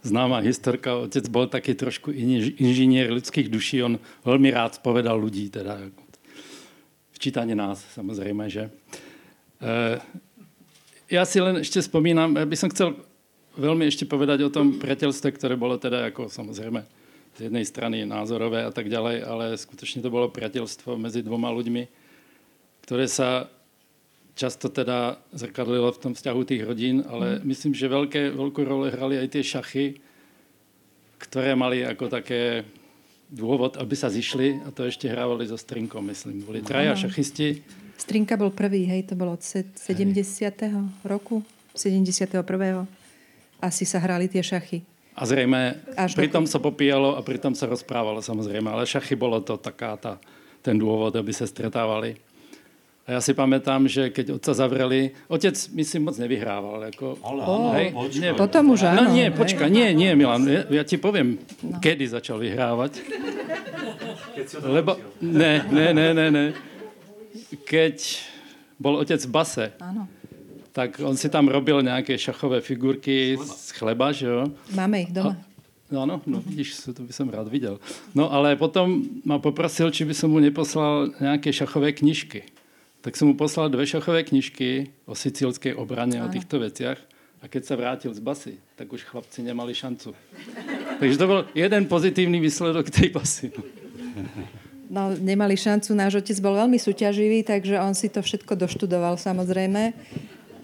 známa 0.00 0.40
historka. 0.40 1.04
Otec 1.04 1.26
bol 1.28 1.50
taký 1.50 1.76
trošku 1.76 2.14
inžinier 2.56 3.12
ľudských 3.12 3.50
duší. 3.52 3.84
On 3.84 4.00
veľmi 4.24 4.48
rád 4.54 4.80
povedal 4.80 5.18
ľudí, 5.18 5.52
teda 5.52 5.90
včítanie 7.12 7.52
nás, 7.58 7.82
samozrejme, 7.92 8.46
že. 8.48 8.70
E, 9.60 9.98
ja 11.12 11.22
si 11.28 11.42
len 11.42 11.60
ešte 11.60 11.82
spomínam, 11.82 12.34
ja 12.38 12.46
by 12.46 12.56
som 12.56 12.72
chcel 12.72 12.96
veľmi 13.56 13.88
ešte 13.88 14.04
povedať 14.04 14.44
o 14.44 14.52
tom 14.52 14.76
priateľstve, 14.76 15.28
ktoré 15.36 15.54
bolo 15.56 15.80
teda 15.80 16.12
ako 16.12 16.28
samozrejme 16.28 16.84
z 17.36 17.52
jednej 17.52 17.64
strany 17.68 18.08
názorové 18.08 18.64
a 18.64 18.72
tak 18.72 18.88
ďalej, 18.88 19.20
ale 19.24 19.44
skutočne 19.60 20.00
to 20.00 20.08
bolo 20.08 20.32
priateľstvo 20.32 20.96
medzi 20.96 21.20
dvoma 21.20 21.52
ľuďmi, 21.52 21.84
ktoré 22.84 23.04
sa 23.08 23.48
často 24.36 24.68
teda 24.68 25.16
zrkadlilo 25.32 25.88
v 25.96 26.00
tom 26.00 26.12
vzťahu 26.12 26.40
tých 26.44 26.62
rodín, 26.68 27.00
ale 27.08 27.40
mm. 27.40 27.48
myslím, 27.48 27.72
že 27.72 27.88
veľké, 27.88 28.36
veľkú 28.36 28.60
rolu 28.62 28.92
hrali 28.92 29.16
aj 29.16 29.28
tie 29.32 29.42
šachy, 29.42 29.86
ktoré 31.16 31.56
mali 31.56 31.80
ako 31.80 32.12
také 32.12 32.68
dôvod, 33.32 33.80
aby 33.80 33.96
sa 33.96 34.12
zišli 34.12 34.62
a 34.62 34.70
to 34.70 34.84
ešte 34.84 35.08
hrávali 35.08 35.48
so 35.48 35.56
Strinkom, 35.56 36.04
myslím. 36.12 36.44
Boli 36.44 36.60
traja 36.60 36.92
ano. 36.92 37.00
šachisti. 37.00 37.64
Strinka 37.96 38.36
bol 38.36 38.52
prvý, 38.52 38.84
hej, 38.84 39.08
to 39.08 39.16
bolo 39.16 39.34
od 39.34 39.42
70. 39.42 39.72
roku, 41.02 41.40
71. 41.72 42.44
Asi 43.56 43.88
sa 43.88 43.98
hrali 44.04 44.28
tie 44.28 44.44
šachy. 44.44 44.84
A 45.16 45.24
zrejme, 45.24 45.80
Až 45.96 46.12
pritom 46.12 46.44
sa 46.44 46.60
popíjalo 46.60 47.16
a 47.16 47.24
pritom 47.24 47.56
sa 47.56 47.64
rozprávalo 47.64 48.20
samozrejme, 48.20 48.68
ale 48.68 48.84
šachy 48.84 49.16
bolo 49.16 49.40
to 49.40 49.56
taká 49.56 49.96
tá, 49.96 50.20
ten 50.60 50.76
dôvod, 50.76 51.16
aby 51.16 51.32
sa 51.32 51.48
stretávali. 51.48 52.20
A 53.06 53.14
ja 53.14 53.20
si 53.22 53.38
pamätám, 53.38 53.86
že 53.86 54.10
keď 54.10 54.34
otca 54.34 54.50
zavreli, 54.50 55.14
otec 55.30 55.54
myslím 55.54 56.10
moc 56.10 56.18
nevyhrával. 56.18 56.90
Ako, 56.90 57.14
ale 57.22 57.40
áno, 57.46 57.68
hej, 57.78 57.88
nie, 58.18 58.30
Potom 58.34 58.74
už 58.74 58.82
áno. 58.82 59.06
No 59.06 59.14
nie, 59.14 59.30
počka, 59.30 59.70
nie, 59.70 59.94
nie, 59.94 60.10
Milan, 60.18 60.42
ja, 60.42 60.66
ja 60.66 60.82
ti 60.82 60.98
poviem, 60.98 61.38
no. 61.62 61.78
kedy 61.78 62.10
začal 62.10 62.42
vyhrávať. 62.42 62.98
Keď 64.34 64.44
si 64.50 64.54
Lebo, 64.58 64.98
ne, 65.22 65.62
ne, 65.70 65.86
ne, 65.94 66.08
ne, 66.18 66.26
ne. 66.34 66.44
Keď 67.62 68.26
bol 68.74 68.98
otec 68.98 69.22
v 69.22 69.30
base, 69.30 69.70
áno. 69.78 70.10
tak 70.74 70.98
on 70.98 71.14
si 71.14 71.30
tam 71.30 71.46
robil 71.46 71.86
nejaké 71.86 72.18
šachové 72.18 72.58
figurky 72.58 73.38
z 73.38 73.70
chleba, 73.70 74.10
že 74.10 74.26
jo? 74.26 74.50
Máme 74.74 75.06
ich 75.06 75.14
doma. 75.14 75.38
No 75.86 76.02
áno, 76.02 76.18
no 76.26 76.42
vidíš, 76.42 76.90
to 76.90 77.06
by 77.06 77.14
som 77.14 77.30
rád 77.30 77.46
videl. 77.46 77.78
No 78.10 78.26
ale 78.34 78.58
potom 78.58 79.06
ma 79.22 79.38
poprosil, 79.38 79.94
či 79.94 80.02
by 80.02 80.10
som 80.18 80.34
mu 80.34 80.42
neposlal 80.42 81.14
nejaké 81.22 81.54
šachové 81.54 81.94
knižky 81.94 82.55
tak 83.06 83.14
som 83.14 83.30
mu 83.30 83.38
poslal 83.38 83.70
dve 83.70 83.86
šachové 83.86 84.26
knižky 84.26 84.90
o 85.06 85.14
sicílskej 85.14 85.78
obrane, 85.78 86.18
Áno. 86.18 86.26
o 86.26 86.32
týchto 86.34 86.58
veciach. 86.58 86.98
A 87.38 87.46
keď 87.46 87.62
sa 87.62 87.78
vrátil 87.78 88.10
z 88.10 88.18
basy, 88.18 88.54
tak 88.74 88.90
už 88.90 89.06
chlapci 89.06 89.46
nemali 89.46 89.70
šancu. 89.70 90.10
Takže 90.98 91.14
to 91.14 91.26
bol 91.30 91.46
jeden 91.54 91.86
pozitívny 91.86 92.42
výsledok 92.42 92.90
tej 92.90 93.14
basy. 93.14 93.54
No, 94.90 95.14
nemali 95.14 95.54
šancu. 95.54 95.94
Náš 95.94 96.18
otec 96.18 96.34
bol 96.42 96.58
veľmi 96.58 96.82
súťaživý, 96.82 97.46
takže 97.46 97.78
on 97.78 97.94
si 97.94 98.10
to 98.10 98.26
všetko 98.26 98.58
doštudoval 98.58 99.14
samozrejme. 99.22 99.94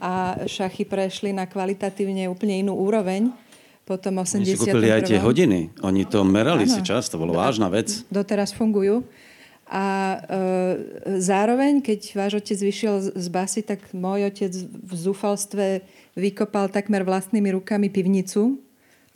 A 0.03 0.43
šachy 0.51 0.83
prešli 0.83 1.31
na 1.31 1.47
kvalitatívne 1.47 2.27
úplne 2.27 2.59
inú 2.59 2.75
úroveň. 2.75 3.31
Potom 3.87 4.19
80. 4.19 4.43
Oni 4.43 4.47
si 4.47 4.59
kúpili 4.59 4.91
aj 4.91 5.11
tie 5.11 5.23
hodiny. 5.23 5.71
Oni 5.87 6.03
to 6.11 6.27
merali 6.27 6.67
ano. 6.67 6.75
si 6.75 6.83
čas, 6.83 7.07
to 7.07 7.23
bolo 7.23 7.39
vážna 7.39 7.71
vec. 7.71 8.03
Doteraz 8.11 8.51
fungujú. 8.51 9.07
A 9.73 9.85
e, 9.89 10.17
zároveň, 11.17 11.81
keď 11.81 12.13
váš 12.13 12.45
otec 12.45 12.61
vyšiel 12.61 13.17
z, 13.17 13.29
basy, 13.33 13.65
tak 13.65 13.81
môj 13.97 14.29
otec 14.29 14.53
v 14.69 14.93
zúfalstve 14.93 15.81
vykopal 16.13 16.69
takmer 16.69 17.01
vlastnými 17.09 17.57
rukami 17.57 17.89
pivnicu, 17.89 18.61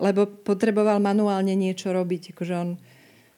lebo 0.00 0.24
potreboval 0.24 0.96
manuálne 0.96 1.52
niečo 1.52 1.92
robiť. 1.92 2.32
Akože 2.32 2.54
on 2.56 2.80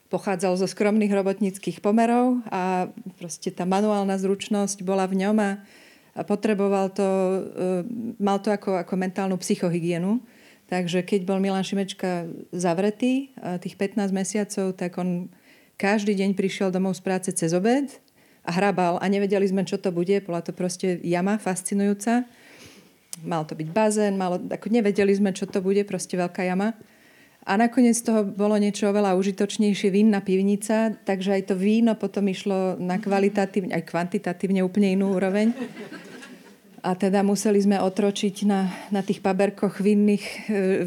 pochádzal 0.07 0.63
zo 0.63 0.67
skromných 0.71 1.11
robotníckých 1.11 1.83
pomerov 1.83 2.39
a 2.47 2.87
proste 3.19 3.51
tá 3.51 3.67
manuálna 3.67 4.15
zručnosť 4.15 4.87
bola 4.87 5.03
v 5.03 5.19
ňom 5.27 5.37
a, 5.43 5.51
potreboval 6.23 6.87
to, 6.95 7.03
e, 7.03 7.39
mal 8.15 8.39
to 8.39 8.47
ako, 8.47 8.79
ako 8.79 8.95
mentálnu 8.95 9.35
psychohygienu. 9.35 10.23
Takže 10.71 11.03
keď 11.03 11.27
bol 11.27 11.43
Milan 11.43 11.67
Šimečka 11.67 12.29
zavretý, 12.53 13.33
tých 13.57 13.73
15 13.73 14.13
mesiacov, 14.13 14.77
tak 14.77 15.01
on 15.01 15.33
každý 15.79 16.11
deň 16.11 16.35
prišiel 16.35 16.75
domov 16.75 16.99
z 16.99 17.01
práce 17.07 17.29
cez 17.31 17.55
obed 17.55 17.87
a 18.43 18.51
hrabal 18.51 18.99
a 18.99 19.05
nevedeli 19.07 19.47
sme, 19.47 19.63
čo 19.63 19.79
to 19.79 19.95
bude. 19.95 20.11
Bola 20.27 20.43
to 20.43 20.51
proste 20.51 20.99
jama 21.07 21.39
fascinujúca. 21.39 22.27
Mal 23.23 23.47
to 23.47 23.55
byť 23.55 23.67
bazén, 23.71 24.19
malo, 24.19 24.43
ako 24.43 24.67
nevedeli 24.67 25.15
sme, 25.15 25.31
čo 25.31 25.47
to 25.47 25.63
bude, 25.63 25.79
proste 25.87 26.19
veľká 26.19 26.43
jama. 26.43 26.75
A 27.47 27.55
nakoniec 27.55 27.95
z 27.95 28.11
toho 28.11 28.27
bolo 28.27 28.59
niečo 28.59 28.91
oveľa 28.91 29.15
užitočnejšie 29.15 29.89
vínna 29.89 30.19
pivnica, 30.19 30.93
takže 31.07 31.39
aj 31.39 31.43
to 31.49 31.55
víno 31.55 31.95
potom 31.95 32.27
išlo 32.27 32.75
na 32.75 32.99
kvalitatívne, 32.99 33.71
aj 33.71 33.87
kvantitatívne 33.87 34.59
úplne 34.59 34.93
inú 34.93 35.15
úroveň. 35.15 35.55
A 36.79 36.95
teda 36.95 37.23
museli 37.23 37.59
sme 37.59 37.79
otročiť 37.79 38.35
na, 38.47 38.71
na 38.91 39.03
tých 39.03 39.19
paberkoch 39.19 39.83
vinných 39.83 40.23
e, 40.23 40.37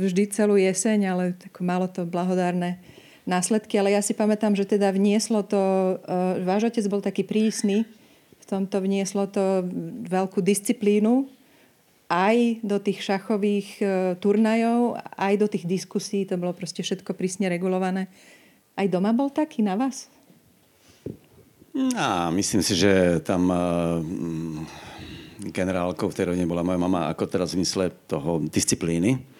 vždy 0.00 0.22
celú 0.32 0.56
jeseň, 0.56 1.00
ale 1.04 1.24
malo 1.60 1.84
to 1.88 2.08
blahodárne 2.08 2.80
následky, 3.24 3.78
ale 3.78 3.94
ja 3.94 4.02
si 4.02 4.14
pamätám, 4.16 4.54
že 4.58 4.66
teda 4.66 4.90
vnieslo 4.90 5.46
to, 5.46 5.58
uh, 6.02 6.38
váš 6.42 6.74
otec 6.74 6.84
bol 6.90 7.02
taký 7.02 7.22
prísny, 7.22 7.86
v 8.42 8.44
tomto 8.46 8.82
vnieslo 8.82 9.30
to 9.30 9.62
veľkú 10.10 10.42
disciplínu 10.42 11.30
aj 12.12 12.60
do 12.60 12.76
tých 12.82 13.00
šachových 13.00 13.68
uh, 13.80 13.88
turnajov, 14.18 15.00
aj 15.16 15.34
do 15.38 15.46
tých 15.48 15.64
diskusí, 15.64 16.26
to 16.26 16.36
bolo 16.36 16.52
proste 16.52 16.82
všetko 16.82 17.14
prísne 17.14 17.48
regulované. 17.48 18.10
Aj 18.74 18.84
doma 18.90 19.14
bol 19.14 19.30
taký 19.30 19.62
na 19.62 19.78
vás? 19.78 20.10
No, 21.72 22.28
myslím 22.36 22.60
si, 22.60 22.76
že 22.76 23.22
tam 23.24 23.48
uh, 23.48 24.02
generálkou 25.50 26.12
v 26.12 26.16
tej 26.16 26.24
rodine 26.32 26.44
bola 26.44 26.60
moja 26.60 26.78
mama, 26.78 27.08
ako 27.08 27.24
teraz 27.26 27.52
v 27.52 27.62
zmysle 27.62 27.90
toho 28.04 28.44
disciplíny. 28.44 29.31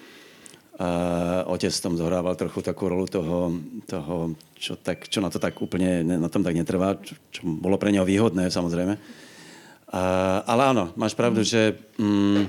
Uh, 0.73 1.45
otec 1.53 1.68
tom 1.68 2.01
zohrával 2.01 2.33
trochu 2.33 2.64
takú 2.64 2.89
rolu 2.89 3.05
toho, 3.05 3.53
toho 3.85 4.33
čo, 4.57 4.73
tak, 4.81 5.05
čo 5.05 5.20
na 5.20 5.29
to 5.29 5.37
tak 5.37 5.61
úplne, 5.61 6.01
na 6.01 6.33
tom 6.33 6.41
tak 6.41 6.57
netrvá, 6.57 6.97
čo, 6.97 7.12
čo 7.29 7.45
bolo 7.45 7.77
pre 7.77 7.93
neho 7.93 8.09
výhodné, 8.09 8.49
samozrejme. 8.49 8.97
Uh, 8.97 10.41
ale 10.49 10.73
áno, 10.73 10.89
máš 10.97 11.12
pravdu, 11.12 11.45
že 11.45 11.77
um, 12.01 12.49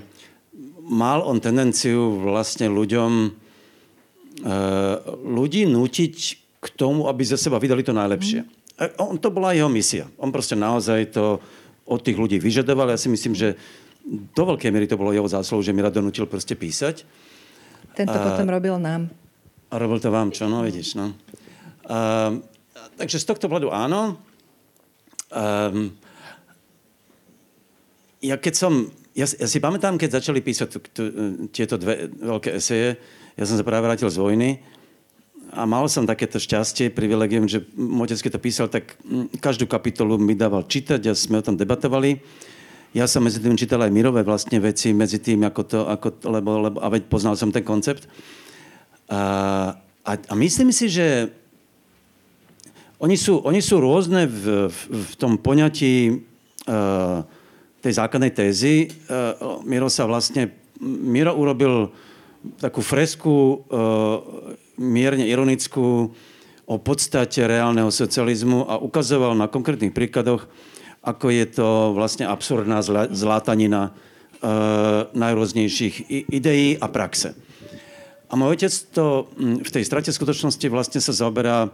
mal 0.87 1.19
on 1.19 1.43
tendenciu 1.43 2.23
vlastne 2.23 2.71
ľuďom 2.71 3.11
uh, 3.27 4.95
ľudí 5.27 5.67
nutiť 5.67 6.15
k 6.63 6.65
tomu, 6.79 7.11
aby 7.11 7.27
za 7.27 7.35
seba 7.35 7.59
vydali 7.59 7.83
to 7.83 7.91
najlepšie. 7.91 8.47
Mm. 8.47 9.03
On, 9.03 9.19
to 9.19 9.35
bola 9.35 9.51
jeho 9.51 9.67
misia. 9.67 10.07
On 10.15 10.31
proste 10.31 10.55
naozaj 10.55 11.11
to 11.11 11.43
od 11.83 11.99
tých 11.99 12.15
ľudí 12.15 12.39
vyžadoval. 12.39 12.87
Ja 12.87 12.95
si 12.95 13.11
myslím, 13.11 13.35
že 13.35 13.59
do 14.07 14.43
veľkej 14.47 14.71
miery 14.71 14.87
to 14.87 14.95
bolo 14.95 15.11
jeho 15.11 15.27
zásluh, 15.27 15.59
že 15.59 15.75
mi 15.75 15.83
rado 15.83 15.99
nutil 15.99 16.23
proste 16.23 16.55
písať. 16.55 17.03
Tento 17.93 18.17
a, 18.17 18.21
potom 18.21 18.49
robil 18.49 18.75
nám. 18.81 19.09
A 19.69 19.73
robil 19.77 20.01
to 20.01 20.09
vám, 20.09 20.33
čo? 20.33 20.49
No, 20.49 20.65
vidíš, 20.65 20.97
no. 20.97 21.13
A, 21.89 22.33
takže 22.97 23.21
z 23.21 23.25
tohto 23.25 23.49
pohľadu 23.49 23.69
áno. 23.73 24.17
Um, 25.33 25.93
ja 28.23 28.37
keď 28.37 28.53
som, 28.53 28.87
ja, 29.17 29.25
ja 29.25 29.47
si 29.49 29.59
pamätám, 29.59 29.97
keď 29.97 30.21
začali 30.21 30.39
písať 30.39 30.67
tu, 30.69 30.79
tu, 30.93 31.03
tieto 31.49 31.75
dve 31.75 32.07
veľké 32.07 32.55
eseje, 32.55 32.95
ja 33.33 33.43
som 33.49 33.57
sa 33.57 33.65
práve 33.65 33.83
vrátil 33.83 34.07
z 34.13 34.21
vojny 34.21 34.61
a 35.53 35.69
mal 35.69 35.85
som 35.85 36.05
takéto 36.09 36.41
šťastie, 36.41 36.89
privilegium, 36.89 37.45
že 37.45 37.61
otec, 37.77 38.17
keď 38.25 38.31
to 38.37 38.41
písal, 38.41 38.67
tak 38.69 38.97
každú 39.37 39.69
kapitolu 39.69 40.17
mi 40.17 40.33
dával 40.33 40.65
čítať 40.65 41.01
a 41.09 41.13
sme 41.13 41.41
o 41.41 41.45
tom 41.45 41.57
debatovali. 41.57 42.17
Ja 42.93 43.09
som 43.09 43.25
medzi 43.25 43.41
tým 43.41 43.57
čítal 43.57 43.81
aj 43.81 43.89
mirové 43.89 44.21
vlastne 44.21 44.61
veci, 44.61 44.93
medzi 44.93 45.17
tým, 45.17 45.41
ako 45.49 45.61
to, 45.65 45.79
ako 45.89 46.07
lebo, 46.29 46.49
lebo, 46.69 46.77
a 46.77 46.93
veď 46.93 47.09
poznal 47.09 47.33
som 47.33 47.49
ten 47.49 47.65
koncept. 47.65 48.05
A, 49.09 49.21
a, 50.05 50.11
a 50.13 50.33
myslím 50.37 50.69
si, 50.69 50.93
že 50.93 51.33
oni 53.01 53.17
sú, 53.17 53.41
oni 53.41 53.65
sú 53.65 53.81
rôzne 53.81 54.29
v, 54.29 54.69
v, 54.69 54.79
v 54.93 55.13
tom 55.17 55.41
poňatí 55.41 56.21
uh, 56.69 57.25
tej 57.81 57.93
základnej 57.97 58.29
tézy. 58.29 58.93
Uh, 59.09 59.59
Miro 59.65 59.89
sa 59.89 60.05
vlastne, 60.05 60.53
Miro 60.79 61.33
urobil 61.33 61.89
takú 62.61 62.85
fresku 62.85 63.65
uh, 63.67 64.21
mierne 64.77 65.25
ironickú 65.25 66.13
o 66.63 66.77
podstate 66.79 67.43
reálneho 67.43 67.91
socializmu 67.91 68.69
a 68.71 68.79
ukazoval 68.79 69.35
na 69.35 69.51
konkrétnych 69.51 69.91
príkladoch, 69.91 70.47
ako 71.03 71.27
je 71.29 71.45
to 71.51 71.91
vlastne 71.91 72.23
absurdná 72.23 72.79
zlátanina 73.11 73.91
e, 73.91 73.91
najrôznejších 75.11 76.07
ideí 76.31 76.79
a 76.79 76.87
praxe. 76.87 77.35
A 78.31 78.39
môj 78.39 78.57
otec 78.57 78.73
to 78.95 79.29
v 79.37 79.69
tej 79.69 79.83
strate 79.83 80.09
skutočnosti 80.09 80.63
vlastne 80.71 81.03
sa 81.03 81.11
zaoberá, 81.11 81.67
e, 81.67 81.69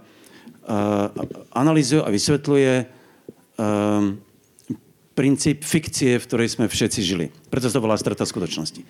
analýzuje 1.54 2.02
a 2.02 2.10
vysvetľuje 2.10 2.74
e, 2.82 2.86
princíp 5.14 5.62
fikcie, 5.62 6.18
v 6.18 6.26
ktorej 6.26 6.58
sme 6.58 6.66
všetci 6.66 7.00
žili. 7.06 7.30
Preto 7.54 7.70
to 7.70 7.78
volá 7.78 7.94
strata 8.02 8.26
skutočnosti. 8.26 8.82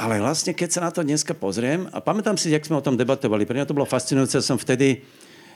Ale 0.00 0.16
vlastne, 0.16 0.56
keď 0.56 0.68
sa 0.72 0.80
na 0.80 0.88
to 0.88 1.04
dneska 1.04 1.36
pozriem, 1.36 1.84
a 1.92 2.00
pamätám 2.00 2.40
si, 2.40 2.48
jak 2.48 2.64
sme 2.64 2.80
o 2.80 2.86
tom 2.86 2.96
debatovali, 2.96 3.44
pre 3.44 3.60
mňa 3.60 3.68
to 3.68 3.76
bolo 3.76 3.84
fascinujúce, 3.84 4.40
som 4.40 4.56
vtedy, 4.56 5.04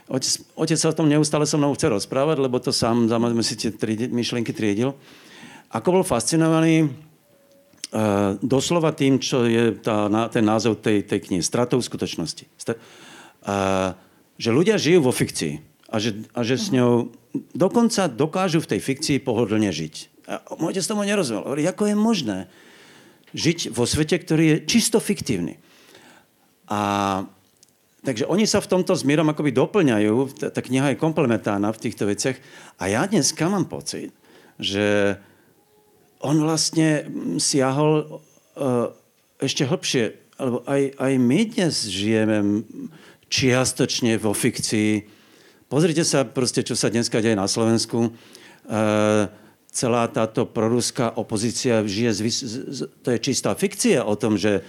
otec, 0.09 0.33
otec 0.57 0.79
sa 0.79 0.91
o 0.93 0.97
tom 0.97 1.09
neustále 1.09 1.49
so 1.49 1.57
mnou 1.57 1.73
chce 1.73 1.89
rozprávať, 1.89 2.37
lebo 2.41 2.61
to 2.61 2.73
sám, 2.73 3.09
samozrejme 3.09 3.45
si 3.45 3.55
tie 3.57 3.71
tri, 3.73 3.97
myšlienky 3.97 4.53
triedil. 4.53 4.93
Ako 5.73 6.01
bol 6.01 6.05
fascinovaný 6.07 6.87
uh, 6.87 8.39
doslova 8.45 8.93
tým, 8.93 9.19
čo 9.19 9.49
je 9.49 9.75
tá, 9.81 10.07
na, 10.13 10.29
ten 10.29 10.45
názov 10.45 10.85
tej, 10.85 11.03
tej 11.03 11.31
knihy, 11.31 11.43
stratou 11.43 11.81
skutočnosti. 11.81 12.45
St- 12.61 12.79
uh, 12.79 13.97
že 14.35 14.51
ľudia 14.51 14.79
žijú 14.79 15.07
vo 15.07 15.13
fikcii 15.15 15.63
a 15.91 15.97
že, 16.03 16.27
a 16.35 16.43
že 16.43 16.59
s 16.59 16.75
ňou 16.75 17.15
dokonca 17.55 18.11
dokážu 18.11 18.63
v 18.63 18.77
tej 18.77 18.81
fikcii 18.83 19.17
pohodlne 19.23 19.71
žiť. 19.71 20.27
A 20.31 20.41
môj 20.59 20.75
otec 20.75 20.85
tomu 20.87 21.05
nerozumel. 21.05 21.45
Hovorí, 21.45 21.63
ako 21.67 21.91
je 21.91 21.97
možné, 21.97 22.39
žiť 23.35 23.75
vo 23.75 23.85
svete, 23.85 24.15
ktorý 24.19 24.45
je 24.47 24.57
čisto 24.71 25.03
fiktívny. 25.03 25.59
A 26.71 26.81
Takže 28.05 28.29
oni 28.29 28.45
sa 28.45 28.61
v 28.61 28.69
tomto 28.69 28.93
s 28.93 29.01
Mírom 29.01 29.33
akoby 29.33 29.49
doplňajú, 29.57 30.37
tá, 30.37 30.53
tá 30.53 30.61
kniha 30.61 30.93
je 30.93 31.01
komplementárna 31.01 31.73
v 31.73 31.83
týchto 31.89 32.05
veciach. 32.05 32.37
A 32.77 32.93
ja 32.93 33.09
dneska 33.09 33.49
mám 33.49 33.65
pocit, 33.65 34.13
že 34.61 35.17
on 36.21 36.37
vlastne 36.45 37.09
siahol 37.41 38.21
uh, 38.21 38.93
ešte 39.41 39.65
hlbšie. 39.65 40.37
Lebo 40.37 40.61
aj, 40.69 41.01
aj 41.01 41.13
my 41.17 41.41
dnes 41.49 41.75
žijeme 41.89 42.69
čiastočne 43.33 44.21
vo 44.21 44.37
fikcii. 44.37 45.09
Pozrite 45.73 46.05
sa 46.05 46.29
proste, 46.29 46.61
čo 46.61 46.77
sa 46.77 46.93
dneska 46.93 47.25
deje 47.25 47.41
na 47.41 47.49
Slovensku. 47.49 48.13
Uh, 48.69 49.33
celá 49.75 50.07
táto 50.07 50.47
proruská 50.47 51.17
opozícia 51.19 51.83
žije, 51.83 52.11
z, 52.15 52.21
z, 52.31 52.81
to 53.03 53.09
je 53.11 53.19
čistá 53.19 53.57
fikcia 53.59 54.07
o 54.07 54.15
tom, 54.15 54.39
že 54.39 54.63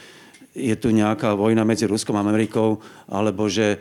je 0.55 0.75
tu 0.79 0.89
nejaká 0.95 1.35
vojna 1.35 1.67
medzi 1.67 1.83
Ruskom 1.83 2.15
a 2.15 2.23
Amerikou, 2.23 2.79
alebo 3.11 3.51
že 3.51 3.75
e, 3.75 3.77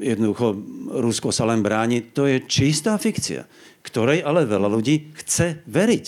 jednoducho 0.00 0.56
Rusko 0.94 1.34
sa 1.34 1.44
len 1.50 1.60
bráni. 1.60 2.00
To 2.16 2.24
je 2.24 2.40
čistá 2.46 2.96
fikcia, 2.96 3.44
ktorej 3.84 4.24
ale 4.24 4.48
veľa 4.48 4.70
ľudí 4.70 5.12
chce 5.18 5.66
veriť. 5.68 6.06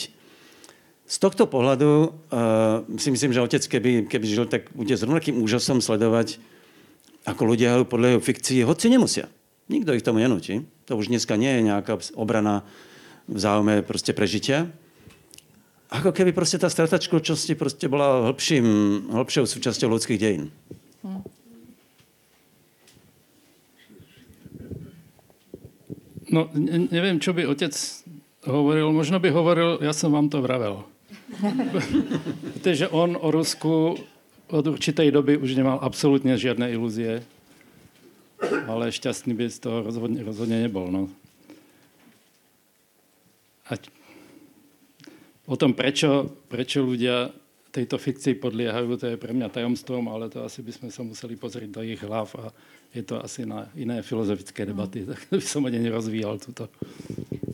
Z 1.12 1.20
tohto 1.20 1.44
pohľadu 1.44 2.08
uh, 2.08 2.88
si 2.96 3.12
myslím, 3.12 3.36
že 3.36 3.44
otec, 3.44 3.60
keby, 3.68 4.08
keby 4.08 4.24
žil, 4.24 4.48
tak 4.48 4.72
bude 4.72 4.96
s 4.96 5.04
rovnakým 5.04 5.44
úžasom 5.44 5.84
sledovať, 5.84 6.40
ako 7.28 7.42
ľudia 7.52 7.84
podľa 7.84 8.16
jeho 8.16 8.22
fikcii, 8.24 8.64
hoci 8.64 8.88
nemusia. 8.88 9.28
Nikto 9.68 9.92
ich 9.92 10.00
tomu 10.00 10.24
nenúti. 10.24 10.64
To 10.88 10.96
už 10.96 11.12
dneska 11.12 11.36
nie 11.36 11.60
je 11.60 11.68
nejaká 11.68 12.00
obrana 12.16 12.64
v 13.28 13.38
záujme 13.38 13.84
proste 13.84 14.16
prežitia. 14.16 14.72
Ako 15.92 16.08
keby 16.08 16.32
proste 16.32 16.56
tá 16.56 16.72
strata 16.72 16.96
skutočnosti 16.96 17.52
proste 17.60 17.84
bola 17.84 18.32
hĺbším, 18.32 18.64
hĺbšou 19.12 19.44
súčasťou 19.44 19.92
ľudských 19.92 20.16
dejín. 20.16 20.48
No, 26.32 26.48
ne, 26.56 26.88
neviem, 26.88 27.20
čo 27.20 27.36
by 27.36 27.44
otec 27.44 27.76
hovoril. 28.48 28.88
Možno 28.88 29.20
by 29.20 29.28
hovoril, 29.28 29.84
ja 29.84 29.92
som 29.92 30.16
vám 30.16 30.32
to 30.32 30.40
vravel. 30.40 30.88
Viete, 32.56 32.72
že 32.72 32.88
on 32.88 33.12
o 33.20 33.28
Rusku 33.28 34.00
od 34.48 34.64
určitej 34.64 35.12
doby 35.12 35.36
už 35.36 35.52
nemal 35.52 35.76
absolútne 35.84 36.40
žiadne 36.40 36.72
ilúzie. 36.72 37.20
Ale 38.40 38.88
šťastný 38.88 39.36
by 39.36 39.44
z 39.52 39.58
toho 39.60 39.84
rozhodne, 39.84 40.24
rozhodne 40.24 40.56
nebol. 40.64 40.88
No. 40.88 41.12
A 43.68 43.76
o 45.52 45.56
tom, 45.60 45.76
prečo, 45.76 46.32
prečo 46.48 46.80
ľudia 46.80 47.28
tejto 47.72 48.00
fikcii 48.00 48.40
podliehajú, 48.40 48.96
to 48.96 49.06
je 49.12 49.20
pre 49.20 49.36
mňa 49.36 49.52
tajomstvom, 49.52 50.08
ale 50.08 50.32
to 50.32 50.40
asi 50.44 50.64
by 50.64 50.72
sme 50.72 50.88
sa 50.88 51.04
museli 51.04 51.36
pozrieť 51.36 51.68
do 51.72 51.80
ich 51.84 52.00
hlav 52.00 52.32
a 52.40 52.52
je 52.92 53.04
to 53.04 53.20
asi 53.20 53.44
na 53.44 53.68
iné 53.76 54.00
filozofické 54.00 54.64
debaty, 54.64 55.04
tak 55.08 55.20
by 55.28 55.44
som 55.44 55.64
ani 55.68 55.80
nerozvíjal 55.80 56.40
túto. 56.40 56.68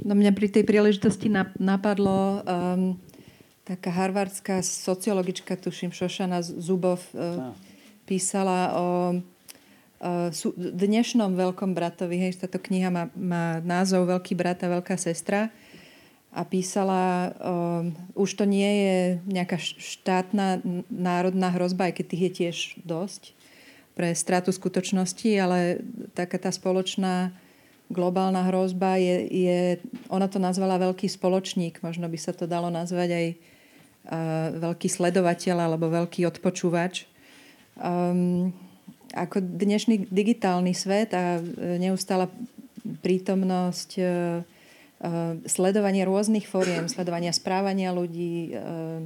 No 0.07 0.14
mňa 0.14 0.30
pri 0.34 0.46
tej 0.51 0.64
príležitosti 0.66 1.30
napadlo 1.59 2.42
um, 2.42 2.99
taká 3.62 3.90
harvardská 3.94 4.62
sociologička, 4.62 5.55
tuším, 5.59 5.94
Šošana 5.94 6.42
Zubov, 6.42 7.03
uh, 7.14 7.55
písala 8.11 8.74
o 8.74 8.86
uh, 9.14 10.30
dnešnom 10.59 11.38
veľkom 11.38 11.78
bratovi. 11.78 12.26
Hej, 12.26 12.42
táto 12.42 12.59
kniha 12.59 12.90
má, 12.90 13.05
má 13.14 13.62
názov 13.62 14.11
Veľký 14.11 14.34
brat 14.34 14.66
a 14.66 14.82
veľká 14.82 14.99
sestra 14.99 15.55
a 16.29 16.45
písala, 16.45 17.33
um, 17.41 17.97
už 18.12 18.37
to 18.37 18.45
nie 18.45 18.68
je 18.68 18.99
nejaká 19.33 19.57
štátna 19.59 20.61
národná 20.93 21.49
hrozba, 21.57 21.89
aj 21.89 21.95
keď 22.01 22.05
tých 22.05 22.22
je 22.22 22.33
tiež 22.37 22.57
dosť 22.85 23.33
pre 23.97 24.12
stratu 24.12 24.53
skutočnosti, 24.53 25.31
ale 25.41 25.83
taká 26.12 26.37
tá 26.37 26.53
spoločná 26.53 27.33
globálna 27.89 28.45
hrozba 28.53 29.01
je, 29.01 29.16
je 29.33 29.61
ona 30.12 30.29
to 30.29 30.37
nazvala 30.37 30.76
veľký 30.76 31.09
spoločník, 31.09 31.81
možno 31.81 32.05
by 32.05 32.18
sa 32.20 32.37
to 32.37 32.45
dalo 32.45 32.68
nazvať 32.68 33.09
aj 33.09 33.26
uh, 33.33 33.39
veľký 34.68 34.89
sledovateľ 34.93 35.57
alebo 35.64 35.89
veľký 35.89 36.29
odpočúvač. 36.29 37.09
Um, 37.81 38.53
ako 39.16 39.41
dnešný 39.41 40.12
digitálny 40.12 40.76
svet 40.76 41.16
a 41.16 41.41
neustála 41.81 42.29
prítomnosť 43.01 43.91
uh, 43.97 44.45
sledovanie 45.46 46.03
rôznych 46.03 46.51
fóriem, 46.51 46.90
sledovania 46.90 47.30
správania 47.30 47.94
ľudí, 47.94 48.51
eh, 48.51 49.05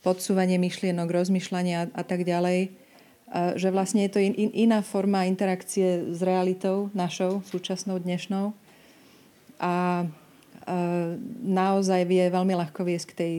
podsúvanie 0.00 0.56
myšlienok, 0.56 1.08
rozmýšľania 1.10 1.92
a 1.92 2.02
tak 2.06 2.24
ďalej 2.24 2.72
že 3.56 3.68
vlastne 3.68 4.08
je 4.08 4.12
to 4.16 4.20
in, 4.24 4.32
in, 4.32 4.50
iná 4.68 4.80
forma 4.80 5.28
interakcie 5.28 6.16
s 6.16 6.20
realitou 6.24 6.88
našou, 6.96 7.44
súčasnou, 7.44 8.00
dnešnou. 8.00 8.56
A 9.60 10.06
naozaj 11.44 12.08
vie 12.08 12.28
veľmi 12.28 12.56
ľahko 12.56 12.84
viesť 12.84 13.06
k 13.12 13.18
tej 13.18 13.34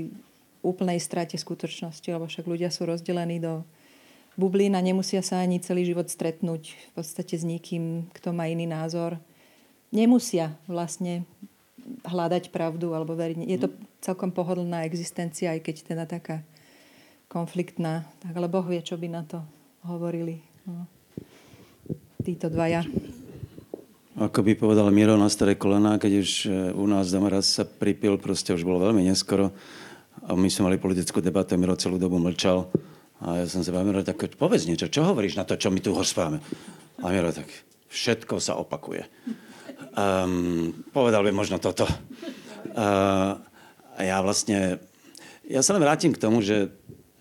úplnej 0.61 0.99
strate 0.99 1.39
skutočnosti, 1.39 2.05
lebo 2.05 2.27
však 2.27 2.45
ľudia 2.45 2.69
sú 2.69 2.85
rozdelení 2.85 3.39
do 3.39 3.63
bublín 4.35 4.75
a 4.75 4.83
nemusia 4.83 5.23
sa 5.23 5.39
ani 5.39 5.61
celý 5.63 5.87
život 5.87 6.09
stretnúť 6.11 6.75
v 6.75 6.91
podstate 6.93 7.39
s 7.39 7.47
nikým, 7.47 8.11
kto 8.11 8.35
má 8.35 8.51
iný 8.51 8.67
názor. 8.67 9.17
Nemusia 9.89 10.53
vlastne 10.69 11.25
hľadať 12.05 12.53
pravdu 12.53 12.93
alebo 12.93 13.17
veriť. 13.17 13.45
Je 13.45 13.59
to 13.59 13.69
celkom 13.99 14.31
pohodlná 14.31 14.85
existencia, 14.85 15.53
aj 15.53 15.61
keď 15.65 15.75
teda 15.95 16.03
taká 16.05 16.45
konfliktná. 17.29 18.09
Tak, 18.23 18.33
ale 18.33 18.49
Boh 18.49 18.65
vie, 18.65 18.81
čo 18.81 18.97
by 18.97 19.07
na 19.09 19.23
to 19.25 19.39
hovorili. 19.85 20.41
No. 20.65 20.85
Títo 22.25 22.51
dvaja. 22.51 22.83
Ako 24.19 24.43
by 24.43 24.59
povedal 24.59 24.91
Miro 24.91 25.15
na 25.15 25.31
staré 25.31 25.55
kolena, 25.55 25.95
keď 25.95 26.11
už 26.19 26.29
e, 26.43 26.47
u 26.75 26.83
nás 26.91 27.07
doma 27.07 27.31
raz 27.31 27.55
sa 27.55 27.63
pripil, 27.63 28.19
proste 28.19 28.51
už 28.51 28.67
bolo 28.67 28.83
veľmi 28.83 29.07
neskoro. 29.07 29.55
A 30.27 30.35
my 30.35 30.51
sme 30.51 30.67
mali 30.67 30.75
politickú 30.75 31.23
debatu, 31.23 31.55
Miro 31.55 31.79
celú 31.79 31.95
dobu 31.95 32.19
mlčal. 32.19 32.67
A 33.23 33.39
ja 33.39 33.45
som 33.47 33.63
sa 33.63 33.71
Miro, 33.79 34.03
tak 34.03 34.19
povedz 34.35 34.67
niečo, 34.67 34.91
čo 34.91 35.07
hovoríš 35.07 35.39
na 35.39 35.47
to, 35.47 35.55
čo 35.55 35.71
my 35.71 35.79
tu 35.79 35.95
hospáme? 35.95 36.43
A 36.99 37.05
Miro 37.07 37.31
tak, 37.31 37.47
všetko 37.87 38.43
sa 38.43 38.59
opakuje. 38.59 39.07
Um, 39.99 40.71
povedal 40.95 41.27
by 41.27 41.31
možno 41.35 41.59
toto. 41.59 41.83
Uh, 41.83 43.35
a 43.97 43.99
ja 43.99 44.23
vlastne, 44.23 44.79
ja 45.43 45.59
sa 45.59 45.75
len 45.75 45.83
vrátim 45.83 46.15
k 46.15 46.21
tomu, 46.23 46.39
že, 46.39 46.71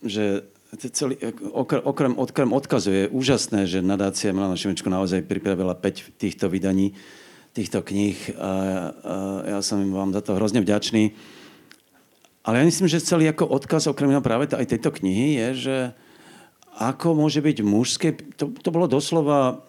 že 0.06 0.46
celý, 0.94 1.18
okrem, 1.50 1.82
okrem, 1.82 2.12
okrem 2.14 2.50
odkazu 2.54 2.90
je 2.94 3.04
úžasné, 3.10 3.66
že 3.66 3.82
nadácia 3.82 4.30
Milana 4.30 4.54
Šimečko 4.54 4.86
naozaj 4.86 5.26
pripravila 5.26 5.74
5 5.74 6.22
týchto 6.22 6.46
vydaní, 6.46 6.94
týchto 7.50 7.82
kníh 7.82 8.14
a, 8.38 8.38
a 8.38 8.52
ja 9.56 9.60
som 9.64 9.82
vám 9.90 10.14
za 10.14 10.22
to 10.22 10.38
hrozne 10.38 10.62
vďačný. 10.62 11.18
Ale 12.46 12.62
ja 12.62 12.64
myslím, 12.68 12.86
že 12.86 13.02
celý 13.02 13.26
ako 13.26 13.58
odkaz 13.58 13.90
okrem 13.90 14.14
práve 14.22 14.54
aj 14.54 14.70
tejto 14.70 14.94
knihy 14.94 15.34
je, 15.34 15.48
že 15.66 15.76
ako 16.78 17.18
môže 17.18 17.42
byť 17.42 17.58
mužské, 17.66 18.14
to, 18.38 18.54
to 18.54 18.70
bolo 18.70 18.86
doslova, 18.86 19.66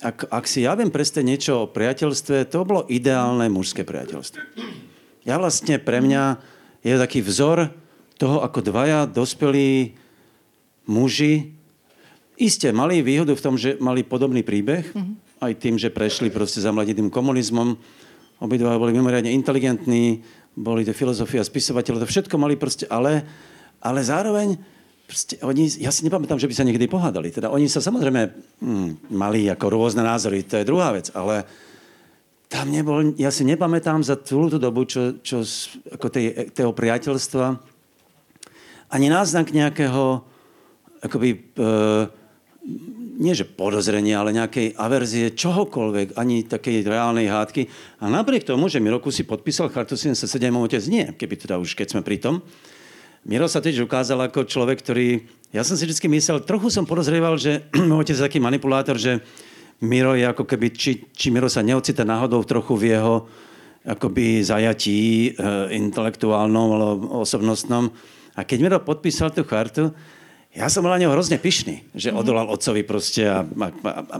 ak, 0.00 0.32
ak 0.32 0.44
si 0.48 0.64
ja 0.64 0.72
viem 0.76 0.88
presne 0.88 1.20
niečo 1.20 1.64
o 1.64 1.70
priateľstve, 1.70 2.48
to 2.48 2.64
bolo 2.64 2.88
ideálne 2.88 3.46
mužské 3.52 3.84
priateľstvo. 3.84 4.40
Ja 5.28 5.36
vlastne 5.36 5.76
pre 5.76 6.00
mňa 6.00 6.40
je 6.80 6.96
taký 6.96 7.20
vzor 7.20 7.68
toho, 8.16 8.40
ako 8.40 8.64
dvaja 8.64 9.04
dospelí 9.04 9.96
muži 10.88 11.52
iste 12.40 12.72
mali 12.72 13.04
výhodu 13.04 13.36
v 13.36 13.44
tom, 13.44 13.54
že 13.60 13.76
mali 13.76 14.00
podobný 14.00 14.40
príbeh, 14.40 14.88
mm-hmm. 14.88 15.44
aj 15.44 15.52
tým, 15.60 15.76
že 15.76 15.92
prešli 15.92 16.32
proste 16.32 16.64
za 16.64 16.72
mladitým 16.72 17.12
komunizmom. 17.12 17.76
Obidva 18.40 18.80
boli 18.80 18.96
mimoriadne 18.96 19.28
inteligentní, 19.36 20.24
boli 20.56 20.88
to 20.88 20.96
filozofia, 20.96 21.44
spisovateľe, 21.44 22.00
to 22.00 22.08
všetko 22.08 22.40
mali 22.40 22.56
proste, 22.56 22.88
ale, 22.88 23.28
ale 23.84 24.00
zároveň 24.00 24.56
proste 25.10 25.34
oni, 25.42 25.66
ja 25.82 25.90
si 25.90 26.06
nepamätám, 26.06 26.38
že 26.38 26.46
by 26.46 26.54
sa 26.54 26.62
niekdy 26.62 26.86
pohádali. 26.86 27.34
Teda 27.34 27.50
oni 27.50 27.66
sa 27.66 27.82
samozrejme 27.82 28.30
hm, 28.62 29.10
mali 29.10 29.50
ako 29.50 29.66
rôzne 29.66 30.06
názory, 30.06 30.46
to 30.46 30.62
je 30.62 30.68
druhá 30.70 30.94
vec, 30.94 31.10
ale 31.18 31.42
tam 32.46 32.70
nebol, 32.70 33.14
ja 33.18 33.34
si 33.34 33.42
nepamätám 33.42 34.06
za 34.06 34.14
celú 34.22 34.46
tú 34.46 34.62
dobu, 34.62 34.86
čo, 34.86 35.18
čo 35.18 35.42
ako 35.90 36.06
tej, 36.14 36.54
toho 36.54 36.70
priateľstva, 36.70 37.58
ani 38.90 39.06
náznak 39.10 39.54
nejakého 39.54 40.22
akoby, 41.02 41.28
e, 41.30 41.38
nie 43.20 43.34
že 43.34 43.46
podozrenie, 43.46 44.14
ale 44.14 44.34
nejakej 44.34 44.74
averzie 44.74 45.34
čohokoľvek, 45.34 46.18
ani 46.18 46.46
takej 46.46 46.86
reálnej 46.86 47.30
hádky. 47.30 47.70
A 48.02 48.10
napriek 48.10 48.46
tomu, 48.46 48.66
že 48.66 48.82
Miroku 48.82 49.14
si 49.14 49.22
podpísal 49.22 49.70
chartu 49.70 49.94
77, 49.94 50.26
otec 50.50 50.82
nie, 50.90 51.06
keby 51.14 51.34
teda 51.38 51.58
už 51.62 51.78
keď 51.78 51.98
sme 51.98 52.02
pri 52.02 52.18
tom. 52.18 52.42
Miro 53.20 53.44
sa 53.52 53.60
tiež 53.60 53.84
ukázal 53.84 54.16
ako 54.28 54.48
človek, 54.48 54.80
ktorý... 54.80 55.28
Ja 55.52 55.60
som 55.60 55.76
si 55.76 55.84
vždy 55.84 56.08
myslel, 56.16 56.40
trochu 56.46 56.72
som 56.72 56.88
podozrieval, 56.88 57.36
že 57.36 57.68
môj 57.88 58.08
otec 58.08 58.16
je 58.16 58.26
taký 58.26 58.38
manipulátor, 58.40 58.96
že 58.96 59.20
Miro 59.80 60.16
je 60.16 60.24
ako 60.24 60.44
keby, 60.48 60.72
či, 60.72 61.04
či 61.12 61.28
Miro 61.28 61.48
sa 61.48 61.60
neocita 61.60 62.04
náhodou 62.04 62.44
trochu 62.44 62.76
v 62.76 62.96
jeho 62.96 63.28
akoby 63.80 64.44
zajatí 64.44 65.00
e, 65.00 65.28
intelektuálnom 65.72 66.68
alebo 66.76 67.24
osobnostnom. 67.24 67.88
A 68.36 68.44
keď 68.44 68.58
Miro 68.60 68.78
podpísal 68.80 69.32
tú 69.32 69.44
chartu, 69.44 69.92
ja 70.50 70.66
som 70.66 70.82
bol 70.82 70.90
na 70.90 71.00
neho 71.00 71.14
hrozne 71.14 71.38
pyšný, 71.38 71.92
že 71.92 72.12
mhm. 72.12 72.16
odolal 72.16 72.46
otcovi 72.48 72.84
proste. 72.84 73.28
A, 73.28 73.44
a, 73.44 73.68
a, 74.00 74.16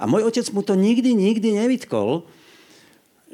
a 0.00 0.04
môj 0.04 0.28
otec 0.28 0.44
mu 0.52 0.60
to 0.60 0.76
nikdy, 0.76 1.16
nikdy 1.16 1.56
nevytkol, 1.56 2.28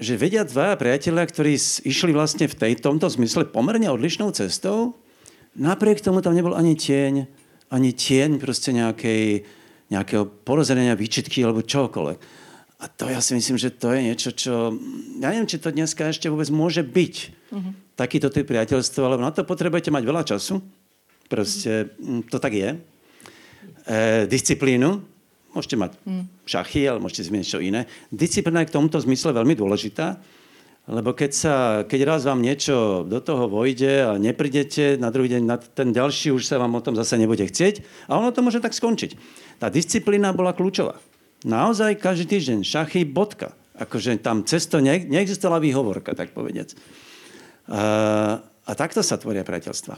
že 0.03 0.19
vedia 0.19 0.43
dva 0.43 0.75
priatelia, 0.75 1.25
ktorí 1.25 1.55
išli 1.87 2.13
vlastne 2.13 2.51
v 2.51 2.59
tej, 2.59 2.73
tomto 2.83 3.07
zmysle 3.07 3.49
pomerne 3.49 3.89
odlišnou 3.89 4.35
cestou, 4.35 4.99
napriek 5.55 6.03
tomu 6.03 6.21
tam 6.21 6.35
nebol 6.35 6.53
ani 6.53 6.75
tieň, 6.75 7.31
ani 7.71 7.91
tieň 7.95 8.43
proste 8.43 8.75
nejakej, 8.75 9.47
nejakého 9.89 10.27
porozenia, 10.45 10.99
výčitky 10.99 11.41
alebo 11.47 11.63
čokoľvek. 11.65 12.19
A 12.83 12.91
to 12.91 13.07
ja 13.07 13.23
si 13.23 13.39
myslím, 13.39 13.57
že 13.63 13.71
to 13.71 13.95
je 13.95 14.01
niečo, 14.03 14.31
čo... 14.35 14.75
Ja 15.23 15.31
neviem, 15.31 15.47
či 15.47 15.63
to 15.63 15.71
dneska 15.71 16.11
ešte 16.11 16.27
vôbec 16.27 16.51
môže 16.51 16.83
byť. 16.83 17.15
Uh-huh. 17.55 17.73
Takýto 17.95 18.27
typ 18.27 18.51
priateľstva, 18.51 19.07
ale 19.07 19.23
na 19.23 19.31
to 19.31 19.47
potrebujete 19.47 19.95
mať 19.95 20.03
veľa 20.03 20.23
času 20.27 20.59
Proste 21.33 21.97
mm, 21.97 22.29
to 22.29 22.37
tak 22.37 22.53
je. 22.53 22.77
E, 22.77 24.27
disciplínu. 24.29 25.01
Môžete 25.53 25.77
mať 25.77 25.93
mm. 26.09 26.25
šachy, 26.49 26.89
ale 26.89 26.99
môžete 27.01 27.29
zmeniť 27.29 27.47
čo 27.47 27.61
iné. 27.61 27.85
Disciplína 28.09 28.65
je 28.65 28.73
k 28.73 28.77
tomuto 28.77 28.97
zmysle 28.97 29.37
veľmi 29.37 29.53
dôležitá, 29.53 30.17
lebo 30.91 31.15
keď, 31.15 31.31
sa, 31.31 31.55
keď 31.87 32.01
raz 32.09 32.21
vám 32.27 32.43
niečo 32.43 33.07
do 33.07 33.23
toho 33.23 33.47
vojde 33.47 34.03
a 34.03 34.19
neprídete, 34.19 34.99
na 34.99 35.15
druhý 35.15 35.39
deň, 35.39 35.43
na 35.47 35.55
ten 35.61 35.95
ďalší 35.95 36.35
už 36.35 36.43
sa 36.43 36.59
vám 36.59 36.75
o 36.75 36.83
tom 36.83 36.99
zase 36.99 37.15
nebude 37.21 37.47
chcieť 37.47 38.09
a 38.11 38.19
ono 38.19 38.35
to 38.35 38.43
môže 38.43 38.59
tak 38.59 38.75
skončiť. 38.75 39.15
Tá 39.63 39.71
disciplína 39.71 40.35
bola 40.35 40.51
kľúčová. 40.51 40.99
Naozaj 41.47 42.03
každý 42.03 42.35
týždeň 42.35 42.67
šachy, 42.67 43.07
bodka. 43.07 43.55
Akože 43.79 44.19
tam 44.19 44.43
cesto 44.43 44.83
ne, 44.83 45.07
neexistovala 45.07 45.63
výhovorka, 45.63 46.19
tak 46.19 46.35
povediac. 46.35 46.75
A, 47.71 47.83
a 48.43 48.73
takto 48.75 49.07
sa 49.07 49.15
tvoria 49.23 49.47
priateľstva. 49.47 49.95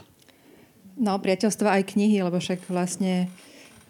No, 1.01 1.17
priateľstva 1.17 1.81
aj 1.81 1.97
knihy, 1.97 2.23
lebo 2.23 2.39
však 2.39 2.69
vlastne 2.71 3.27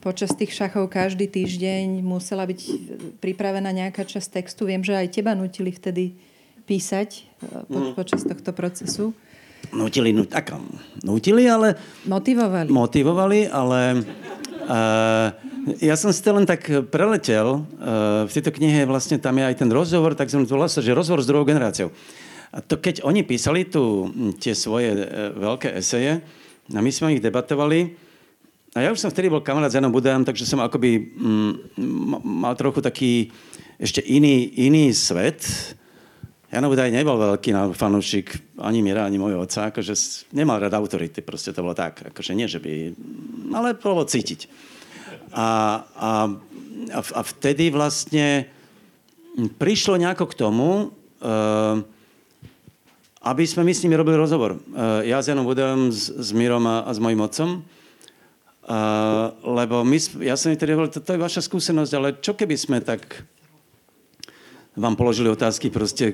počas 0.05 0.37
tých 0.37 0.53
šachov 0.53 0.93
každý 0.93 1.25
týždeň 1.25 2.05
musela 2.05 2.45
byť 2.45 2.61
pripravená 3.17 3.73
nejaká 3.73 4.05
časť 4.05 4.37
textu. 4.37 4.69
Viem, 4.69 4.85
že 4.85 4.93
aj 4.93 5.17
teba 5.17 5.33
nutili 5.33 5.73
vtedy 5.73 6.13
písať 6.69 7.09
eh, 7.41 7.65
po, 7.65 7.79
mm. 7.89 7.93
počas 7.97 8.21
tohto 8.21 8.53
procesu. 8.53 9.17
Nutili, 9.73 10.13
no, 10.13 10.29
tak, 10.29 10.53
nutili, 11.01 11.49
ale... 11.49 11.73
Motivovali. 12.05 12.69
Motivovali, 12.69 13.49
ale 13.49 14.05
uh, 14.69 15.33
ja 15.81 15.97
som 15.97 16.13
si 16.13 16.21
to 16.21 16.37
len 16.37 16.45
tak 16.45 16.69
preletel. 16.93 17.65
Uh, 17.81 18.29
v 18.29 18.31
tejto 18.37 18.53
knihe 18.53 18.85
vlastne 18.85 19.17
tam 19.17 19.41
je 19.41 19.49
aj 19.49 19.57
ten 19.57 19.69
rozhovor, 19.73 20.13
tak 20.13 20.29
som 20.29 20.45
to 20.45 20.53
sa, 20.69 20.85
že 20.85 20.93
rozhovor 20.93 21.25
s 21.25 21.29
druhou 21.33 21.49
generáciou. 21.49 21.89
A 22.53 22.61
to 22.61 22.77
keď 22.77 23.01
oni 23.09 23.25
písali 23.25 23.65
tu 23.65 24.13
tie 24.37 24.53
svoje 24.53 24.93
uh, 24.93 25.33
veľké 25.33 25.81
eseje, 25.81 26.21
a 26.69 26.79
my 26.81 26.89
sme 26.93 27.17
ich 27.17 27.25
debatovali. 27.25 28.04
A 28.75 28.83
ja 28.83 28.91
už 28.91 28.99
som 28.99 29.07
vtedy 29.07 29.31
bol 29.31 29.39
kamarát 29.39 29.71
s 29.71 29.79
Janom 29.79 29.87
Budajom, 29.87 30.27
takže 30.27 30.43
som 30.43 30.59
akoby 30.59 30.99
mm, 30.99 31.79
mal 32.19 32.59
trochu 32.59 32.83
taký 32.83 33.31
ešte 33.79 34.03
iný, 34.03 34.51
iný 34.67 34.91
svet. 34.91 35.47
Jano 36.51 36.67
Budaj 36.67 36.91
nebol 36.91 37.15
veľký 37.15 37.55
fanúšik 37.71 38.59
ani 38.59 38.83
Mira, 38.83 39.07
ani 39.07 39.15
môjho 39.15 39.47
otca, 39.47 39.71
akože 39.71 39.95
nemal 40.35 40.59
rád 40.59 40.75
autority, 40.75 41.23
proste 41.23 41.55
to 41.55 41.63
bolo 41.63 41.71
tak, 41.71 42.11
akože 42.11 42.35
nie, 42.35 42.51
že 42.51 42.59
by, 42.59 42.91
ale 43.55 43.79
bolo 43.79 44.03
cítiť. 44.03 44.51
A, 45.31 45.47
a, 45.95 46.11
a 46.91 47.21
vtedy 47.31 47.71
vlastne 47.71 48.51
prišlo 49.55 49.95
nejako 49.99 50.31
k 50.31 50.35
tomu, 50.35 50.69
uh, 51.23 51.79
aby 53.23 53.43
sme 53.47 53.63
my 53.63 53.71
s 53.71 53.83
nimi 53.87 53.95
robili 53.95 54.19
rozhovor. 54.19 54.59
Uh, 54.59 54.99
ja 55.07 55.23
s 55.23 55.31
Janom 55.31 55.47
Budajom, 55.47 55.95
s, 55.95 56.11
s 56.11 56.35
Mirom 56.35 56.67
a, 56.67 56.83
a 56.83 56.91
s 56.91 56.99
mojim 56.99 57.23
otcom. 57.23 57.63
Uh, 58.65 59.29
lebo 59.45 59.85
my, 59.85 60.25
ja 60.25 60.33
som 60.33 60.49
mi 60.49 60.57
tedy 60.57 60.73
hovoril, 60.73 60.89
to, 60.89 60.97
je 60.97 61.21
vaša 61.21 61.45
skúsenosť, 61.45 61.91
ale 61.93 62.17
čo 62.17 62.33
keby 62.33 62.57
sme 62.57 62.81
tak 62.81 63.21
vám 64.75 64.97
položili 64.97 65.31
otázky 65.31 65.71
proste 65.71 66.11
e, 66.11 66.13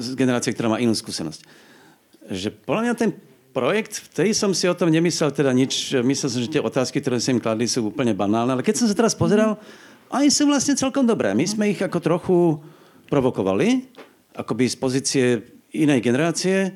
z 0.00 0.16
generácie, 0.16 0.54
ktorá 0.56 0.72
má 0.72 0.78
inú 0.80 0.96
skúsenosť. 0.96 1.44
Že 2.32 2.48
podľa 2.64 2.82
mňa 2.82 2.94
ten 2.96 3.10
projekt, 3.52 4.00
vtedy 4.12 4.32
som 4.32 4.56
si 4.56 4.64
o 4.64 4.78
tom 4.78 4.88
nemyslel 4.88 5.28
teda 5.32 5.52
nič, 5.52 5.92
myslel 6.00 6.28
som, 6.28 6.40
že 6.40 6.52
tie 6.56 6.64
otázky, 6.64 7.04
ktoré 7.04 7.20
som 7.20 7.36
im 7.36 7.42
kladli, 7.44 7.68
sú 7.68 7.88
úplne 7.88 8.16
banálne, 8.16 8.56
ale 8.56 8.64
keď 8.64 8.80
som 8.80 8.88
sa 8.88 8.96
teraz 8.96 9.12
pozeral, 9.12 9.60
oni 10.08 10.32
sú 10.32 10.48
vlastne 10.48 10.78
celkom 10.78 11.04
dobré. 11.04 11.34
My 11.36 11.44
sme 11.44 11.72
ich 11.72 11.80
ako 11.82 11.98
trochu 12.00 12.36
provokovali, 13.10 13.90
akoby 14.38 14.64
z 14.70 14.76
pozície 14.76 15.24
inej 15.74 16.00
generácie, 16.00 16.72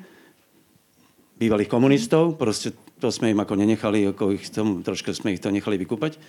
bývalých 1.41 1.71
komunistov, 1.71 2.37
proste 2.37 2.77
to 3.01 3.09
sme 3.09 3.33
im 3.33 3.41
ako 3.41 3.57
nenechali, 3.57 4.13
ako 4.13 4.37
ich 4.37 4.45
tom, 4.53 4.85
trošku 4.85 5.09
sme 5.17 5.33
ich 5.33 5.41
to 5.41 5.49
nechali 5.49 5.81
vykúpať. 5.81 6.21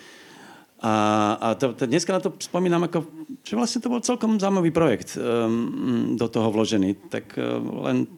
A, 0.82 0.94
a 1.38 1.48
to, 1.54 1.78
to, 1.78 1.86
dneska 1.86 2.10
na 2.10 2.18
to 2.18 2.34
spomínam, 2.42 2.82
ako, 2.90 3.06
že 3.46 3.54
vlastne 3.54 3.78
to 3.78 3.92
bol 3.92 4.02
celkom 4.02 4.40
zaujímavý 4.40 4.74
projekt 4.74 5.14
um, 5.14 6.18
do 6.18 6.26
toho 6.26 6.50
vložený. 6.50 7.06
Tak 7.06 7.38
uh, 7.38 7.62
len 7.86 8.10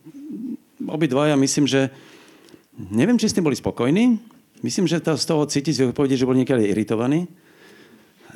obidvaja 0.89 1.37
myslím, 1.37 1.69
že 1.69 1.93
neviem, 2.79 3.21
či 3.21 3.29
ste 3.29 3.45
boli 3.45 3.53
spokojní. 3.53 4.17
Myslím, 4.65 4.89
že 4.89 5.05
to, 5.05 5.13
z 5.21 5.29
toho 5.29 5.45
cítiť 5.45 5.75
z 5.77 5.81
jeho 5.85 5.93
že 5.93 6.25
boli 6.25 6.41
niekedy 6.41 6.73
iritovaní. 6.73 7.29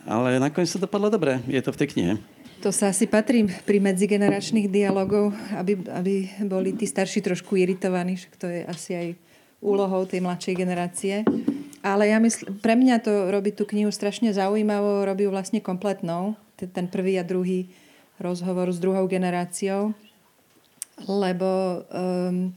Ale 0.04 0.36
nakoniec 0.36 0.68
to 0.68 0.84
dopadlo 0.84 1.08
dobre. 1.08 1.40
Je 1.48 1.64
to 1.64 1.72
v 1.72 1.80
tej 1.80 1.88
knihe. 1.96 2.12
To 2.60 2.68
sa 2.68 2.92
asi 2.92 3.08
patrí 3.08 3.48
pri 3.64 3.80
medzigeneračných 3.80 4.68
dialogov, 4.68 5.30
aby, 5.56 5.78
aby 5.88 6.14
boli 6.44 6.76
tí 6.76 6.84
starší 6.84 7.24
trošku 7.24 7.56
iritovaní, 7.56 8.18
že 8.18 8.28
to 8.36 8.50
je 8.50 8.60
asi 8.66 8.92
aj 8.92 9.08
úlohou 9.58 10.06
tej 10.06 10.22
mladšej 10.22 10.54
generácie. 10.54 11.14
Ale 11.82 12.10
ja 12.10 12.18
myslím, 12.18 12.58
pre 12.58 12.74
mňa 12.74 12.96
to 13.02 13.30
robí 13.30 13.54
tú 13.54 13.62
knihu 13.66 13.90
strašne 13.94 14.34
zaujímavou, 14.34 15.06
robí 15.06 15.26
ju 15.26 15.30
vlastne 15.30 15.62
kompletnou, 15.62 16.34
ten 16.58 16.90
prvý 16.90 17.18
a 17.18 17.24
druhý 17.26 17.70
rozhovor 18.18 18.74
s 18.74 18.82
druhou 18.82 19.06
generáciou, 19.06 19.94
lebo 21.06 21.82
um, 21.86 22.50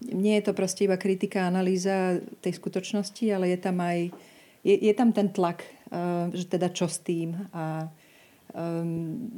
nie 0.00 0.34
je 0.40 0.44
to 0.48 0.56
proste 0.56 0.88
iba 0.88 0.96
kritika, 0.96 1.44
analýza 1.44 2.24
tej 2.40 2.56
skutočnosti, 2.56 3.24
ale 3.28 3.52
je 3.52 3.58
tam 3.60 3.84
aj 3.84 4.08
je, 4.64 4.74
je 4.80 4.94
tam 4.96 5.12
ten 5.12 5.28
tlak, 5.28 5.60
uh, 5.92 6.32
že 6.32 6.48
teda 6.48 6.72
čo 6.72 6.88
s 6.88 7.04
tým 7.04 7.36
a 7.52 7.92
um, 8.56 9.28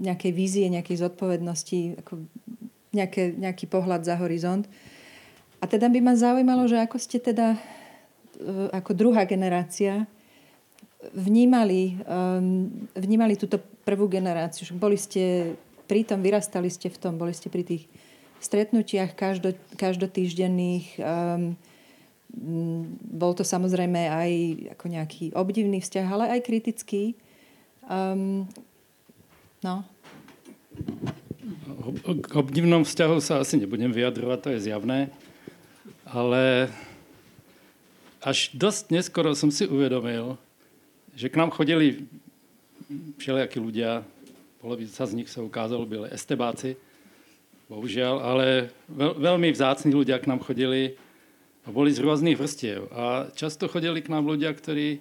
nejakej 0.00 0.32
vízie, 0.32 0.72
nejakej 0.72 1.04
zodpovednosti, 1.04 2.00
ako 2.00 2.24
nejaké, 2.96 3.36
nejaký 3.36 3.68
pohľad 3.68 4.08
za 4.08 4.16
horizont. 4.16 4.64
A 5.60 5.64
teda 5.68 5.92
by 5.92 6.00
ma 6.00 6.16
zaujímalo, 6.16 6.64
že 6.64 6.80
ako 6.80 6.96
ste 6.96 7.20
teda 7.20 7.60
E, 8.40 8.72
ako 8.72 8.96
druhá 8.96 9.28
generácia 9.28 10.08
vnímali, 11.16 11.96
vnímali 12.92 13.32
túto 13.32 13.56
prvú 13.88 14.04
generáciu. 14.04 14.68
Boli 14.76 15.00
ste 15.00 15.56
pri 15.88 16.04
tom, 16.04 16.20
vyrastali 16.20 16.68
ste 16.68 16.92
v 16.92 17.00
tom, 17.00 17.16
boli 17.16 17.32
ste 17.32 17.48
pri 17.48 17.64
tých 17.64 17.88
stretnutiach 18.36 19.16
každo, 19.16 19.56
každotýždenných. 19.80 21.00
Bol 23.16 23.32
to 23.32 23.48
samozrejme 23.48 24.12
aj 24.12 24.30
ako 24.76 24.84
nejaký 24.92 25.24
obdivný 25.32 25.80
vzťah, 25.80 26.04
ale 26.04 26.36
aj 26.36 26.40
kritický. 26.44 27.16
No. 29.64 29.74
K 32.04 32.32
obdivnom 32.36 32.84
vzťahu 32.84 33.16
sa 33.24 33.40
asi 33.40 33.56
nebudem 33.56 33.88
vyjadrovať, 33.88 34.38
to 34.44 34.48
je 34.52 34.68
zjavné. 34.68 35.08
Ale 36.10 36.66
až 38.18 38.50
dosť 38.50 38.90
neskoro 38.90 39.30
som 39.38 39.54
si 39.54 39.62
uvedomil, 39.62 40.34
že 41.14 41.30
k 41.30 41.38
nám 41.38 41.54
chodili 41.54 42.02
všelijakí 43.22 43.62
ľudia, 43.62 44.02
polovica 44.58 45.06
z 45.06 45.14
nich 45.14 45.30
sa 45.30 45.38
ukázalo, 45.38 45.86
byli 45.86 46.10
estebáci, 46.10 46.74
bohužiaľ, 47.70 48.14
ale 48.26 48.46
veľ, 48.90 49.22
veľmi 49.22 49.48
vzácní 49.54 49.94
ľudia 49.94 50.18
k 50.18 50.26
nám 50.26 50.42
chodili 50.42 50.98
a 51.62 51.70
boli 51.70 51.94
z 51.94 52.02
rôznych 52.02 52.34
vrstiev. 52.34 52.90
A 52.90 53.30
často 53.38 53.70
chodili 53.70 54.02
k 54.02 54.10
nám 54.10 54.26
ľudia, 54.26 54.50
ktorí 54.50 54.98
e, 54.98 55.00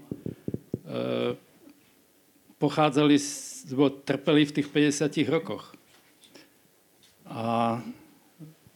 pochádzali, 2.61 3.17
z, 3.17 3.65
trpeli 4.05 4.45
v 4.45 4.55
tých 4.61 4.69
50 4.69 5.33
rokoch. 5.33 5.73
A 7.25 7.81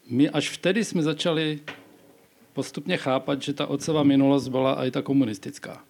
my 0.09 0.33
až 0.33 0.49
vtedy 0.57 0.81
sme 0.81 1.05
začali 1.05 1.61
postupne 2.53 2.93
chápať, 2.95 3.37
že 3.41 3.57
tá 3.57 3.65
otcová 3.65 4.05
minulosť 4.05 4.47
bola 4.53 4.77
aj 4.79 4.95
tá 4.95 5.01
komunistická. 5.01 5.81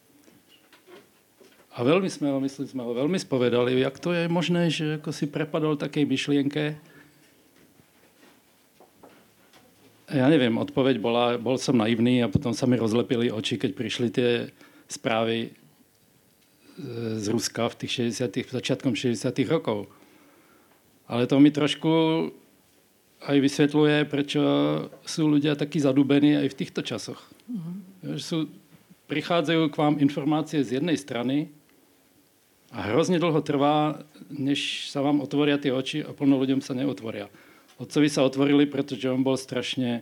A 1.73 1.81
veľmi 1.81 2.05
sme 2.05 2.29
ho, 2.29 2.37
myslím, 2.37 2.65
sme 2.69 2.81
ho 2.85 2.93
veľmi 2.93 3.17
spovedali, 3.17 3.81
jak 3.81 3.97
to 3.97 4.13
je 4.13 4.29
možné, 4.29 4.69
že 4.69 5.01
ako 5.01 5.09
si 5.09 5.25
prepadol 5.25 5.73
takej 5.73 6.05
myšlienke. 6.05 6.77
Ja 10.13 10.29
neviem, 10.29 10.53
odpoveď 10.61 11.01
bola, 11.01 11.41
bol 11.41 11.57
som 11.57 11.81
naivný 11.81 12.21
a 12.21 12.29
potom 12.29 12.53
sa 12.53 12.69
mi 12.69 12.77
rozlepili 12.77 13.33
oči, 13.33 13.57
keď 13.57 13.71
prišli 13.73 14.07
tie 14.13 14.29
správy 14.85 15.49
e, 15.49 15.51
z 17.17 17.25
Ruska 17.33 17.65
v 17.73 17.77
tých 17.81 18.13
60 18.21 18.53
začiatkom 18.53 18.93
60 18.93 19.33
rokov. 19.49 19.89
Ale 21.09 21.25
to 21.25 21.41
mi 21.41 21.49
trošku 21.49 21.89
aj 23.23 23.37
vysvetľuje, 23.39 23.97
prečo 24.11 24.41
sú 25.07 25.31
ľudia 25.31 25.55
takí 25.55 25.79
zadubení 25.79 26.35
aj 26.35 26.47
v 26.51 26.57
týchto 26.59 26.81
časoch. 26.83 27.19
Uh-huh. 27.47 28.19
Sú, 28.19 28.51
prichádzajú 29.07 29.71
k 29.71 29.79
vám 29.79 29.95
informácie 29.99 30.63
z 30.63 30.79
jednej 30.79 30.97
strany 30.99 31.51
a 32.73 32.89
hrozne 32.89 33.21
dlho 33.21 33.39
trvá, 33.45 34.01
než 34.33 34.89
sa 34.89 35.05
vám 35.05 35.21
otvoria 35.21 35.61
tie 35.61 35.69
oči 35.69 36.01
a 36.01 36.11
plno 36.11 36.41
ľuďom 36.41 36.59
sa 36.65 36.73
neotvoria. 36.73 37.29
Otcovi 37.77 38.09
sa 38.09 38.25
otvorili, 38.25 38.65
pretože 38.65 39.05
on 39.11 39.21
bol 39.21 39.37
strašne 39.37 40.01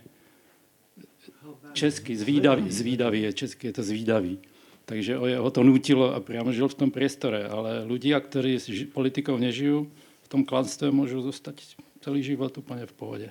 český, 1.76 2.16
zvídavý, 2.16 2.68
zvídavý 2.68 3.28
je 3.28 3.44
český, 3.44 3.72
je 3.72 3.74
to 3.76 3.84
zvídavý. 3.84 4.40
Takže 4.82 5.14
ho 5.16 5.50
to 5.52 5.62
nutilo 5.62 6.10
a 6.12 6.18
priamo 6.18 6.50
žil 6.50 6.68
v 6.68 6.78
tom 6.84 6.90
priestore. 6.90 7.46
Ale 7.46 7.86
ľudia, 7.86 8.18
ktorí 8.18 8.58
politikou 8.90 9.38
nežijú, 9.38 9.88
v 10.24 10.28
tom 10.28 10.42
klanstve 10.42 10.90
môžu 10.90 11.22
zostať 11.22 11.78
celý 12.02 12.20
život 12.20 12.50
úplne 12.58 12.84
v 12.84 12.94
pohode. 12.94 13.28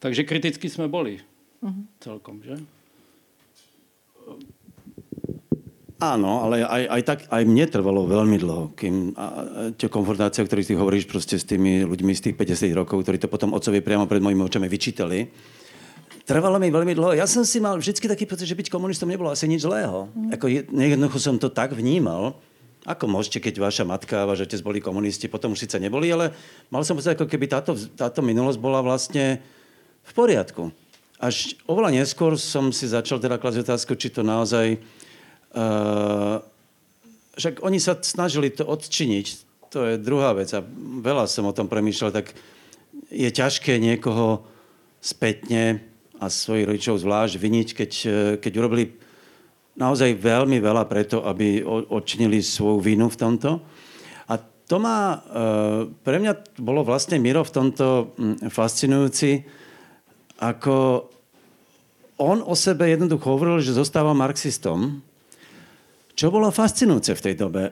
Takže 0.00 0.24
kriticky 0.24 0.66
sme 0.72 0.88
boli 0.88 1.20
uh-huh. 1.60 1.84
celkom, 2.00 2.40
že? 2.40 2.56
Áno, 6.00 6.48
ale 6.48 6.64
aj, 6.64 6.82
aj 6.88 7.02
tak 7.04 7.18
aj 7.28 7.42
mne 7.44 7.68
trvalo 7.68 8.08
veľmi 8.08 8.40
dlho, 8.40 8.72
kým 8.72 9.12
a, 9.12 9.26
tie 9.76 9.92
konfrontácie, 9.92 10.40
o 10.40 10.48
ktorých 10.48 10.72
ty 10.72 10.74
hovoríš 10.80 11.04
proste 11.04 11.36
s 11.36 11.44
tými 11.44 11.84
ľuďmi 11.84 12.12
z 12.16 12.32
tých 12.32 12.36
50 12.40 12.72
rokov, 12.72 13.04
ktorí 13.04 13.20
to 13.20 13.28
potom 13.28 13.52
otcovi 13.52 13.84
priamo 13.84 14.08
pred 14.08 14.24
mojimi 14.24 14.40
očami 14.40 14.64
vyčítali, 14.64 15.28
trvalo 16.24 16.56
mi 16.56 16.72
veľmi 16.72 16.96
dlho. 16.96 17.20
Ja 17.20 17.28
som 17.28 17.44
si 17.44 17.60
mal 17.60 17.76
vždy 17.76 18.16
taký 18.16 18.24
pocit, 18.24 18.48
že 18.48 18.56
byť 18.56 18.72
komunistom 18.72 19.12
nebolo 19.12 19.28
asi 19.28 19.44
nič 19.44 19.68
zlého. 19.68 20.08
Mm. 20.16 20.40
Ako 20.40 20.46
jednoducho 20.72 21.20
som 21.20 21.36
to 21.36 21.52
tak 21.52 21.76
vnímal, 21.76 22.40
ako 22.88 23.04
môžete, 23.12 23.44
keď 23.44 23.60
vaša 23.60 23.84
matka 23.84 24.24
a 24.24 24.28
váš 24.28 24.48
otec 24.48 24.60
boli 24.64 24.80
komunisti, 24.80 25.28
potom 25.28 25.52
už 25.52 25.68
síce 25.68 25.76
neboli, 25.76 26.08
ale 26.08 26.32
mal 26.72 26.80
som 26.80 26.96
pocit, 26.96 27.12
ako 27.12 27.28
keby 27.28 27.46
táto, 27.50 27.76
táto 27.76 28.24
minulosť 28.24 28.56
bola 28.56 28.80
vlastne 28.80 29.40
v 30.00 30.12
poriadku. 30.16 30.72
Až 31.20 31.60
oveľa 31.68 32.00
neskôr 32.00 32.40
som 32.40 32.72
si 32.72 32.88
začal 32.88 33.20
teda 33.20 33.36
klasť 33.36 33.68
otázku, 33.68 33.92
či 34.00 34.08
to 34.08 34.24
naozaj... 34.24 34.80
Uh, 35.52 36.40
však 37.36 37.64
oni 37.64 37.78
sa 37.80 37.96
snažili 38.00 38.52
to 38.52 38.64
odčiniť, 38.64 39.26
to 39.70 39.78
je 39.86 39.94
druhá 40.02 40.34
vec 40.34 40.50
a 40.52 40.60
veľa 41.00 41.30
som 41.30 41.46
o 41.46 41.56
tom 41.56 41.70
premýšľal, 41.70 42.10
tak 42.12 42.34
je 43.08 43.30
ťažké 43.30 43.78
niekoho 43.80 44.44
spätne 45.00 45.80
a 46.20 46.28
svojich 46.28 46.68
rodičov 46.68 47.00
zvlášť 47.00 47.34
viniť, 47.40 47.68
keď, 47.72 47.92
keď 48.44 48.52
urobili 48.60 48.92
naozaj 49.78 50.18
veľmi 50.18 50.58
veľa 50.58 50.84
preto, 50.90 51.22
aby 51.22 51.62
odčinili 51.66 52.42
svoju 52.42 52.78
vinu 52.82 53.06
v 53.06 53.18
tomto. 53.18 53.50
A 54.30 54.34
to 54.66 54.76
má, 54.78 54.98
e, 55.14 55.18
pre 56.02 56.18
mňa 56.18 56.58
bolo 56.58 56.82
vlastne 56.82 57.18
Miro 57.18 57.42
v 57.46 57.54
tomto 57.54 58.14
fascinujúci, 58.50 59.46
ako 60.40 61.06
on 62.20 62.44
o 62.44 62.52
sebe 62.52 62.88
jednoducho 62.92 63.24
hovoril, 63.32 63.64
že 63.64 63.76
zostáva 63.76 64.12
marxistom, 64.12 65.00
čo 66.12 66.28
bolo 66.28 66.52
fascinujúce 66.52 67.16
v 67.16 67.24
tej 67.24 67.34
dobe. 67.40 67.62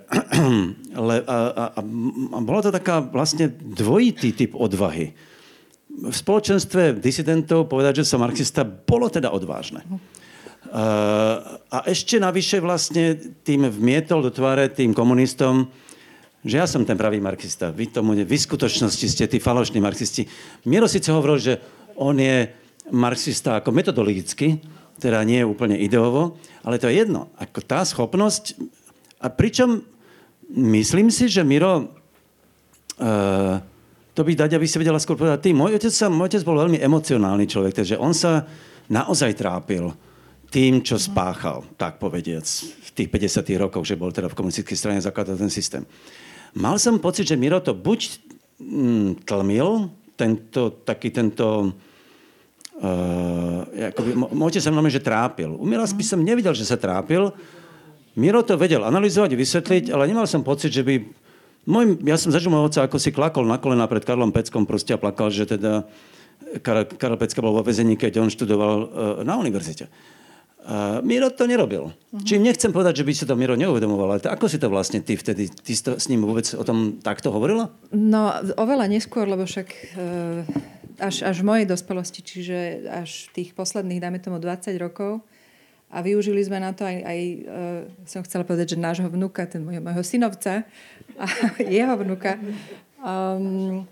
Le, 1.09 1.17
a, 1.21 1.37
a, 1.53 1.65
a 1.85 2.39
bola 2.41 2.65
to 2.65 2.73
taká 2.73 3.05
vlastne 3.05 3.53
dvojitý 3.53 4.33
typ 4.33 4.57
odvahy. 4.57 5.13
V 5.89 6.15
spoločenstve 6.15 6.97
disidentov 6.97 7.69
povedať, 7.69 8.01
že 8.01 8.09
som 8.09 8.25
marxista, 8.25 8.65
bolo 8.65 9.13
teda 9.13 9.29
odvážne. 9.29 9.85
Eh, 10.69 11.37
a 11.73 11.79
ešte 11.89 12.21
navyše 12.21 12.61
vlastne 12.61 13.17
tým 13.41 13.73
vmietol 13.73 14.21
do 14.21 14.29
tváre 14.29 14.69
tým 14.69 14.93
komunistom, 14.93 15.65
že 16.45 16.61
ja 16.61 16.69
som 16.69 16.85
ten 16.85 16.93
pravý 16.93 17.25
marxista. 17.25 17.73
Vy 17.73 17.89
tomu 17.89 18.13
ne, 18.13 18.29
vy 18.29 18.37
skutočnosti 18.37 19.07
ste 19.09 19.25
tí 19.25 19.41
falošní 19.41 19.81
marxisti. 19.81 20.29
Miro 20.69 20.85
síce 20.85 21.09
hovoril, 21.09 21.41
že 21.41 21.55
on 21.97 22.21
je 22.21 22.53
marxista 22.93 23.65
ako 23.65 23.73
metodologicky, 23.73 24.61
teda 25.01 25.25
nie 25.25 25.41
je 25.41 25.49
úplne 25.49 25.81
ideovo, 25.81 26.37
ale 26.61 26.77
to 26.77 26.93
je 26.93 27.01
jedno. 27.01 27.33
Ako 27.41 27.65
tá 27.65 27.81
schopnosť, 27.81 28.61
a 29.25 29.33
pričom 29.33 29.81
myslím 30.53 31.09
si, 31.09 31.33
že 31.33 31.49
Miro 31.49 31.91
uh, 33.01 33.57
to 34.15 34.21
by 34.23 34.33
dať, 34.37 34.57
aby 34.57 34.67
si 34.69 34.79
vedela 34.79 35.01
skôr 35.03 35.19
povedať, 35.19 35.49
ty, 35.49 35.51
môj 35.57 35.81
otec, 35.81 35.91
sa, 35.91 36.07
môj 36.13 36.31
otec 36.31 36.45
bol 36.47 36.61
veľmi 36.61 36.79
emocionálny 36.79 37.51
človek, 37.51 37.83
takže 37.83 37.99
on 37.99 38.15
sa 38.15 38.47
naozaj 38.89 39.35
trápil 39.35 39.91
tým, 40.49 40.81
čo 40.81 40.97
spáchal, 40.97 41.65
tak 41.77 42.01
povediac, 42.01 42.45
v 42.81 42.91
tých 42.97 43.09
50 43.13 43.65
rokoch, 43.69 43.85
že 43.85 44.01
bol 44.01 44.09
teda 44.09 44.33
v 44.33 44.37
komunistickej 44.37 44.77
strane 44.77 45.01
zakladal 45.05 45.37
ten 45.37 45.53
systém. 45.53 45.85
Mal 46.57 46.81
som 46.81 46.97
pocit, 46.97 47.29
že 47.29 47.37
Miro 47.37 47.61
to 47.61 47.77
buď 47.77 48.01
mm, 48.57 49.29
tlmil, 49.29 49.93
tento, 50.17 50.83
taký 50.83 51.13
tento 51.13 51.77
Uh, 52.79 53.91
akoby, 53.91 54.15
môj 54.15 54.55
otec 54.55 54.63
sa 54.63 54.71
mnou 54.71 54.87
že 54.87 55.03
trápil. 55.03 55.51
Umila 55.51 55.83
by 55.83 56.05
som 56.07 56.23
nevidel, 56.23 56.55
že 56.55 56.63
sa 56.63 56.79
trápil. 56.79 57.35
Miro 58.15 58.39
to 58.47 58.55
vedel 58.55 58.87
analyzovať, 58.87 59.35
vysvetliť, 59.35 59.85
ale 59.91 60.07
nemal 60.07 60.31
som 60.31 60.47
pocit, 60.47 60.71
že 60.71 60.87
by... 60.87 61.03
Môj, 61.67 61.99
ja 62.07 62.15
som 62.15 62.31
zažil 62.31 62.55
môjho 62.55 62.71
otca, 62.71 62.87
ako 62.87 63.03
si 63.03 63.11
klakol 63.11 63.51
na 63.51 63.59
kolena 63.59 63.91
pred 63.91 64.07
Karlom 64.07 64.31
Peckom 64.31 64.63
proste 64.63 64.95
a 64.95 64.99
plakal, 65.03 65.35
že 65.35 65.59
teda 65.59 65.91
Karol, 66.63 66.87
Karol 66.87 67.19
Pecka 67.19 67.43
bol 67.43 67.51
vo 67.51 67.67
vezení, 67.67 67.99
keď 67.99 68.23
on 68.23 68.31
študoval 68.31 68.77
uh, 68.79 68.87
na 69.27 69.35
univerzite. 69.35 69.91
Uh, 69.91 70.18
Miro 71.01 71.33
to 71.33 71.49
nerobil. 71.49 71.89
Uh-huh. 71.89 72.25
Čím 72.29 72.45
nechcem 72.45 72.69
povedať, 72.69 73.01
že 73.01 73.07
by 73.09 73.13
si 73.17 73.25
to 73.25 73.33
Miro 73.41 73.57
neuvedomoval, 73.57 74.17
ale 74.17 74.21
to, 74.21 74.29
ako 74.29 74.53
si 74.53 74.61
to 74.61 74.69
vlastne 74.69 75.01
ty 75.01 75.17
vtedy, 75.17 75.49
ty 75.49 75.73
to 75.73 75.97
s 75.97 76.13
ním 76.13 76.29
vôbec 76.29 76.45
o 76.53 76.61
tom 76.61 77.01
takto 77.01 77.33
hovorila? 77.33 77.73
No, 77.89 78.37
oveľa 78.61 78.93
neskôr, 78.93 79.25
lebo 79.25 79.49
však 79.49 79.69
uh 79.97 80.77
až, 80.99 81.23
až 81.23 81.37
v 81.41 81.49
mojej 81.49 81.67
dospelosti, 81.67 82.21
čiže 82.21 82.91
až 82.91 83.31
tých 83.31 83.55
posledných, 83.55 84.03
dáme 84.03 84.19
tomu 84.19 84.43
20 84.43 84.75
rokov. 84.83 85.23
A 85.89 86.05
využili 86.05 86.45
sme 86.45 86.61
na 86.61 86.77
to 86.77 86.85
aj, 86.85 87.01
aj 87.01 87.21
uh, 87.49 87.81
som 88.05 88.21
chcela 88.21 88.45
povedať, 88.45 88.77
že 88.77 88.83
nášho 88.83 89.09
vnuka, 89.09 89.49
ten 89.49 89.65
môjho, 89.65 89.81
môjho 89.81 90.05
synovca 90.05 90.69
a 91.17 91.27
jeho 91.65 91.97
vnuka. 91.97 92.37
Um, 93.01 93.89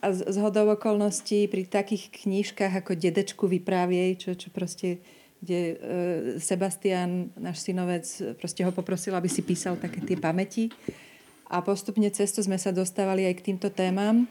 a 0.00 0.08
z, 0.08 0.24
z 0.24 0.36
hodou 0.40 0.72
okolností 0.72 1.44
pri 1.52 1.68
takých 1.68 2.08
knížkach 2.24 2.72
ako 2.80 2.96
Dedečku 2.96 3.44
vypráviej, 3.44 4.24
čo, 4.24 4.30
čo 4.32 4.48
proste 4.48 5.04
kde 5.44 5.60
uh, 5.60 5.76
Sebastian, 6.40 7.28
náš 7.36 7.60
synovec, 7.60 8.08
proste 8.40 8.64
ho 8.64 8.72
poprosil, 8.72 9.12
aby 9.12 9.28
si 9.28 9.44
písal 9.44 9.76
také 9.76 10.00
tie 10.00 10.16
pamäti. 10.16 10.72
A 11.52 11.60
postupne 11.60 12.08
cesto 12.08 12.40
sme 12.40 12.56
sa 12.56 12.72
dostávali 12.72 13.28
aj 13.28 13.34
k 13.36 13.52
týmto 13.52 13.68
témam. 13.68 14.24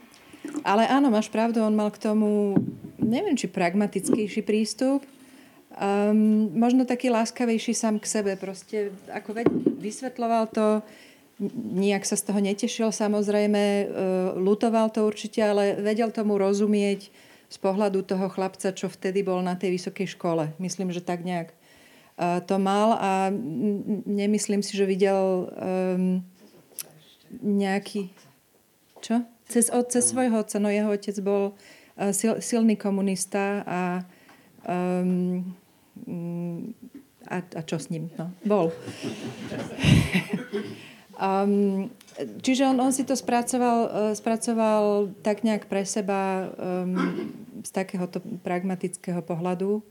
Ale 0.66 0.84
áno, 0.90 1.08
máš 1.08 1.30
pravdu, 1.32 1.62
on 1.62 1.72
mal 1.72 1.88
k 1.88 2.02
tomu, 2.02 2.58
neviem, 3.00 3.32
či 3.32 3.48
pragmatickejší 3.48 4.44
prístup, 4.44 5.00
um, 5.72 6.52
možno 6.52 6.84
taký 6.84 7.08
láskavejší 7.08 7.72
sám 7.72 7.96
k 7.96 8.10
sebe. 8.10 8.32
Proste, 8.36 8.92
ako 9.08 9.40
veď, 9.40 9.46
vysvetloval 9.80 10.52
to, 10.52 10.84
nijak 11.54 12.04
sa 12.04 12.18
z 12.18 12.28
toho 12.28 12.40
netešil 12.44 12.92
samozrejme, 12.92 13.62
uh, 13.62 13.86
lutoval 14.36 14.92
to 14.92 15.08
určite, 15.08 15.40
ale 15.40 15.80
vedel 15.80 16.12
tomu 16.12 16.36
rozumieť 16.36 17.08
z 17.54 17.56
pohľadu 17.62 18.02
toho 18.02 18.26
chlapca, 18.26 18.74
čo 18.74 18.90
vtedy 18.90 19.22
bol 19.22 19.38
na 19.38 19.54
tej 19.54 19.78
vysokej 19.78 20.18
škole. 20.18 20.50
Myslím, 20.58 20.90
že 20.90 20.98
tak 20.98 21.22
nejak 21.22 21.54
uh, 22.18 22.42
to 22.42 22.58
mal 22.58 22.98
a 22.98 23.30
nemyslím 24.10 24.58
si, 24.66 24.74
že 24.74 24.82
videl 24.82 25.46
um, 25.54 26.26
nejaký... 27.38 28.10
Čo? 28.98 29.22
Cez, 29.46 29.70
cez 29.70 30.02
svojho 30.02 30.42
otca, 30.42 30.58
no 30.58 30.66
jeho 30.66 30.90
otec 30.90 31.14
bol 31.22 31.54
uh, 31.54 32.10
sil, 32.10 32.42
silný 32.42 32.74
komunista 32.74 33.62
a, 33.62 33.80
um, 34.66 35.46
a, 37.30 37.36
a 37.38 37.60
čo 37.62 37.78
s 37.78 37.86
ním? 37.86 38.10
No, 38.18 38.34
bol. 38.42 38.74
um, 41.22 41.86
čiže 42.16 42.66
on, 42.66 42.76
on 42.80 42.92
si 42.94 43.02
to 43.02 43.18
spracoval, 43.18 43.78
uh, 43.86 44.12
spracoval 44.14 45.14
tak 45.22 45.42
nejak 45.42 45.66
pre 45.66 45.82
seba 45.86 46.50
um, 46.54 47.30
z 47.62 47.70
takéhoto 47.70 48.22
pragmatického 48.42 49.22
pohľadu. 49.24 49.82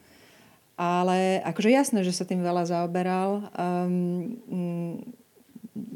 Ale 0.74 1.38
akože 1.46 1.70
jasné, 1.70 2.00
že 2.02 2.16
sa 2.16 2.26
tým 2.26 2.42
veľa 2.42 2.66
zaoberal. 2.66 3.46
Um, 3.54 4.42
um, 4.50 4.94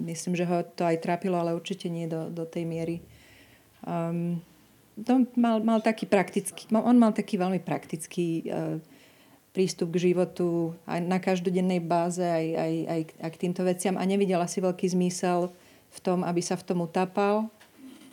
myslím, 0.05 0.37
že 0.37 0.45
ho 0.45 0.61
to 0.61 0.85
aj 0.85 1.01
trápilo, 1.01 1.37
ale 1.37 1.57
určite 1.57 1.89
nie 1.89 2.05
do, 2.05 2.29
do 2.29 2.45
tej 2.45 2.65
miery, 2.69 3.01
Um, 3.87 4.41
to 4.97 5.29
mal, 5.37 5.61
mal 5.61 5.79
taký 5.79 6.09
praktický, 6.09 6.67
on 6.73 6.97
mal 6.97 7.13
taký 7.13 7.37
veľmi 7.37 7.61
praktický 7.61 8.49
uh, 8.49 8.81
prístup 9.53 9.93
k 9.93 10.11
životu 10.11 10.73
aj 10.89 10.99
na 11.05 11.21
každodennej 11.21 11.79
báze, 11.85 12.25
aj, 12.25 12.47
aj, 12.57 12.73
aj, 12.89 13.01
aj 13.21 13.29
k 13.31 13.41
týmto 13.41 13.61
veciam 13.61 13.95
a 13.95 14.03
nevidel 14.03 14.41
asi 14.41 14.57
veľký 14.59 14.91
zmysel 14.97 15.53
v 15.93 15.99
tom, 16.03 16.23
aby 16.23 16.41
sa 16.43 16.59
v 16.59 16.63
tom 16.67 16.83
utapal 16.83 17.49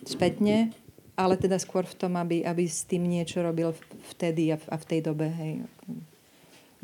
spätne, 0.05 0.73
ale 1.15 1.39
teda 1.39 1.57
skôr 1.63 1.87
v 1.87 1.97
tom, 1.97 2.19
aby, 2.19 2.43
aby 2.43 2.67
s 2.67 2.85
tým 2.85 3.07
niečo 3.07 3.41
robil 3.41 3.71
vtedy 4.15 4.51
a 4.53 4.57
v, 4.59 4.65
a 4.69 4.77
v 4.77 4.85
tej 4.85 5.01
dobe. 5.01 5.31
Hej. 5.31 5.53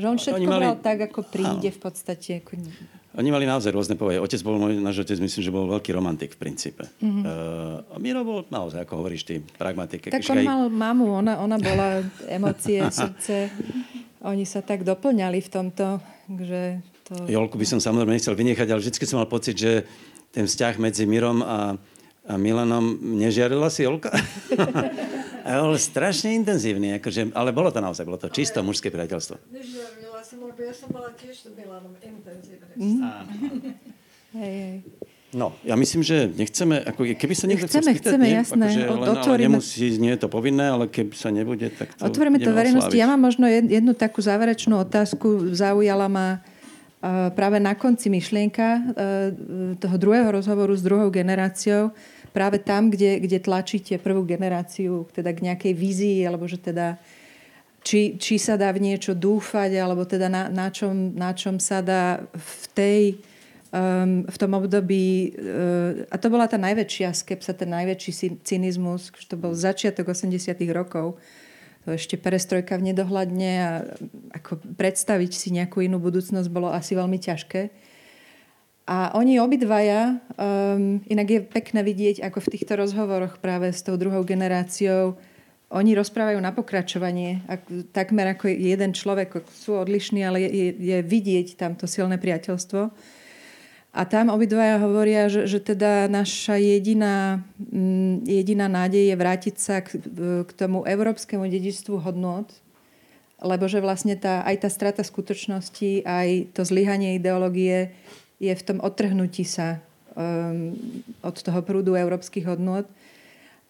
Že 0.00 0.06
on 0.06 0.16
všetko 0.16 0.48
mali... 0.48 0.62
bral 0.64 0.76
tak, 0.80 0.98
ako 1.10 1.20
príde 1.28 1.68
v 1.68 1.80
podstate. 1.82 2.40
Ako... 2.40 2.56
Oni 3.18 3.28
mali 3.34 3.44
naozaj 3.44 3.74
rôzne 3.74 3.98
povahy. 3.98 4.22
Otec 4.22 4.40
bol, 4.46 4.56
môj 4.56 4.78
náš 4.78 5.02
otec, 5.02 5.18
myslím, 5.18 5.42
že 5.42 5.50
bol 5.50 5.66
veľký 5.66 5.90
romantik 5.92 6.38
v 6.38 6.38
princípe. 6.40 6.86
Mm-hmm. 7.02 7.22
Uh, 7.26 7.98
Miro 7.98 8.22
bol 8.22 8.46
naozaj, 8.48 8.86
ako 8.86 9.02
hovoríš 9.02 9.26
ty, 9.26 9.42
pragmatik. 9.58 10.08
Tak 10.08 10.24
on 10.30 10.40
aj... 10.40 10.46
mal 10.46 10.62
mamu, 10.70 11.20
ona, 11.20 11.42
ona 11.42 11.58
bola 11.58 12.00
emócie, 12.30 12.80
srdce. 12.86 13.50
Oni 14.22 14.46
sa 14.46 14.62
tak 14.62 14.86
doplňali 14.86 15.42
v 15.42 15.50
tomto, 15.50 15.98
že 16.38 16.80
to... 17.04 17.26
Jolku 17.26 17.58
by 17.58 17.66
som 17.66 17.82
samozrejme 17.82 18.14
nechcel 18.14 18.38
vynechať, 18.38 18.68
ale 18.70 18.78
vždy 18.78 19.04
som 19.04 19.18
mal 19.18 19.28
pocit, 19.28 19.58
že 19.58 19.84
ten 20.30 20.46
vzťah 20.46 20.74
medzi 20.78 21.04
Mirom 21.06 21.42
a, 21.42 21.74
a 22.26 22.32
Milanom 22.38 22.98
nežiarila 23.18 23.66
si 23.70 23.82
Jolka. 23.82 24.14
a 25.42 25.48
bol 25.66 25.74
strašne 25.74 26.34
intenzívny, 26.38 26.94
akože, 27.02 27.34
ale 27.34 27.50
bolo 27.50 27.74
to 27.74 27.82
naozaj, 27.82 28.06
bolo 28.06 28.18
to 28.18 28.30
čisto 28.30 28.62
mužské 28.62 28.94
priateľstvo. 28.94 29.50
Nežiarila 29.50 30.22
som, 30.22 30.38
lebo 30.46 30.60
ja 30.62 30.74
som 30.74 30.88
mala 30.94 31.10
tiež 31.18 31.50
to 31.50 31.50
Milanom 31.58 31.94
intenzívne. 31.98 32.72
Mm. 32.78 33.00
Hej, 34.38 34.54
hej. 34.54 34.76
No, 35.30 35.54
ja 35.62 35.78
myslím, 35.78 36.02
že 36.02 36.26
nechceme, 36.26 36.82
ako 36.82 37.06
keby 37.14 37.34
sa 37.38 37.46
niekto 37.46 37.70
chceme, 37.70 37.94
chcel 37.94 38.02
spýtať, 38.02 38.10
chceme, 38.18 38.26
nie, 38.26 38.34
jasné. 38.34 38.66
Akože, 38.66 38.82
len, 38.82 39.08
otvoríme... 39.14 39.46
nemusí, 39.46 39.86
nie 40.02 40.10
je 40.10 40.20
to 40.26 40.28
povinné, 40.30 40.74
ale 40.74 40.90
keby 40.90 41.14
sa 41.14 41.30
nebude, 41.30 41.70
tak 41.70 41.94
to 41.94 42.02
Otvoríme 42.02 42.42
to 42.42 42.50
verejnosti. 42.50 42.98
Ja 42.98 43.06
mám 43.06 43.30
možno 43.30 43.46
jednu 43.46 43.94
takú 43.94 44.18
záverečnú 44.26 44.74
otázku. 44.82 45.54
Zaujala 45.54 46.10
ma 46.10 46.42
uh, 46.42 46.59
práve 47.32 47.56
na 47.56 47.72
konci 47.72 48.12
myšlienka 48.12 48.68
uh, 48.76 48.82
toho 49.80 49.96
druhého 49.96 50.28
rozhovoru 50.28 50.76
s 50.76 50.84
druhou 50.84 51.08
generáciou. 51.08 51.96
Práve 52.30 52.60
tam, 52.60 52.92
kde, 52.92 53.24
kde 53.24 53.40
tlačíte 53.40 53.96
prvú 53.96 54.22
generáciu 54.22 55.08
teda 55.16 55.32
k 55.32 55.50
nejakej 55.50 55.72
vízii, 55.72 56.18
alebo 56.28 56.44
že 56.44 56.60
teda 56.60 57.00
či, 57.80 58.20
či 58.20 58.36
sa 58.36 58.60
dá 58.60 58.68
v 58.76 58.84
niečo 58.84 59.16
dúfať, 59.16 59.80
alebo 59.80 60.04
teda 60.04 60.28
na, 60.28 60.52
na, 60.52 60.68
čom, 60.68 61.16
na 61.16 61.32
čom 61.32 61.56
sa 61.56 61.80
dá 61.80 62.20
v 62.36 62.64
tej 62.76 63.02
um, 63.72 64.28
v 64.28 64.36
tom 64.36 64.52
období, 64.60 65.32
uh, 65.32 66.04
a 66.12 66.16
to 66.20 66.28
bola 66.28 66.44
tá 66.46 66.60
najväčšia 66.60 67.16
skepsa, 67.16 67.56
ten 67.56 67.72
najväčší 67.72 68.44
cynizmus, 68.44 69.08
to 69.24 69.40
bol 69.40 69.56
začiatok 69.56 70.12
80 70.12 70.52
rokov, 70.76 71.16
to 71.84 71.96
ešte 71.96 72.20
perestrojka 72.20 72.76
v 72.76 72.92
nedohľadne 72.92 73.52
a 73.60 73.70
ako 74.36 74.60
predstaviť 74.76 75.32
si 75.32 75.48
nejakú 75.54 75.80
inú 75.80 75.96
budúcnosť 75.96 76.48
bolo 76.52 76.68
asi 76.68 76.92
veľmi 76.92 77.16
ťažké. 77.16 77.72
A 78.90 79.14
oni 79.14 79.38
obidvaja, 79.38 80.18
um, 80.34 80.98
inak 81.06 81.28
je 81.30 81.40
pekné 81.46 81.80
vidieť, 81.86 82.26
ako 82.26 82.42
v 82.42 82.50
týchto 82.58 82.74
rozhovoroch 82.74 83.38
práve 83.38 83.70
s 83.70 83.86
tou 83.86 83.94
druhou 83.94 84.26
generáciou 84.26 85.14
oni 85.70 85.94
rozprávajú 85.94 86.42
na 86.42 86.50
pokračovanie, 86.50 87.46
ak, 87.46 87.94
takmer 87.94 88.34
ako 88.34 88.50
jeden 88.50 88.90
človek, 88.90 89.46
sú 89.54 89.78
odlišní, 89.78 90.26
ale 90.26 90.42
je, 90.42 90.74
je 90.74 90.98
vidieť 90.98 91.54
tam 91.54 91.78
to 91.78 91.86
silné 91.86 92.18
priateľstvo. 92.18 92.90
A 93.90 94.06
tam 94.06 94.30
obidvaja 94.30 94.78
hovoria, 94.78 95.26
že, 95.26 95.50
že 95.50 95.58
teda 95.58 96.06
naša 96.06 96.54
jediná, 96.62 97.42
mm, 97.58 98.22
jediná 98.22 98.70
nádej 98.70 99.10
je 99.10 99.16
vrátiť 99.18 99.54
sa 99.58 99.82
k, 99.82 99.98
k 100.46 100.50
tomu 100.54 100.86
európskemu 100.86 101.42
dedičstvu 101.50 101.98
hodnot, 101.98 102.54
lebo 103.42 103.66
že 103.66 103.82
vlastne 103.82 104.14
tá, 104.14 104.46
aj 104.46 104.62
tá 104.62 104.68
strata 104.70 105.02
skutočnosti, 105.02 106.06
aj 106.06 106.54
to 106.54 106.62
zlyhanie 106.62 107.18
ideológie 107.18 107.90
je 108.38 108.54
v 108.54 108.62
tom 108.62 108.78
odtrhnutí 108.78 109.42
sa 109.42 109.82
um, 110.14 110.78
od 111.26 111.34
toho 111.42 111.58
prúdu 111.66 111.98
európskych 111.98 112.46
hodnot. 112.46 112.86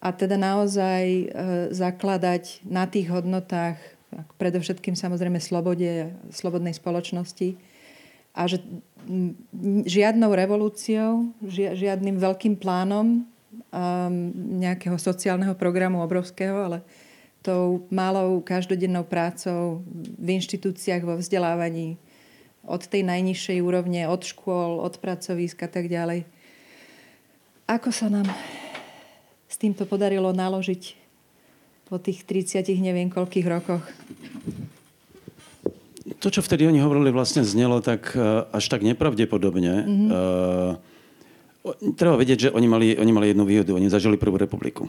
A 0.00 0.16
teda 0.16 0.40
naozaj 0.40 1.04
e, 1.04 1.24
zakladať 1.76 2.64
na 2.64 2.88
tých 2.88 3.12
hodnotách, 3.12 3.76
predovšetkým 4.40 4.96
samozrejme 4.96 5.36
slobode, 5.36 6.08
slobodnej 6.32 6.72
spoločnosti 6.72 7.69
a 8.30 8.46
že 8.46 8.62
žiadnou 9.84 10.30
revolúciou, 10.30 11.34
žiadnym 11.74 12.20
veľkým 12.20 12.54
plánom 12.60 13.22
um, 13.22 14.14
nejakého 14.60 14.94
sociálneho 15.00 15.56
programu 15.58 16.04
obrovského, 16.04 16.54
ale 16.54 16.78
tou 17.40 17.88
malou 17.88 18.44
každodennou 18.44 19.02
prácou 19.02 19.80
v 20.20 20.28
inštitúciách, 20.36 21.02
vo 21.02 21.16
vzdelávaní, 21.16 21.96
od 22.60 22.84
tej 22.84 23.02
najnižšej 23.08 23.58
úrovne, 23.64 24.04
od 24.04 24.20
škôl, 24.20 24.84
od 24.84 25.00
pracovísk 25.00 25.64
a 25.64 25.68
tak 25.72 25.88
ďalej. 25.88 26.28
Ako 27.64 27.88
sa 27.88 28.12
nám 28.12 28.28
s 29.48 29.56
týmto 29.56 29.88
podarilo 29.88 30.30
naložiť 30.36 31.00
po 31.88 31.96
tých 31.96 32.22
30 32.28 32.68
neviem 32.78 33.08
koľkých 33.08 33.46
rokoch? 33.48 33.82
To, 36.20 36.28
čo 36.28 36.44
vtedy 36.44 36.68
oni 36.68 36.84
hovorili, 36.84 37.08
vlastne 37.08 37.40
znelo 37.40 37.80
tak 37.80 38.12
e, 38.12 38.44
až 38.52 38.64
tak 38.68 38.84
nepravdepodobne. 38.84 39.74
Mm-hmm. 39.88 40.08
Uh, 40.12 40.76
treba 41.96 42.16
vedieť, 42.16 42.48
že 42.48 42.52
oni 42.52 42.68
mali, 42.68 42.86
oni 42.96 43.12
mali 43.12 43.26
jednu 43.32 43.44
výhodu. 43.44 43.72
Oni 43.76 43.88
zažili 43.88 44.20
prvú 44.20 44.36
republiku. 44.36 44.88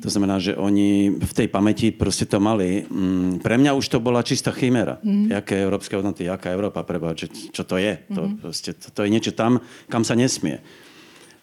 To 0.00 0.08
znamená, 0.08 0.38
že 0.38 0.54
oni 0.54 1.10
v 1.18 1.32
tej 1.34 1.50
pamäti 1.50 1.90
proste 1.90 2.24
to 2.24 2.38
mali. 2.38 2.86
Mm, 2.86 3.42
pre 3.42 3.58
mňa 3.58 3.74
už 3.74 3.86
to 3.90 3.98
bola 3.98 4.22
čistá 4.22 4.54
chimera. 4.54 5.02
Mm. 5.02 5.34
Jaké 5.34 5.60
európske 5.66 5.98
hodnoty, 5.98 6.30
jaká 6.30 6.54
Európa, 6.54 6.86
preba, 6.86 7.12
čo, 7.18 7.26
čo 7.26 7.66
to 7.66 7.74
je. 7.76 7.98
Mm. 8.06 8.14
To, 8.14 8.20
mhm. 8.22 8.36
proste, 8.38 8.70
to, 8.78 8.94
to 8.94 9.00
je 9.02 9.10
niečo 9.10 9.32
tam, 9.34 9.58
kam 9.90 10.06
sa 10.06 10.14
nesmie. 10.14 10.62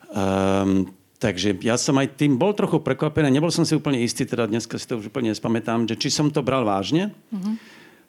Um, 0.08 0.96
takže 1.20 1.60
ja 1.60 1.76
som 1.76 2.00
aj 2.00 2.16
tým 2.16 2.40
bol 2.40 2.56
trochu 2.56 2.80
prekvapený. 2.80 3.28
Nebol 3.30 3.52
som 3.52 3.68
si 3.68 3.76
úplne 3.76 4.00
istý, 4.00 4.24
teda 4.24 4.48
dneska 4.48 4.80
si 4.80 4.88
to 4.88 5.04
už 5.04 5.12
úplne 5.12 5.36
nespamätám, 5.36 5.84
že 5.84 6.00
či 6.00 6.08
som 6.08 6.32
to 6.32 6.40
bral 6.40 6.64
vážne. 6.64 7.12
Mm. 7.30 7.60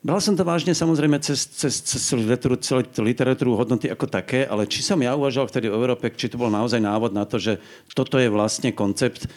Bral 0.09 0.25
som 0.25 0.33
to 0.33 0.41
vážne 0.41 0.73
samozrejme 0.73 1.21
cez, 1.21 1.45
cez, 1.53 1.85
cez 1.85 2.01
literatúru, 2.17 2.57
celú 2.65 2.81
literatúru 3.05 3.61
hodnoty 3.61 3.93
ako 3.93 4.09
také, 4.09 4.49
ale 4.49 4.65
či 4.65 4.81
som 4.81 4.97
ja 5.05 5.13
uvažoval 5.13 5.53
vtedy 5.53 5.69
o 5.69 5.77
Európe, 5.77 6.09
či 6.17 6.33
to 6.33 6.41
bol 6.41 6.49
naozaj 6.49 6.81
návod 6.81 7.13
na 7.13 7.29
to, 7.29 7.37
že 7.37 7.61
toto 7.93 8.17
je 8.17 8.33
vlastne 8.33 8.73
koncept, 8.73 9.29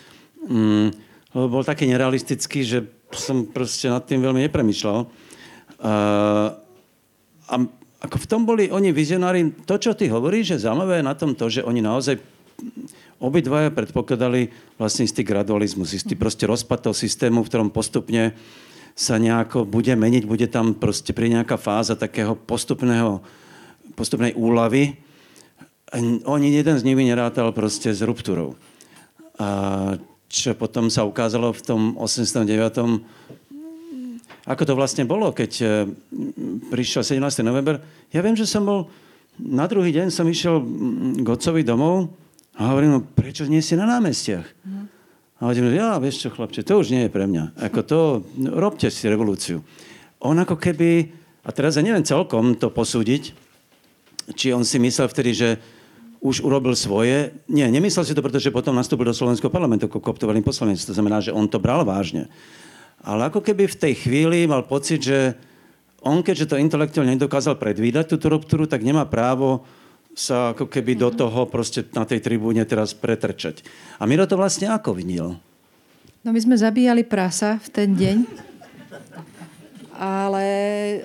mm, 0.48 0.96
bol 1.36 1.68
taký 1.68 1.92
nerealistický, 1.92 2.64
že 2.64 2.88
som 3.12 3.52
proste 3.52 3.92
nad 3.92 4.00
tým 4.08 4.24
veľmi 4.24 4.48
nepremýšľal. 4.48 5.00
Uh, 5.04 6.56
a 7.52 7.56
ako 8.08 8.16
v 8.24 8.30
tom 8.32 8.48
boli 8.48 8.72
oni 8.72 8.96
vizionári, 8.96 9.52
to, 9.68 9.76
čo 9.76 9.92
ty 9.92 10.08
hovoríš, 10.08 10.56
že 10.56 10.72
zaujímavé 10.72 11.04
je 11.04 11.10
na 11.12 11.16
tom 11.20 11.36
to, 11.36 11.52
že 11.52 11.68
oni 11.68 11.84
naozaj 11.84 12.16
obidvaja 13.20 13.76
predpokladali 13.76 14.48
vlastne 14.80 15.04
istý 15.04 15.28
gradualizmus, 15.28 15.92
istý 15.92 16.16
proste 16.16 16.48
rozpad 16.48 16.88
toho 16.88 16.96
systému, 16.96 17.44
v 17.44 17.50
ktorom 17.52 17.76
postupne 17.76 18.40
sa 18.96 19.18
nejako 19.18 19.64
bude 19.66 19.94
meniť, 19.96 20.24
bude 20.28 20.48
tam 20.52 20.76
proste 20.76 21.16
pri 21.16 21.32
nejaká 21.32 21.56
fáza 21.56 21.96
takého 21.96 22.36
postupného, 22.36 23.24
postupnej 23.96 24.36
úlavy. 24.36 25.00
Oni 26.28 26.48
jeden 26.52 26.76
z 26.80 26.86
nich 26.86 26.96
nerátal 26.96 27.52
proste 27.52 27.92
s 27.92 28.04
ruptúrou. 28.04 28.56
A 29.42 29.98
čo 30.32 30.56
potom 30.56 30.88
sa 30.88 31.04
ukázalo 31.04 31.52
v 31.52 31.62
tom 31.62 31.82
89. 32.00 32.48
Ako 34.48 34.64
to 34.64 34.74
vlastne 34.74 35.04
bolo, 35.06 35.30
keď 35.36 35.52
e, 35.62 35.66
prišiel 36.72 37.04
17. 37.04 37.46
november. 37.46 37.78
Ja 38.10 38.24
viem, 38.26 38.34
že 38.34 38.50
som 38.50 38.66
bol, 38.66 38.90
na 39.38 39.68
druhý 39.70 39.94
deň 39.94 40.10
som 40.10 40.26
išiel 40.26 40.64
k 41.22 41.28
otcovi 41.28 41.62
domov 41.62 42.10
a 42.58 42.74
hovorím, 42.74 42.92
no 42.98 43.00
prečo 43.04 43.46
nie 43.46 43.62
si 43.62 43.78
na 43.78 43.86
námestiach? 43.86 44.48
Mm. 44.66 44.86
A 45.42 45.50
hovorím, 45.50 45.74
ja, 45.74 45.98
vieš 45.98 46.22
čo, 46.22 46.30
chlapče, 46.30 46.62
to 46.62 46.86
už 46.86 46.94
nie 46.94 47.10
je 47.10 47.14
pre 47.14 47.26
mňa. 47.26 47.58
Ako 47.58 47.82
to, 47.82 48.00
no, 48.38 48.62
robte 48.62 48.86
si 48.94 49.10
revolúciu. 49.10 49.66
On 50.22 50.38
ako 50.38 50.54
keby, 50.54 51.10
a 51.42 51.50
teraz 51.50 51.76
ja 51.76 51.82
neviem 51.82 52.06
celkom 52.06 52.54
to 52.54 52.70
posúdiť, 52.70 53.34
či 54.38 54.54
on 54.54 54.62
si 54.62 54.78
myslel 54.78 55.10
vtedy, 55.10 55.34
že 55.34 55.50
už 56.22 56.46
urobil 56.46 56.78
svoje. 56.78 57.34
Nie, 57.50 57.66
nemyslel 57.74 58.06
si 58.06 58.14
to, 58.14 58.22
pretože 58.22 58.54
potom 58.54 58.78
nastúpil 58.78 59.10
do 59.10 59.18
Slovenského 59.18 59.50
parlamentu 59.50 59.90
ako 59.90 59.98
koptovaný 59.98 60.46
poslanec. 60.46 60.78
To 60.86 60.94
znamená, 60.94 61.18
že 61.18 61.34
on 61.34 61.50
to 61.50 61.58
bral 61.58 61.82
vážne. 61.82 62.30
Ale 63.02 63.34
ako 63.34 63.42
keby 63.42 63.66
v 63.66 63.80
tej 63.82 63.94
chvíli 63.98 64.46
mal 64.46 64.62
pocit, 64.70 65.02
že 65.02 65.34
on, 66.06 66.22
keďže 66.22 66.54
to 66.54 66.62
intelektuálne 66.62 67.18
nedokázal 67.18 67.58
predvídať 67.58 68.14
túto 68.14 68.30
ruptúru, 68.30 68.70
tak 68.70 68.86
nemá 68.86 69.10
právo 69.10 69.66
sa 70.16 70.52
ako 70.52 70.68
keby 70.68 71.00
do 71.00 71.10
toho 71.12 71.48
proste 71.48 71.88
na 71.96 72.04
tej 72.04 72.20
tribúne 72.20 72.64
teraz 72.68 72.92
pretrčať. 72.92 73.64
A 73.98 74.06
Miro 74.06 74.28
to 74.28 74.36
vlastne 74.36 74.68
ako 74.68 74.96
videl? 74.96 75.40
No 76.22 76.30
my 76.30 76.40
sme 76.40 76.56
zabíjali 76.60 77.02
prasa 77.08 77.58
v 77.64 77.68
ten 77.72 77.90
deň. 77.98 78.18
Ale 80.02 80.46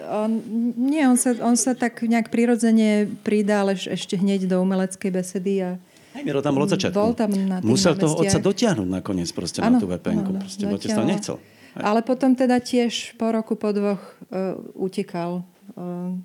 on, 0.09 0.40
nie, 0.76 1.04
on 1.04 1.20
sa, 1.20 1.36
on 1.44 1.52
sa 1.52 1.76
tak 1.76 2.00
nejak 2.00 2.32
prirodzene 2.32 3.04
pridal 3.20 3.76
ešte 3.76 4.16
hneď 4.16 4.48
do 4.48 4.57
umeleckej 4.64 5.11
besedy 5.12 5.61
a 5.61 5.70
Hej, 6.16 6.24
Miro 6.24 6.40
tam 6.40 6.57
bol 6.57 6.64
od 6.64 6.72
začiatku. 6.72 6.96
Bol 6.96 7.12
tam 7.12 7.28
na 7.36 7.61
Musel 7.61 7.92
toho 7.92 8.16
otca 8.16 8.40
dotiahnuť 8.40 8.88
nakoniec 8.88 9.28
proste 9.36 9.61
ano, 9.61 9.76
na 9.76 9.84
tú 9.84 9.86
VPN-ku. 9.92 10.32
Proste, 10.40 10.64
otec 10.64 10.88
to 10.88 11.04
nechcel. 11.04 11.36
Hej. 11.76 11.84
Ale 11.84 12.00
potom 12.00 12.32
teda 12.32 12.57
tiež 12.57 13.12
po 13.20 13.28
roku, 13.28 13.52
po 13.52 13.68
dvoch 13.76 14.00
uh, 14.32 14.57
utekal, 14.72 15.44
uh, 15.76 16.16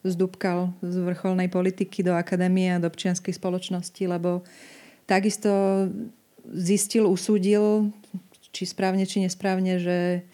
zdúbkal 0.00 0.72
z 0.80 0.96
vrcholnej 1.04 1.52
politiky 1.52 2.00
do 2.00 2.16
akadémie 2.16 2.72
a 2.72 2.80
do 2.80 2.88
občianskej 2.88 3.36
spoločnosti, 3.36 4.00
lebo 4.08 4.44
takisto 5.04 5.50
zistil, 6.48 7.04
usúdil, 7.04 7.92
či 8.50 8.64
správne, 8.66 9.04
či 9.04 9.22
nesprávne, 9.22 9.78
že 9.78 10.24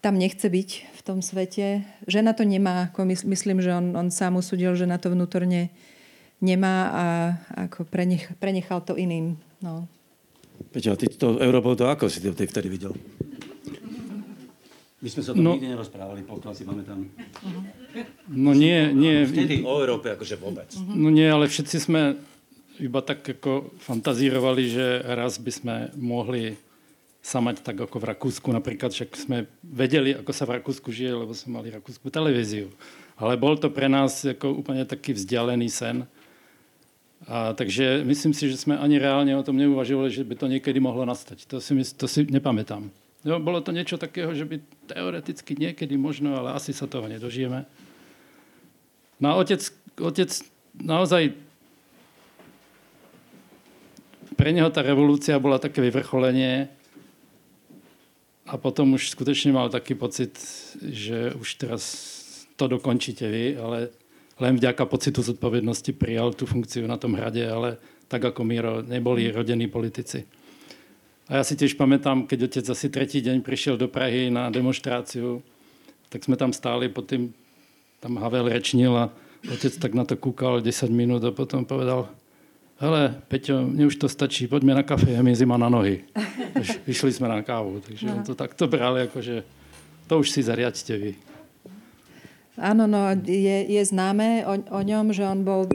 tam 0.00 0.16
nechce 0.16 0.46
byť 0.46 0.70
v 0.94 1.00
tom 1.02 1.18
svete. 1.18 1.82
Že 2.06 2.20
na 2.22 2.32
to 2.32 2.46
nemá, 2.46 2.92
ako 2.92 3.04
myslím, 3.08 3.58
že 3.58 3.74
on, 3.74 3.92
on 3.98 4.08
sám 4.14 4.38
usúdil, 4.38 4.78
že 4.78 4.86
na 4.86 5.02
to 5.02 5.10
vnútorne 5.10 5.68
nemá 6.38 6.76
a 6.92 7.04
ako 7.66 7.88
prenech, 7.88 8.30
prenechal 8.38 8.84
to 8.84 8.94
iným. 8.94 9.40
No. 9.58 9.88
Peťo, 10.72 10.96
ty 10.96 11.08
to 11.10 11.40
Európou 11.40 11.76
to 11.76 11.88
ako 11.88 12.08
si 12.08 12.20
ty 12.20 12.30
vtedy 12.32 12.68
videl? 12.68 12.92
My 15.06 15.10
sme 15.14 15.22
sa 15.22 15.30
to 15.30 15.38
no, 15.38 15.54
nikdy 15.54 15.70
nerozprávali, 15.70 16.26
pokiaľ 16.26 16.52
si 16.58 16.66
pamätám. 16.66 17.06
No 18.26 18.50
nie, 18.58 18.90
nie. 18.90 19.22
Vtedy 19.22 19.62
o 19.62 19.78
Európe 19.78 20.10
akože 20.10 20.34
vôbec. 20.34 20.66
No 20.82 21.14
nie, 21.14 21.30
ale 21.30 21.46
všetci 21.46 21.78
sme 21.78 22.18
iba 22.82 23.00
tak 23.06 23.22
ako 23.22 23.70
fantazírovali, 23.78 24.66
že 24.66 25.06
raz 25.06 25.38
by 25.38 25.52
sme 25.54 25.74
mohli 25.94 26.58
sa 27.22 27.38
mať 27.38 27.62
tak 27.62 27.78
ako 27.86 28.02
v 28.02 28.08
Rakúsku. 28.10 28.50
Napríklad 28.50 28.90
však 28.90 29.14
sme 29.14 29.46
vedeli, 29.62 30.10
ako 30.18 30.30
sa 30.34 30.42
v 30.42 30.58
Rakúsku 30.58 30.90
žije, 30.90 31.22
lebo 31.22 31.38
sme 31.38 31.62
mali 31.62 31.70
rakúsku 31.70 32.10
televíziu. 32.10 32.74
Ale 33.14 33.38
bol 33.38 33.54
to 33.62 33.70
pre 33.70 33.86
nás 33.86 34.26
ako 34.26 34.58
úplne 34.58 34.82
taký 34.82 35.14
vzdialený 35.14 35.70
sen. 35.70 36.02
A, 37.30 37.54
takže 37.54 38.02
myslím 38.02 38.34
si, 38.34 38.50
že 38.50 38.58
sme 38.58 38.74
ani 38.74 38.98
reálne 38.98 39.38
o 39.38 39.46
tom 39.46 39.54
neuvažovali, 39.54 40.10
že 40.10 40.26
by 40.26 40.34
to 40.34 40.50
niekedy 40.50 40.82
mohlo 40.82 41.06
nastať. 41.06 41.46
To 41.46 41.62
si, 41.62 41.78
to 41.94 42.10
si 42.10 42.26
nepamätám. 42.26 43.05
No, 43.26 43.42
bolo 43.42 43.58
to 43.58 43.74
niečo 43.74 43.98
takého, 43.98 44.30
že 44.38 44.46
by 44.46 44.62
teoreticky 44.86 45.58
niekedy 45.58 45.98
možno, 45.98 46.38
ale 46.38 46.54
asi 46.54 46.70
sa 46.70 46.86
toho 46.86 47.10
nedožijeme. 47.10 47.66
No 49.18 49.26
a 49.34 49.42
otec, 49.42 49.66
otec 49.98 50.30
naozaj 50.78 51.34
pre 54.38 54.54
neho 54.54 54.70
tá 54.70 54.86
revolúcia 54.86 55.42
bola 55.42 55.58
také 55.58 55.82
vyvrcholenie 55.82 56.70
a 58.46 58.54
potom 58.54 58.94
už 58.94 59.10
skutočne 59.10 59.50
mal 59.50 59.74
taký 59.74 59.98
pocit, 59.98 60.38
že 60.78 61.34
už 61.34 61.58
teraz 61.58 61.82
to 62.54 62.70
dokončíte 62.70 63.26
vy, 63.26 63.58
ale 63.58 63.90
len 64.38 64.54
vďaka 64.54 64.86
pocitu 64.86 65.24
zodpovednosti 65.24 65.90
prijal 65.98 66.30
tú 66.30 66.46
funkciu 66.46 66.86
na 66.86 66.94
tom 66.94 67.18
hrade, 67.18 67.42
ale 67.42 67.80
tak 68.06 68.22
ako 68.22 68.46
Miro, 68.46 68.86
neboli 68.86 69.34
rodení 69.34 69.66
politici. 69.66 70.45
A 71.26 71.40
ja 71.40 71.42
si 71.42 71.58
tiež 71.58 71.74
pamätám, 71.74 72.22
keď 72.22 72.46
otec 72.46 72.64
asi 72.70 72.86
tretí 72.86 73.18
deň 73.18 73.42
prišiel 73.42 73.74
do 73.74 73.90
Prahy 73.90 74.30
na 74.30 74.46
demonstráciu, 74.46 75.42
tak 76.06 76.22
sme 76.22 76.38
tam 76.38 76.54
stáli, 76.54 76.86
pod 76.86 77.10
tým 77.10 77.34
tam 77.98 78.14
Havel 78.22 78.46
rečnil 78.46 78.94
a 78.94 79.10
otec 79.42 79.74
tak 79.74 79.92
na 79.98 80.06
to 80.06 80.14
kúkal 80.14 80.62
10 80.62 80.86
minút 80.94 81.26
a 81.26 81.34
potom 81.34 81.66
povedal, 81.66 82.06
hele, 82.78 83.18
Peťo, 83.26 83.66
mne 83.66 83.90
už 83.90 83.98
to 83.98 84.06
stačí, 84.06 84.46
poďme 84.46 84.78
na 84.78 84.86
kafe, 84.86 85.18
je 85.18 85.22
mi 85.22 85.34
zima 85.34 85.58
na 85.58 85.66
nohy. 85.66 86.06
Vyšli 86.88 87.18
sme 87.18 87.26
na 87.26 87.42
kávu, 87.42 87.82
takže 87.82 88.06
on 88.06 88.22
to 88.22 88.38
takto 88.38 88.70
bral, 88.70 88.94
akože 88.94 89.42
to 90.06 90.22
už 90.22 90.30
si 90.30 90.46
zariadte 90.46 90.94
vy. 90.94 91.12
Áno, 92.56 92.88
no, 92.88 93.12
je, 93.26 93.66
je 93.68 93.82
známe 93.84 94.46
o, 94.48 94.54
o 94.72 94.80
ňom, 94.80 95.12
že 95.12 95.26
on 95.26 95.44
bol 95.44 95.68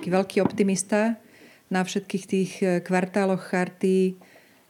taký 0.00 0.08
veľký 0.08 0.36
optimista 0.40 1.20
na 1.68 1.84
všetkých 1.84 2.24
tých 2.24 2.52
e, 2.60 2.66
kvartáloch 2.80 3.40
charty. 3.40 4.16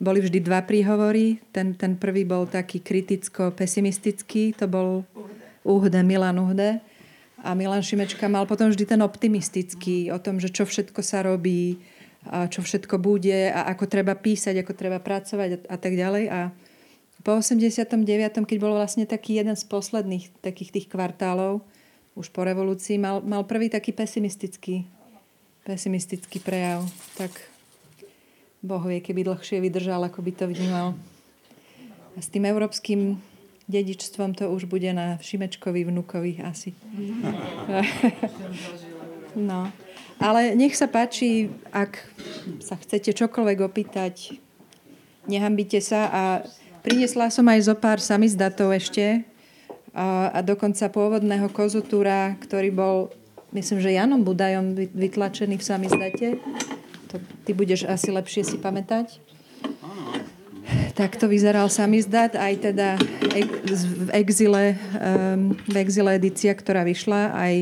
Boli 0.03 0.19
vždy 0.21 0.43
dva 0.43 0.63
príhovory. 0.67 1.39
Ten, 1.55 1.75
ten 1.79 1.95
prvý 1.95 2.27
bol 2.27 2.51
taký 2.51 2.83
kriticko-pesimistický, 2.83 4.55
to 4.59 4.67
bol 4.67 5.07
Uhde, 5.65 6.03
Milan 6.03 6.39
Uhde. 6.39 6.83
A 7.45 7.53
Milan 7.53 7.85
Šimečka 7.85 8.25
mal 8.27 8.49
potom 8.49 8.73
vždy 8.73 8.85
ten 8.89 9.01
optimistický 9.05 10.09
o 10.11 10.19
tom, 10.19 10.41
že 10.41 10.49
čo 10.49 10.65
všetko 10.65 11.01
sa 11.05 11.21
robí, 11.25 11.77
a 12.25 12.49
čo 12.49 12.65
všetko 12.65 12.97
bude 12.97 13.53
a 13.53 13.69
ako 13.69 13.85
treba 13.85 14.17
písať, 14.17 14.65
ako 14.65 14.73
treba 14.73 14.97
pracovať 14.97 15.49
a, 15.53 15.59
a 15.73 15.77
tak 15.77 15.93
ďalej. 15.93 16.25
A 16.33 16.49
po 17.21 17.41
89., 17.41 18.45
keď 18.45 18.59
bol 18.61 18.73
vlastne 18.77 19.05
taký 19.05 19.41
jeden 19.41 19.57
z 19.57 19.65
posledných 19.65 20.33
takých 20.41 20.73
tých 20.73 20.87
kvartálov, 20.89 21.65
už 22.17 22.31
po 22.31 22.47
revolúcii, 22.47 22.97
mal, 22.97 23.21
mal 23.25 23.45
prvý 23.45 23.69
taký 23.69 23.93
pesimistický, 23.93 24.87
pesimistický 25.69 26.39
prejav. 26.41 26.87
Tak 27.19 27.33
Boh 28.65 28.81
vie, 28.89 29.05
keby 29.05 29.29
dlhšie 29.29 29.61
vydržal, 29.61 30.01
ako 30.09 30.25
by 30.25 30.33
to 30.33 30.49
vnímal. 30.49 30.97
A 32.17 32.19
s 32.25 32.33
tým 32.33 32.49
európskym 32.49 33.21
dedičstvom 33.69 34.33
to 34.33 34.49
už 34.49 34.65
bude 34.65 34.89
na 34.97 35.21
Šimečkovi 35.21 35.85
vnukovi 35.85 36.41
asi. 36.41 36.73
no. 39.37 39.69
Ale 40.17 40.57
nech 40.57 40.73
sa 40.81 40.89
páči, 40.89 41.53
ak 41.77 42.01
sa 42.65 42.81
chcete 42.81 43.13
čokoľvek 43.13 43.59
opýtať, 43.61 44.41
nehambite 45.29 45.85
sa 45.85 46.09
a 46.09 46.23
priniesla 46.81 47.29
som 47.29 47.45
aj 47.45 47.69
zo 47.69 47.77
pár 47.77 48.01
samizdatov 48.01 48.73
ešte 48.73 49.29
a, 49.93 50.33
a 50.33 50.39
dokonca 50.41 50.89
pôvodného 50.89 51.53
kozutúra, 51.53 52.33
ktorý 52.41 52.73
bol, 52.73 52.97
myslím, 53.53 53.85
že 53.85 53.93
Janom 53.93 54.25
Budajom 54.25 54.73
vytlačený 54.97 55.61
v 55.61 55.65
samizdate. 55.65 56.29
To 57.15 57.23
ty 57.47 57.55
budeš 57.55 57.87
asi 57.87 58.11
lepšie 58.11 58.43
si 58.43 58.59
pamätať. 58.59 59.23
Tak 60.99 61.15
to 61.15 61.31
vyzeral 61.31 61.71
samizdat, 61.71 62.35
aj 62.35 62.55
teda 62.59 62.99
v 63.71 64.11
exile, 64.19 64.75
um, 64.99 65.55
v 65.55 65.77
exile 65.79 66.19
edícia, 66.19 66.51
ktorá 66.51 66.83
vyšla. 66.83 67.31
Aj 67.31 67.55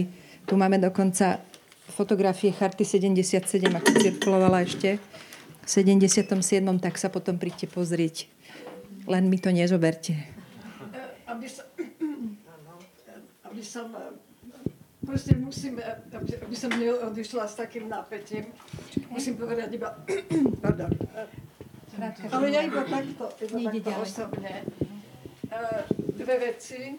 tu 0.48 0.56
máme 0.56 0.80
dokonca 0.80 1.44
fotografie 1.92 2.48
Charty 2.56 2.88
77, 2.88 3.44
ako 3.68 3.88
cirkulovala 4.00 4.64
ešte 4.64 4.96
v 5.62 5.68
77. 5.68 6.32
tak 6.80 6.96
sa 6.96 7.12
potom 7.12 7.36
príďte 7.36 7.68
pozrieť. 7.68 8.32
Len 9.04 9.28
mi 9.28 9.36
to 9.36 9.52
nezoberte. 9.52 10.16
Aby 11.28 11.44
sa, 11.44 11.68
aby 13.44 13.60
som 13.60 13.92
proste 15.02 15.34
musím, 15.36 15.82
aby, 16.14 16.32
aby 16.38 16.56
som 16.56 16.70
neodišla 16.70 17.44
s 17.50 17.54
takým 17.58 17.90
napätím, 17.90 18.48
musím 19.10 19.36
povedať 19.36 19.68
iba, 19.74 19.92
pardon, 20.64 20.90
ale 22.32 22.46
ja 22.50 22.60
iba 22.64 22.82
takto, 22.88 23.24
iba 23.44 23.58
takto 23.68 23.90
osobne. 24.00 24.64
Dve 26.16 26.36
veci. 26.40 26.96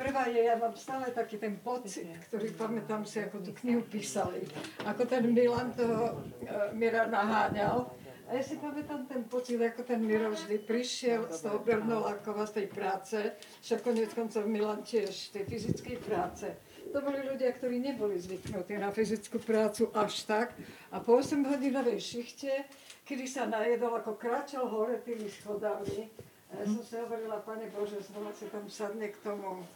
Prvá 0.00 0.32
je, 0.32 0.40
ja 0.48 0.56
mám 0.56 0.72
stále 0.80 1.12
taký 1.12 1.36
ten 1.36 1.60
pocit, 1.60 2.08
ktorý 2.32 2.56
pamätám 2.56 3.04
si, 3.04 3.20
ako 3.20 3.44
tú 3.44 3.52
knihu 3.60 3.84
písali. 3.84 4.40
Ako 4.88 5.04
ten 5.04 5.28
Milan 5.28 5.76
toho 5.76 6.24
uh, 6.24 6.72
Mira 6.72 7.04
naháňal. 7.04 7.84
A 8.24 8.38
ja 8.38 8.40
si 8.40 8.56
pamätám 8.56 9.04
ten 9.04 9.28
pocit, 9.28 9.60
ako 9.60 9.84
ten 9.84 10.00
Miro 10.00 10.32
vždy 10.32 10.64
prišiel 10.64 11.28
z 11.28 11.44
toho 11.44 11.60
Bernolákova, 11.60 12.48
z 12.48 12.64
tej 12.64 12.66
práce, 12.72 13.18
však 13.60 13.84
konec 13.84 14.08
koncov 14.16 14.48
Milan 14.48 14.80
tiež, 14.80 15.36
tej 15.36 15.44
fyzickej 15.44 15.96
práce. 16.00 16.48
To 16.90 16.98
boli 16.98 17.22
ľudia, 17.22 17.54
ktorí 17.54 17.78
neboli 17.78 18.18
zvyknutí 18.18 18.74
na 18.74 18.90
fyzickú 18.90 19.38
prácu 19.38 19.90
až 19.94 20.26
tak. 20.26 20.58
A 20.90 20.98
po 20.98 21.22
8 21.22 21.46
hodinovej 21.46 22.02
šichte 22.02 22.66
kedy 23.10 23.26
sa 23.26 23.50
najedol, 23.50 23.98
ako 23.98 24.14
kráčal 24.14 24.70
hore 24.70 25.02
tými 25.02 25.26
schodami. 25.26 26.06
Ja 26.54 26.62
som 26.62 26.78
si 26.78 26.94
hovorila, 26.94 27.42
Pane 27.42 27.66
Bože, 27.74 27.98
znova 28.06 28.30
si 28.30 28.46
tam 28.46 28.70
sadne 28.70 29.10
k 29.10 29.18
tomu 29.26 29.66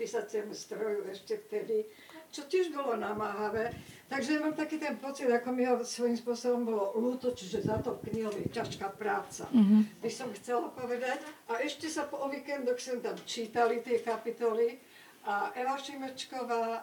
písaciemu 0.00 0.56
stroju 0.56 1.04
ešte 1.12 1.36
vtedy, 1.44 1.84
čo 2.32 2.48
tiež 2.48 2.72
bolo 2.72 2.96
namáhavé. 2.96 3.76
Takže 4.08 4.38
ja 4.38 4.40
mám 4.40 4.56
taký 4.56 4.80
ten 4.80 4.96
pocit, 4.96 5.28
ako 5.28 5.48
mi 5.52 5.68
ho 5.68 5.76
svojím 5.84 6.16
spôsobom 6.16 6.64
bolo 6.64 6.96
ľúto, 6.96 7.36
čiže 7.36 7.68
za 7.68 7.76
to 7.84 8.00
knihou 8.00 8.32
je 8.32 8.48
ťažká 8.48 8.96
práca. 8.96 9.44
Mm-hmm. 9.52 10.00
By 10.00 10.08
som 10.12 10.32
chcela 10.32 10.72
povedať. 10.72 11.20
A 11.52 11.60
ešte 11.60 11.92
sa 11.92 12.08
po 12.08 12.24
víkendoch 12.32 12.80
sem 12.80 13.04
tam 13.04 13.16
čítali 13.28 13.84
tie 13.84 14.00
kapitoly 14.00 14.80
a 15.24 15.50
Eva 15.56 15.76
Šimečková 15.80 16.78
e, 16.78 16.82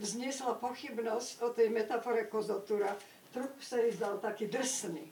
vzniesla 0.00 0.56
pochybnosť 0.58 1.42
o 1.44 1.48
tej 1.52 1.68
metafore 1.68 2.24
kozotúra, 2.30 2.96
trup 3.34 3.58
sa 3.60 3.82
jej 3.82 3.92
zdal 3.92 4.22
taký 4.22 4.46
drsný. 4.46 5.04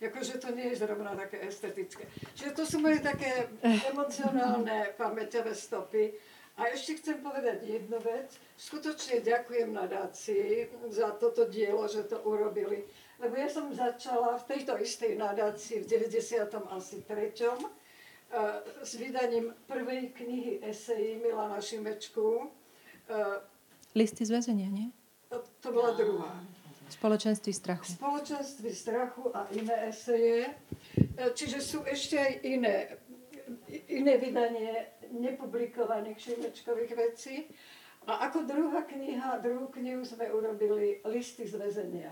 Jakože 0.00 0.42
to 0.42 0.50
nie 0.52 0.74
je 0.74 0.82
zrovna 0.84 1.14
také 1.14 1.40
estetické. 1.46 2.04
Čiže 2.34 2.52
to 2.52 2.64
sú 2.66 2.76
moje 2.82 2.98
také 3.00 3.48
emocionálne 3.62 4.92
pamäťové 4.98 5.54
stopy. 5.54 6.12
A 6.54 6.70
ešte 6.70 7.02
chcem 7.02 7.18
povedať 7.18 7.66
jednu 7.66 7.98
vec. 7.98 8.30
Skutočne 8.54 9.26
ďakujem 9.26 9.74
nadácii 9.74 10.70
za 10.90 11.10
toto 11.18 11.50
dielo, 11.50 11.82
že 11.90 12.06
to 12.06 12.22
urobili. 12.22 12.86
Lebo 13.18 13.34
ja 13.34 13.50
som 13.50 13.74
začala 13.74 14.38
v 14.38 14.46
tejto 14.54 14.78
istej 14.78 15.18
nadácii 15.18 15.82
v 15.82 15.86
90. 16.06 16.46
asi 16.70 17.02
3. 17.02 17.34
Eh, 18.34 18.62
s 18.82 18.94
vydaním 18.94 19.54
prvej 19.66 20.08
knihy 20.08 20.58
esejí 20.62 21.16
Milana 21.16 21.60
Šimečku. 21.60 22.50
Eh, 23.08 23.40
Listy 23.94 24.26
z 24.26 24.30
väzenia, 24.30 24.66
nie? 24.66 24.90
To, 25.30 25.38
to 25.60 25.70
bola 25.70 25.94
druhá. 25.94 26.42
Spoločenství 26.90 27.52
strachu. 27.54 27.86
Spoločenství 27.94 28.74
strachu 28.74 29.30
a 29.36 29.46
iné 29.54 29.86
eseje. 29.86 30.50
E, 30.50 31.30
čiže 31.30 31.62
sú 31.62 31.86
ešte 31.86 32.18
aj 32.18 32.32
iné, 32.42 32.98
iné 33.86 34.18
vydanie 34.18 34.98
nepublikovaných 35.14 36.18
Šimečkových 36.18 36.92
vecí. 36.98 37.46
A 38.10 38.26
ako 38.26 38.50
druhá 38.50 38.82
kniha, 38.82 39.38
druhú 39.38 39.70
knihu 39.78 40.02
sme 40.02 40.26
urobili 40.34 40.98
Listy 41.06 41.46
z 41.46 41.54
väzenia. 41.54 42.10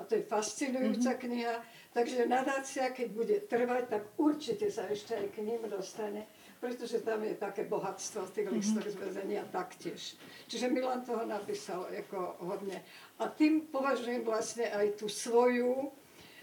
A 0.00 0.08
to 0.08 0.16
je 0.16 0.24
fascinujúca 0.24 1.12
mm-hmm. 1.12 1.22
kniha. 1.28 1.56
Takže 1.92 2.24
nadácia, 2.24 2.88
keď 2.90 3.08
bude 3.12 3.36
trvať, 3.44 3.84
tak 3.92 4.02
určite 4.16 4.72
sa 4.72 4.88
ešte 4.88 5.12
aj 5.12 5.26
k 5.36 5.44
ním 5.44 5.60
dostane 5.68 6.24
pretože 6.60 7.00
tam 7.00 7.24
je 7.24 7.34
také 7.40 7.64
bohatstvo 7.64 8.28
v 8.28 8.34
tých 8.36 8.48
mhm. 8.52 8.54
listoch 8.54 8.86
z 8.86 8.96
väzenia 9.00 9.42
taktiež. 9.48 10.20
Čiže 10.46 10.68
Milan 10.68 11.00
toho 11.02 11.24
napísal 11.24 11.88
ako 11.88 12.36
hodne. 12.44 12.84
A 13.16 13.32
tým 13.32 13.72
považujem 13.72 14.22
vlastne 14.22 14.68
aj 14.68 15.00
tú 15.00 15.08
svoju 15.08 15.96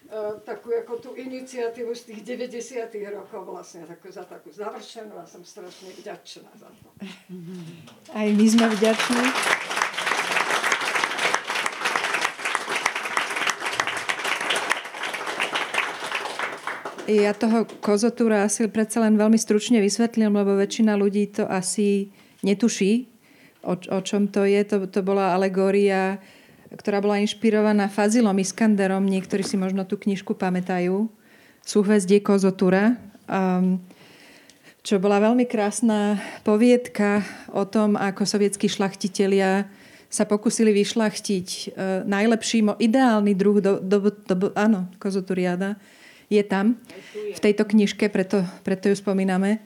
Uh, 0.08 0.40
takú 0.48 0.72
ako 0.72 1.04
tú 1.04 1.12
iniciatívu 1.20 1.92
z 1.92 2.16
tých 2.16 2.40
90. 2.48 2.88
rokov 3.12 3.44
vlastne 3.44 3.84
takú, 3.84 4.08
za 4.08 4.24
takú 4.24 4.48
završenú 4.56 5.20
a 5.20 5.28
som 5.28 5.44
strašne 5.44 5.92
vďačná 6.00 6.48
za 6.56 6.72
to. 6.72 6.88
Aj 8.16 8.28
my 8.32 8.46
sme 8.48 8.72
vďační. 8.72 9.77
Ja 17.08 17.32
toho 17.32 17.64
kozotúra 17.80 18.44
asi 18.44 18.68
predsa 18.68 19.00
len 19.00 19.16
veľmi 19.16 19.40
stručne 19.40 19.80
vysvetlím, 19.80 20.36
lebo 20.36 20.60
väčšina 20.60 21.00
ľudí 21.00 21.32
to 21.32 21.48
asi 21.48 22.12
netuší, 22.44 23.08
o, 23.64 23.80
o 23.80 24.00
čom 24.04 24.28
to 24.28 24.44
je. 24.44 24.60
To, 24.68 24.92
to 24.92 25.00
bola 25.08 25.32
alegória, 25.32 26.20
ktorá 26.68 27.00
bola 27.00 27.24
inšpirovaná 27.24 27.88
Fazilom 27.88 28.36
Iskanderom. 28.36 29.08
Niektorí 29.08 29.40
si 29.40 29.56
možno 29.56 29.88
tú 29.88 29.96
knižku 29.96 30.36
pamätajú. 30.36 31.08
Súhvezdie 31.64 32.20
kozotúra. 32.20 33.00
Um, 33.32 33.80
čo 34.84 35.00
bola 35.00 35.24
veľmi 35.24 35.48
krásna 35.48 36.20
poviedka 36.44 37.24
o 37.56 37.64
tom, 37.64 37.96
ako 37.96 38.28
sovietskí 38.28 38.68
šlachtitelia 38.68 39.68
sa 40.12 40.28
pokusili 40.28 40.76
vyšlachtiť 40.76 41.48
uh, 41.48 41.64
najlepší, 42.04 42.68
ideálny 42.84 43.32
druh, 43.32 43.64
do, 43.64 43.80
do, 43.80 44.12
do, 44.12 44.48
áno, 44.60 44.92
kozoturiada, 45.00 45.80
je 46.28 46.44
tam 46.44 46.76
v 47.14 47.40
tejto 47.40 47.64
knižke, 47.64 48.12
preto, 48.12 48.44
preto 48.64 48.91
ju 48.91 48.95
spomíname. 48.99 49.64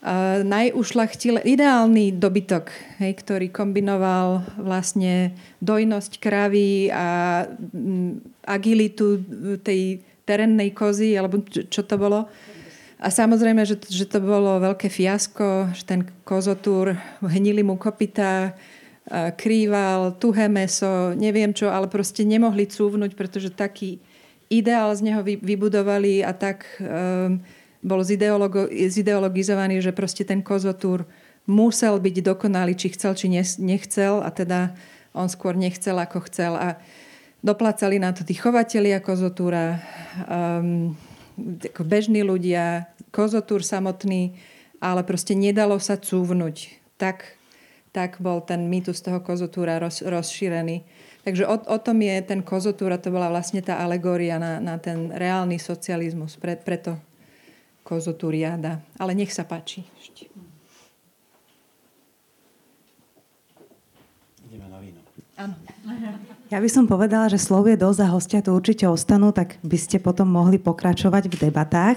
Uh, 0.00 0.40
najušlachtil, 0.48 1.44
ideálny 1.44 2.16
dobytok, 2.16 2.72
hej, 3.04 3.12
ktorý 3.20 3.52
kombinoval 3.52 4.40
vlastne 4.56 5.36
dojnosť 5.60 6.16
kravy 6.16 6.88
a 6.88 7.44
m, 7.44 8.16
agilitu 8.40 9.20
tej 9.60 10.00
terennej 10.24 10.72
kozy, 10.72 11.20
alebo 11.20 11.44
čo, 11.44 11.68
čo 11.68 11.84
to 11.84 12.00
bolo. 12.00 12.32
A 12.96 13.12
samozrejme, 13.12 13.60
že, 13.68 13.76
že 13.92 14.08
to 14.08 14.24
bolo 14.24 14.60
veľké 14.60 14.88
fiasko, 14.88 15.72
že 15.76 15.84
ten 15.84 16.08
kozotúr, 16.24 16.96
hnili 17.20 17.60
mu 17.60 17.76
kopita, 17.76 18.56
krýval, 19.36 20.16
tuhé 20.16 20.46
meso, 20.46 21.12
neviem 21.16 21.50
čo, 21.50 21.68
ale 21.68 21.90
proste 21.90 22.22
nemohli 22.22 22.68
cúvnuť, 22.68 23.12
pretože 23.18 23.50
taký 23.50 23.98
ideál 24.50 24.90
z 24.92 25.00
neho 25.06 25.22
vybudovali 25.22 26.26
a 26.26 26.34
tak 26.34 26.66
um, 26.82 27.38
bol 27.80 28.02
zideologo- 28.02 28.68
zideologizovaný, 28.68 29.80
že 29.80 29.94
proste 29.94 30.26
ten 30.26 30.42
kozotúr 30.42 31.06
musel 31.48 31.96
byť 31.96 32.16
dokonalý, 32.20 32.76
či 32.76 32.92
chcel, 32.92 33.16
či 33.16 33.30
nechcel 33.62 34.20
a 34.20 34.28
teda 34.28 34.74
on 35.14 35.30
skôr 35.30 35.56
nechcel, 35.56 35.96
ako 35.96 36.26
chcel 36.28 36.54
a 36.58 36.76
doplácali 37.40 37.96
na 37.96 38.12
to 38.12 38.26
tí 38.26 38.36
chovatelia 38.36 39.00
kozotúra, 39.00 39.80
um, 40.28 40.92
bežní 41.80 42.20
ľudia, 42.20 42.92
kozotúr 43.10 43.64
samotný, 43.64 44.36
ale 44.78 45.02
proste 45.02 45.32
nedalo 45.32 45.80
sa 45.80 45.96
cúvnuť. 45.96 46.78
Tak, 47.00 47.24
tak 47.96 48.20
bol 48.20 48.44
ten 48.44 48.68
mýtus 48.68 49.00
toho 49.00 49.24
kozotúra 49.24 49.80
roz, 49.80 50.04
rozšírený. 50.04 50.84
Takže 51.20 51.44
o, 51.44 51.56
o 51.56 51.78
tom 51.78 52.00
je 52.00 52.16
ten 52.24 52.40
kozotúra, 52.40 52.96
to 52.96 53.12
bola 53.12 53.28
vlastne 53.28 53.60
tá 53.60 53.76
alegória 53.80 54.40
na, 54.40 54.56
na 54.56 54.80
ten 54.80 55.12
reálny 55.12 55.60
socializmus. 55.60 56.40
Pre, 56.40 56.56
preto 56.56 56.96
kozotúriada. 57.84 58.80
Ale 58.96 59.12
nech 59.12 59.34
sa 59.34 59.44
páči. 59.44 59.84
Ešte. 60.00 60.30
Ideme 64.48 64.66
na 64.70 64.78
víno. 64.80 65.00
Áno. 65.40 65.54
Ja 66.50 66.58
by 66.58 66.66
som 66.66 66.84
povedala, 66.90 67.30
že 67.30 67.38
slov 67.38 67.70
je 67.70 67.78
dosť 67.78 68.00
a 68.02 68.12
hostia 68.12 68.40
tu 68.42 68.50
určite 68.50 68.82
ostanú, 68.84 69.30
tak 69.30 69.56
by 69.62 69.78
ste 69.78 70.02
potom 70.02 70.26
mohli 70.26 70.58
pokračovať 70.58 71.30
v 71.30 71.48
debatách. 71.48 71.96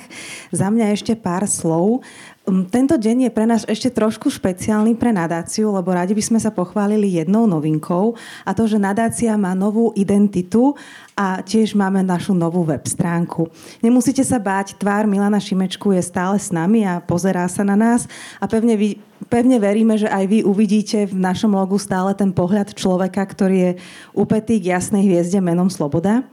Za 0.54 0.70
mňa 0.70 0.94
ešte 0.94 1.18
pár 1.18 1.50
slov. 1.50 2.06
Um, 2.44 2.68
tento 2.68 3.00
deň 3.00 3.32
je 3.32 3.32
pre 3.32 3.48
nás 3.48 3.64
ešte 3.64 3.88
trošku 3.88 4.28
špeciálny 4.28 5.00
pre 5.00 5.16
nadáciu, 5.16 5.72
lebo 5.72 5.96
radi 5.96 6.12
by 6.12 6.20
sme 6.20 6.40
sa 6.44 6.52
pochválili 6.52 7.16
jednou 7.16 7.48
novinkou 7.48 8.20
a 8.44 8.52
to, 8.52 8.68
že 8.68 8.76
nadácia 8.76 9.32
má 9.40 9.56
novú 9.56 9.96
identitu 9.96 10.76
a 11.16 11.40
tiež 11.40 11.72
máme 11.72 12.04
našu 12.04 12.36
novú 12.36 12.68
web 12.68 12.84
stránku. 12.84 13.48
Nemusíte 13.80 14.28
sa 14.28 14.44
báť, 14.44 14.76
tvár 14.76 15.08
Milana 15.08 15.40
Šimečku 15.40 15.96
je 15.96 16.04
stále 16.04 16.36
s 16.36 16.52
nami 16.52 16.84
a 16.84 17.00
pozerá 17.00 17.48
sa 17.48 17.64
na 17.64 17.80
nás 17.80 18.12
a 18.44 18.46
pevne, 18.52 18.76
vy, 18.76 19.00
pevne 19.32 19.56
veríme, 19.56 19.96
že 19.96 20.12
aj 20.12 20.28
vy 20.28 20.40
uvidíte 20.44 21.08
v 21.08 21.16
našom 21.16 21.56
logu 21.56 21.80
stále 21.80 22.12
ten 22.12 22.36
pohľad 22.36 22.76
človeka, 22.76 23.24
ktorý 23.24 23.56
je 23.56 23.72
upetý 24.12 24.60
k 24.60 24.76
jasnej 24.76 25.08
hviezde 25.08 25.40
menom 25.40 25.72
Sloboda. 25.72 26.28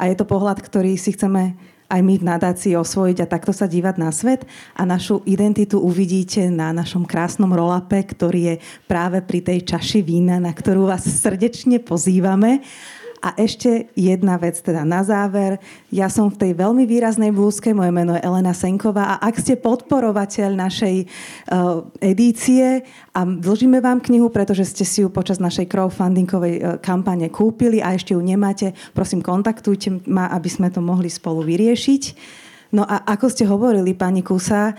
A 0.00 0.08
je 0.08 0.16
to 0.16 0.24
pohľad, 0.24 0.64
ktorý 0.64 0.96
si 0.96 1.12
chceme 1.12 1.73
aj 1.94 2.00
my 2.02 2.14
v 2.18 2.26
nadácii 2.26 2.74
osvojiť 2.74 3.22
a 3.22 3.30
takto 3.30 3.54
sa 3.54 3.70
dívať 3.70 3.94
na 4.02 4.10
svet. 4.10 4.42
A 4.74 4.82
našu 4.82 5.22
identitu 5.22 5.78
uvidíte 5.78 6.50
na 6.50 6.74
našom 6.74 7.06
krásnom 7.06 7.54
rolape, 7.54 8.02
ktorý 8.02 8.40
je 8.50 8.54
práve 8.90 9.22
pri 9.22 9.46
tej 9.46 9.62
čaši 9.62 10.02
vína, 10.02 10.42
na 10.42 10.50
ktorú 10.50 10.90
vás 10.90 11.06
srdečne 11.06 11.78
pozývame. 11.78 12.66
A 13.24 13.32
ešte 13.40 13.88
jedna 13.96 14.36
vec 14.36 14.60
teda 14.60 14.84
na 14.84 15.00
záver. 15.00 15.56
Ja 15.88 16.12
som 16.12 16.28
v 16.28 16.36
tej 16.36 16.52
veľmi 16.60 16.84
výraznej 16.84 17.32
blúzke, 17.32 17.72
moje 17.72 17.88
meno 17.88 18.12
je 18.12 18.20
Elena 18.20 18.52
Senková 18.52 19.16
a 19.16 19.20
ak 19.24 19.40
ste 19.40 19.56
podporovateľ 19.56 20.52
našej 20.52 20.96
uh, 21.00 21.88
edície 22.04 22.84
a 23.16 23.24
dlžíme 23.24 23.80
vám 23.80 24.04
knihu, 24.04 24.28
pretože 24.28 24.68
ste 24.68 24.84
si 24.84 25.00
ju 25.00 25.08
počas 25.08 25.40
našej 25.40 25.72
crowdfundingovej 25.72 26.54
uh, 26.60 26.64
kampane 26.84 27.32
kúpili 27.32 27.80
a 27.80 27.96
ešte 27.96 28.12
ju 28.12 28.20
nemáte, 28.20 28.76
prosím 28.92 29.24
kontaktujte 29.24 30.04
ma, 30.04 30.28
aby 30.28 30.52
sme 30.52 30.68
to 30.68 30.84
mohli 30.84 31.08
spolu 31.08 31.48
vyriešiť. 31.48 32.02
No 32.74 32.82
a 32.82 33.06
ako 33.06 33.30
ste 33.30 33.46
hovorili, 33.46 33.94
pani 33.94 34.26
Kusa, 34.26 34.74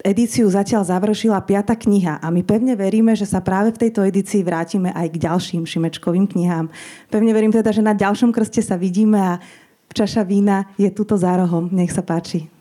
edíciu 0.00 0.48
zatiaľ 0.48 0.88
završila 0.88 1.44
piata 1.44 1.76
kniha 1.76 2.24
a 2.24 2.26
my 2.32 2.40
pevne 2.40 2.72
veríme, 2.72 3.12
že 3.12 3.28
sa 3.28 3.44
práve 3.44 3.76
v 3.76 3.84
tejto 3.84 4.00
edícii 4.00 4.40
vrátime 4.40 4.88
aj 4.88 5.12
k 5.12 5.20
ďalším 5.28 5.68
Šimečkovým 5.68 6.24
knihám. 6.24 6.72
Pevne 7.12 7.36
verím 7.36 7.52
teda, 7.52 7.68
že 7.68 7.84
na 7.84 7.92
ďalšom 7.92 8.32
krste 8.32 8.64
sa 8.64 8.80
vidíme 8.80 9.20
a 9.20 9.32
čaša 9.92 10.24
vína 10.24 10.72
je 10.80 10.88
tuto 10.88 11.20
za 11.20 11.36
rohom. 11.36 11.68
Nech 11.68 11.92
sa 11.92 12.00
páči. 12.00 12.53